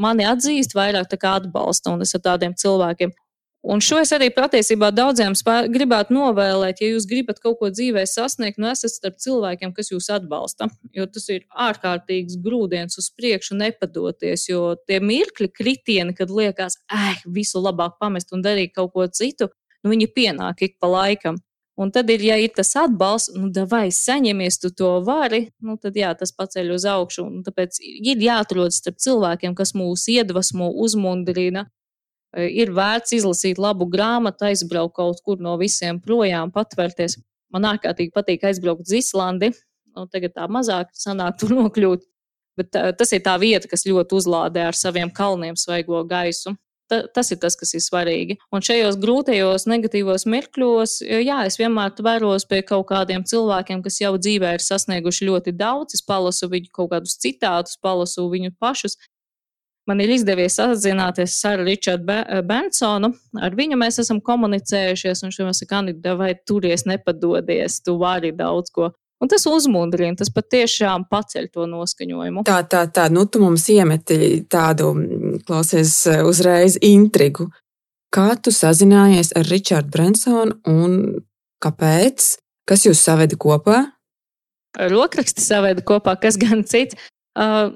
mani 0.01 0.27
atzīst, 0.27 0.75
vairāk 0.77 1.15
atbalsta, 1.15 1.95
un 1.95 2.05
es 2.05 2.15
ar 2.17 2.25
tādiem 2.27 2.55
cilvēkiem 2.57 3.13
Un 3.61 3.77
šo 3.77 3.99
es 4.01 4.09
arī 4.15 4.31
patiesībā 4.33 4.87
daudziem 4.89 5.35
gribētu 5.69 6.15
novēlēt, 6.15 6.79
ja 6.81 6.87
jūs 6.95 7.05
gribat 7.05 7.37
kaut 7.43 7.59
ko 7.59 7.69
dzīvē 7.69 8.07
sasniegt, 8.09 8.57
nu 8.57 8.71
esat 8.71 8.89
starp 8.95 9.19
cilvēkiem, 9.21 9.73
kas 9.77 9.91
jūs 9.91 10.09
atbalsta. 10.09 10.65
Jo 10.97 11.05
tas 11.05 11.29
ir 11.29 11.45
ārkārtīgs 11.53 12.39
grūdienis 12.41 12.97
uz 12.97 13.11
priekšu, 13.13 13.59
nepadoties. 13.59 14.47
Jo 14.49 14.73
tie 14.89 14.97
mirkļi, 14.97 15.51
kritieni, 15.53 16.15
kad 16.17 16.33
liekas, 16.33 16.79
eh, 16.89 17.21
visu 17.29 17.61
labāk 17.61 17.99
pamest 18.01 18.33
un 18.33 18.41
darīt 18.41 18.73
kaut 18.73 18.93
ko 18.93 19.05
citu, 19.05 19.51
nu 19.83 19.93
viņi 19.93 20.09
pienāk 20.09 20.65
ik 20.65 20.79
pa 20.81 20.87
laikam. 20.87 21.37
Un 21.77 21.91
tad 21.91 22.09
ir, 22.09 22.19
ja 22.19 22.35
ir 22.37 22.49
tas 22.49 22.73
atbalsts, 22.75 23.35
nu, 23.37 23.49
vai 23.69 23.87
saņemies, 23.89 24.59
tu 24.59 24.69
to 24.69 24.89
vari, 25.05 25.51
nu, 25.61 25.77
tad 25.77 25.93
jā, 25.95 26.11
tas 26.17 26.33
paceļ 26.33 26.73
uz 26.73 26.85
augšu. 26.85 27.25
Un 27.25 27.43
tāpēc 27.45 27.77
ir 27.81 28.17
jāatrod 28.17 28.73
starp 28.73 28.97
cilvēkiem, 28.97 29.55
kas 29.55 29.73
mūs 29.77 30.09
iedvesmo, 30.09 30.73
uzmundrina 30.81 31.69
ir 32.37 32.71
vērts 32.75 33.15
izlasīt 33.17 33.59
labu 33.61 33.87
grāmatu, 33.91 34.47
aizbraukt 34.47 34.95
kaut 34.95 35.19
kur 35.25 35.41
no 35.43 35.57
visiem 35.59 35.99
projām, 36.03 36.51
patvērties. 36.53 37.17
Man 37.51 37.67
ārkārtīgi 37.67 38.13
patīk 38.15 38.45
aizbraukt 38.47 38.87
uz 38.87 38.95
Islandi. 39.01 39.51
Nu, 39.91 40.07
tagad 40.07 40.37
tā 40.37 40.47
mazāk 40.47 40.93
sanāk 40.95 41.39
tur 41.41 41.53
nokļūt. 41.59 42.07
Bet 42.59 42.75
uh, 42.75 42.91
tas 42.95 43.11
ir 43.15 43.23
tā 43.23 43.37
vieta, 43.39 43.69
kas 43.71 43.87
ļoti 43.87 44.17
uzlādē 44.19 44.67
ar 44.69 44.77
saviem 44.77 45.11
kalniem 45.15 45.57
svaigo 45.59 46.03
gaisu. 46.07 46.55
Ta, 46.91 47.05
tas 47.07 47.29
ir 47.31 47.37
tas, 47.39 47.55
kas 47.55 47.69
ir 47.71 47.79
svarīgi. 47.79 48.35
Un 48.51 48.63
šajos 48.67 48.97
grūtajos, 48.99 49.63
negatīvos 49.71 50.25
mirkļos, 50.27 50.97
jā, 51.23 51.37
es 51.47 51.55
vienmēr 51.55 51.93
vēros 52.03 52.43
pie 52.49 52.59
kaut 52.67 52.89
kādiem 52.89 53.23
cilvēkiem, 53.23 53.79
kas 53.85 54.01
jau 54.01 54.17
dzīvē 54.19 54.57
ir 54.57 54.65
sasnieguši 54.65 55.29
ļoti 55.29 55.53
daudz. 55.55 55.95
Es 55.95 56.03
palasu 56.03 56.51
viņu 56.51 56.67
kaut 56.75 56.91
kādus 56.91 57.15
citātus, 57.23 57.79
palasu 57.79 58.27
viņu 58.33 58.51
pašus, 58.59 58.99
Man 59.89 60.01
ir 60.03 60.11
izdevies 60.13 60.59
sazināties 60.59 61.35
ar 61.49 61.63
Ričardu 61.65 62.13
eh, 62.13 62.41
Bensonu. 62.45 63.11
Ar 63.41 63.55
viņu 63.57 63.79
mēs 63.81 64.01
esam 64.03 64.21
komunicējušies, 64.21 65.23
un 65.23 65.33
viņš 65.33 65.63
saka, 65.63 65.81
Anita, 65.81 66.15
vai 66.19 66.35
turies 66.47 66.85
nepadodies, 66.89 67.81
tu 67.85 67.97
vari 68.01 68.33
daudz 68.35 68.73
ko. 68.73 68.91
Un 69.21 69.29
tas 69.29 69.45
uzmundrina, 69.45 70.17
tas 70.17 70.31
patiešām 70.33 71.05
paceļ 71.09 71.49
to 71.53 71.67
noskaņojumu. 71.69 72.41
Tā, 72.47 72.61
tā, 72.65 72.87
tā, 72.89 73.05
nu 73.13 73.27
tu 73.29 73.41
mums 73.43 73.67
iemeti 73.69 74.41
tādu, 74.49 74.95
klausies, 75.45 75.93
uzreiz 76.25 76.79
intrigu. 76.81 77.51
Kā 78.11 78.33
tu 78.41 78.51
sazinājies 78.51 79.31
ar 79.37 79.45
Ričardu 79.47 79.93
Brensonu 79.93 80.57
un 80.67 80.97
kāpēc? 81.61 82.31
Kas 82.67 82.87
jūs 82.87 83.01
saveda 83.05 83.37
kopā? 83.39 83.83
Rokraksti 84.77 85.43
saveda 85.43 85.85
kopā, 85.85 86.17
kas 86.19 86.37
gan 86.41 86.65
cits. 86.67 86.97
Uh, 87.37 87.71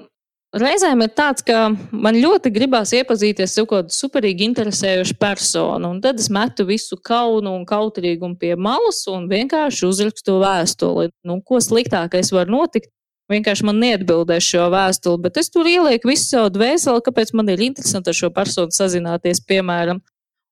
Reizēm 0.56 1.02
ir 1.04 1.10
tāds, 1.12 1.42
ka 1.44 1.66
man 1.92 2.16
ļoti 2.16 2.48
gribās 2.54 2.94
iepazīties 2.96 3.58
ar 3.60 3.66
kādu 3.68 3.92
superīgi 3.92 4.46
interesējošu 4.48 5.16
personu, 5.20 5.90
un 5.92 5.98
tad 6.00 6.22
es 6.22 6.30
metu 6.32 6.64
visu 6.64 6.96
kaunu 6.96 7.52
un 7.58 7.66
kautrīgumu 7.68 8.38
pie 8.40 8.54
malas 8.56 9.02
un 9.12 9.26
vienkārši 9.28 9.84
uzrakstu 9.84 10.38
vēstuli. 10.40 11.10
Nu, 11.28 11.42
ko 11.44 11.60
sliktākais 11.60 12.32
var 12.32 12.48
notikt? 12.48 12.88
Vienkārši 13.28 13.66
man 13.66 13.82
neatbildēs 13.82 14.48
šo 14.48 14.70
vēstuli, 14.72 15.20
bet 15.26 15.42
es 15.42 15.50
tur 15.52 15.68
ielieku 15.68 16.08
visu 16.08 16.30
savu 16.30 16.54
dvēseli, 16.54 17.04
kāpēc 17.04 17.34
man 17.36 17.50
ir 17.52 17.64
interesanti 17.66 18.12
ar 18.12 18.16
šo 18.16 18.30
personu 18.32 18.72
sazināties, 18.72 19.42
piemēram. 19.44 20.00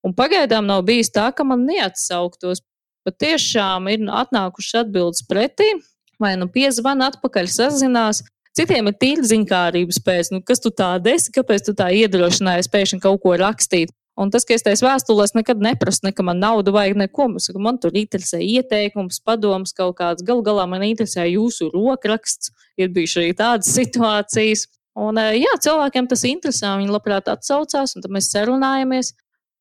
Un 0.05 0.13
pagaidām 0.13 0.67
nav 0.69 0.83
bijis 0.85 1.13
tā, 1.15 1.31
ka 1.33 1.47
man 1.49 1.65
neatsauktos, 1.65 2.61
bet 3.07 3.21
tiešām 3.23 3.89
ir 3.95 4.05
atnākušas 4.11 4.83
atbildes 4.83 5.25
pretī, 5.31 5.71
vai 6.21 6.35
nu 6.37 6.51
piezvana 6.51 7.13
atpakaļ, 7.13 7.49
sazinās, 7.49 8.25
Citiem 8.55 8.87
ir 8.87 8.95
tīri 8.95 9.27
ziņkārības 9.27 9.99
pēc, 10.07 10.31
nu, 10.31 10.39
kas 10.47 10.63
tu 10.63 10.71
tāda 10.71 11.11
esi, 11.17 11.33
kāpēc 11.35 11.65
tu 11.67 11.75
tā 11.75 11.89
iedrošinājies 11.91 12.71
pēkšņi 12.71 13.01
kaut 13.03 13.23
ko 13.25 13.35
rakstīt. 13.41 13.91
Un 14.15 14.31
tas, 14.31 14.45
ka 14.47 14.55
es 14.55 14.63
teicu 14.63 14.87
vēstulēs, 14.87 15.33
nekad 15.35 15.59
neprasu, 15.59 16.05
ne, 16.07 16.13
ka 16.15 16.23
man 16.23 16.39
naudu 16.39 16.71
vajag 16.77 16.95
neko. 17.01 17.27
Saku, 17.43 17.59
man 17.59 17.81
tur 17.83 17.97
interesē 17.99 18.39
ieteikums, 18.39 19.19
padoms 19.27 19.75
kaut 19.75 19.97
kāds. 19.99 20.23
Galu 20.23 20.45
galā 20.47 20.69
man 20.71 20.87
interesē 20.87 21.27
jūsu 21.27 21.73
rokraksts. 21.75 22.53
Ir 22.79 22.95
bijuši 22.95 23.21
arī 23.25 23.35
tādas 23.43 23.75
situācijas. 23.79 24.69
Un, 24.95 25.19
jā, 25.35 25.59
cilvēkiem 25.67 26.07
tas 26.07 26.23
interesē. 26.31 26.77
Viņi 26.79 26.95
labprāt 26.95 27.27
atsaucās, 27.33 27.97
un 27.97 28.07
tad 28.07 28.15
mēs 28.15 28.31
sarunājamies, 28.31 29.17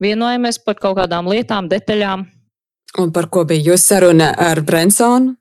vienojamies 0.06 0.62
par 0.62 0.78
kaut 0.78 1.00
kādām 1.02 1.34
lietām, 1.34 1.66
detaļām. 1.74 2.28
Un 3.02 3.10
par 3.10 3.26
ko 3.34 3.42
bija 3.50 3.72
jūsu 3.72 3.96
saruna 3.96 4.36
ar 4.38 4.62
Brensonu? 4.62 5.34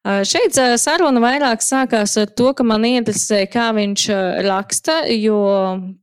Šeit 0.00 0.56
saruna 0.80 1.20
vairāk 1.20 1.60
sākās 1.60 2.14
ar 2.16 2.30
to, 2.32 2.54
ka 2.56 2.64
man 2.64 2.86
interesē, 2.88 3.42
kā 3.52 3.68
viņš 3.76 4.04
raksta, 4.46 5.02
jo 5.12 5.40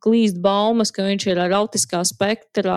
klīst 0.05 0.37
baumas, 0.43 0.91
ka 0.93 1.07
viņš 1.07 1.25
ir 1.31 1.41
ar 1.41 1.55
autiskā 1.63 2.03
spektra 2.05 2.75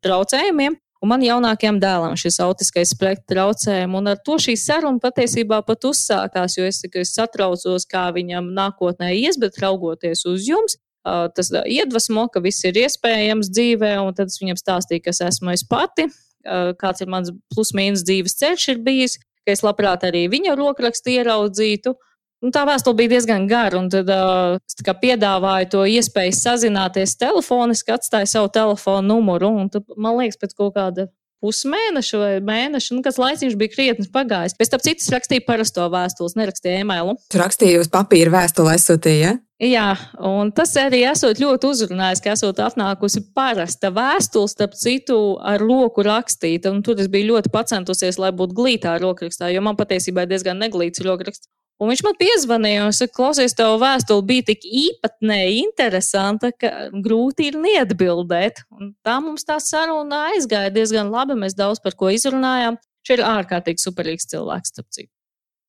traucējumiem. 0.00 0.78
Un 1.00 1.08
man 1.08 1.22
jaunākajam 1.24 1.78
dēlam 1.80 2.16
šis 2.20 2.36
autiskais 2.44 2.90
spektra 2.92 3.34
traucējums, 3.34 3.96
un 3.96 4.10
ar 4.12 4.18
to 4.24 4.34
šī 4.40 4.52
saruna 4.60 5.00
patiesībā 5.00 5.62
pat 5.64 5.86
uzsākās, 5.88 6.58
jo 6.58 6.66
es 6.68 6.82
tikai 6.82 7.06
satraucos, 7.08 7.86
kā 7.88 8.10
viņam 8.12 8.50
nākotnē 8.56 9.14
ies, 9.16 9.38
bet 9.40 9.56
raugoties 9.62 10.26
uz 10.28 10.48
jums, 10.48 10.76
tas 11.04 11.48
iedvesmo, 11.64 12.26
ka 12.28 12.42
viss 12.44 12.64
ir 12.68 12.76
iespējams 12.82 13.48
dzīvē, 13.48 13.94
un 14.04 14.12
tad 14.16 14.28
es 14.28 14.36
viņam 14.42 14.60
stāstīju, 14.60 15.06
kas 15.06 15.24
esmu 15.28 15.54
es 15.54 15.64
pati, 15.64 16.08
kāds 16.44 17.00
ir 17.00 17.08
mans 17.12 17.32
plus-mínus 17.54 18.04
dzīves 18.04 18.36
ceļš 18.40 18.68
ir 18.74 18.84
bijis, 18.84 19.16
ka 19.50 19.58
es 19.58 19.66
labprāt 19.66 20.06
arī 20.06 20.28
viņa 20.30 20.54
rokrakstu 20.58 21.16
ieraudzītu. 21.18 21.96
Un 22.40 22.54
tā 22.54 22.62
vēstule 22.64 22.96
bija 22.96 23.12
diezgan 23.18 23.44
gara, 23.50 23.76
un 23.76 23.90
tad 23.92 24.08
uh, 24.08 24.56
es 24.64 24.78
piedāvāju 25.02 25.66
to 25.74 25.82
iespēju 25.84 26.32
sazināties 26.38 27.18
telefoniski, 27.20 27.92
atstāju 27.92 28.30
savu 28.30 28.48
telefonu 28.54 29.10
numuru. 29.10 29.50
Tad, 29.74 29.84
man 30.00 30.16
liekas, 30.22 30.38
pēc 30.40 30.54
kaut 30.56 30.72
kāda 30.78 31.10
pusmēneša 31.44 32.20
vai 32.20 32.32
mēneša, 32.44 32.96
nu, 32.96 33.04
kas 33.04 33.20
laiciņš 33.20 33.58
bija 33.60 33.74
krietni 33.74 34.08
pagājis. 34.12 34.56
Pēc 34.58 34.72
tam 34.72 34.82
citas 34.84 35.12
rakstīja 35.12 35.46
parasto 35.46 35.86
vēstules, 35.92 36.36
nerakstīja 36.38 36.82
e-mailu. 36.84 37.16
Tu 37.32 37.40
rakstīji 37.40 37.80
uz 37.80 37.90
papīra 37.92 38.34
vēstuli, 38.38 38.74
aizsūtīja? 38.76 39.30
Ja? 39.30 39.38
Jā, 39.60 39.88
un 40.24 40.54
tas 40.56 40.70
arī 40.80 41.02
esot 41.04 41.36
ļoti 41.36 41.68
uzrunājis, 41.68 42.22
ka 42.24 42.32
esot 42.32 42.62
atnākusi 42.64 43.20
parasta 43.36 43.90
vēstule, 43.92 44.48
starp 44.48 44.72
citu, 44.80 45.18
ar 45.36 45.60
roku 45.60 46.00
rakstīta. 46.06 46.72
Tur 46.84 47.02
es 47.02 47.10
biju 47.12 47.34
ļoti 47.34 47.52
pacentusies, 47.52 48.16
lai 48.22 48.32
būtu 48.32 48.56
glītā 48.56 48.96
rokrakstā, 49.02 49.50
jo 49.52 49.60
man 49.64 49.76
patiesībā 49.76 50.24
ir 50.24 50.32
diezgan 50.32 50.64
neglīts 50.64 51.04
rokraksts. 51.04 51.50
Un 51.80 51.88
viņš 51.88 52.02
man 52.04 52.16
piezvanīja 52.20 52.84
un 52.84 52.92
saka, 52.92 53.14
klausies, 53.16 53.54
tev 53.56 53.78
vēstule 53.80 54.24
bija 54.28 54.50
tik 54.50 54.66
īpatnēji 54.68 55.62
interesanta, 55.62 56.50
ka 56.52 56.90
grūti 56.92 57.48
ir 57.48 57.56
neatbildēt. 57.56 58.66
Un 58.76 58.92
tā 59.06 59.16
mums 59.24 59.48
tā 59.48 59.56
saruna 59.64 60.26
aizgāja 60.34 60.74
diezgan 60.74 61.08
labi. 61.12 61.38
Mēs 61.40 61.56
daudz 61.56 61.80
par 61.80 61.96
ko 61.96 62.12
izrunājām. 62.12 62.76
Viņš 63.00 63.14
ir 63.16 63.24
ārkārtīgi 63.24 63.80
superīgs 63.80 64.28
cilvēks, 64.28 64.74
starp 64.74 64.90
citu. 64.92 65.12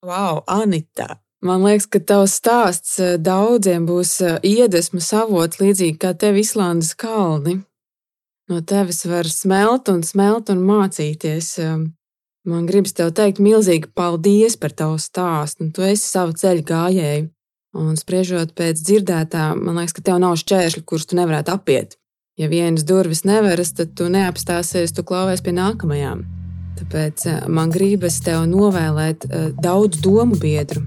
Wow, 0.04 0.44
Anita! 0.52 1.22
Man 1.42 1.64
liekas, 1.66 1.88
ka 1.90 2.02
tavs 2.06 2.36
stāsts 2.38 3.00
eh, 3.02 3.16
daudziem 3.18 3.88
būs 3.88 4.12
eh, 4.22 4.36
iedvesmas 4.46 5.08
avots, 5.18 5.58
līdzīgi 5.62 5.96
kā 6.02 6.12
tev 6.14 6.38
Islandes 6.38 6.92
kalni. 6.94 7.62
No 8.52 8.60
tevis 8.68 9.06
var 9.08 9.30
smelt 9.32 9.90
un 9.90 10.04
smelt 10.04 10.52
un 10.52 10.62
mācīties. 10.68 11.56
Man 12.50 12.66
gribas 12.66 12.96
tev 12.98 13.12
teikt 13.14 13.38
milzīgi 13.44 13.92
paldies 13.94 14.56
par 14.58 14.74
tavu 14.74 14.98
stāstu, 14.98 15.68
un 15.68 15.74
tu 15.76 15.86
esi 15.86 16.08
savu 16.08 16.34
ceļu 16.34 16.66
gājēju. 16.66 17.30
Un 17.78 17.96
spriežot 17.96 18.52
pēc 18.58 18.82
dzirdētā, 18.82 19.52
man 19.56 19.78
liekas, 19.80 19.94
ka 19.96 20.04
tev 20.10 20.18
nav 20.20 20.34
šķēršļi, 20.42 20.82
kurus 20.84 21.08
tu 21.08 21.16
nevarētu 21.20 21.54
apiet. 21.54 21.96
Ja 22.42 22.50
vienas 22.52 22.84
durvis 22.88 23.22
neveras, 23.30 23.72
tad 23.78 23.94
tu 23.96 24.10
neapstāsies, 24.12 24.92
tu 24.96 25.06
klauvēs 25.08 25.44
pie 25.46 25.54
nākamajām. 25.56 26.26
Tāpēc 26.82 27.28
eh, 27.30 27.40
man 27.54 27.70
gribas 27.72 28.18
tev 28.26 28.48
novēlēt 28.50 29.28
eh, 29.30 29.48
daudz 29.62 30.02
domu 30.02 30.40
biedru, 30.42 30.82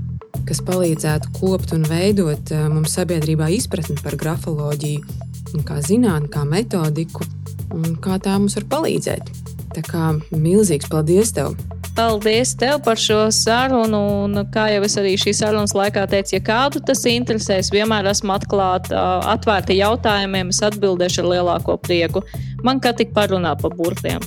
kas 0.49 0.61
palīdzētu 0.67 1.33
kopt 1.39 1.77
un 1.77 1.87
veidot 1.87 2.51
eh, 2.51 2.67
mums 2.73 2.99
sabiedrībā 2.99 3.53
izpratni 3.55 3.97
par 4.03 4.19
grafoloģiju, 4.19 5.23
kā 5.65 5.79
zinātnē, 5.87 6.33
kā 6.35 6.43
metodiku 6.49 7.23
un 7.71 7.95
kā 8.03 8.19
tā 8.19 8.35
mums 8.41 8.59
var 8.59 8.67
palīdzēt. 8.75 9.54
Tā 9.75 9.83
kā 9.87 10.11
milzīgs 10.31 10.91
paldies 10.91 11.33
tev! 11.35 11.57
Paldies 11.95 12.57
tev 12.59 12.81
par 12.83 12.99
šo 12.99 13.29
sarunu. 13.35 14.01
Un, 14.25 14.41
kā 14.55 14.67
jau 14.73 14.83
es 14.87 14.97
arī 14.99 15.15
šīs 15.21 15.45
sarunas 15.45 15.77
laikā 15.79 16.07
teicu, 16.11 16.35
ja 16.37 16.43
kādu 16.43 16.83
tas 16.83 17.05
interesēs, 17.07 17.71
vienmēr 17.75 18.09
esmu 18.11 18.35
atklāta, 18.35 18.99
atvērta 19.31 19.77
jautājumiem. 19.79 20.51
Es 20.51 20.63
atbildēšu 20.67 21.23
ar 21.23 21.31
lielāko 21.31 21.79
prieku. 21.83 22.25
Man 22.67 22.83
kā 22.83 22.95
tik 22.99 23.15
parunā 23.15 23.55
par 23.61 23.77
burtiem. 23.79 24.23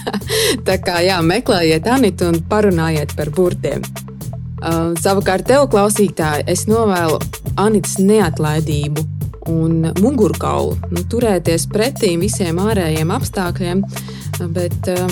Tā 0.66 0.78
kā 0.82 0.98
jā, 1.06 1.20
meklējiet 1.22 1.86
Anitu 1.94 2.32
un 2.32 2.42
parunājiet 2.50 3.14
par 3.18 3.30
burtiem. 3.34 3.86
Uh, 4.56 4.94
savukārt, 4.98 5.46
tev, 5.46 5.68
klausītāji, 5.70 6.48
es 6.50 6.64
novēlu 6.66 7.20
Anitas 7.60 8.00
neatlaidību 8.02 9.15
un 9.52 9.90
mugurkaulu, 10.00 10.76
nu, 10.92 11.04
turēties 11.10 11.68
pretī 11.72 12.14
visiem 12.20 12.60
ārējiem 12.62 13.12
apstākļiem, 13.16 13.84
bet 14.56 14.90
uh, 14.92 15.06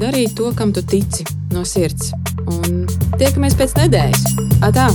darīt 0.00 0.36
to, 0.38 0.50
kam 0.56 0.74
tu 0.76 0.84
tici 0.86 1.26
no 1.54 1.64
sirds. 1.68 2.12
Un 2.46 2.84
tiekamies 3.18 3.58
pēc 3.58 3.76
nedēļas. 3.82 4.26
Atā! 4.66 4.90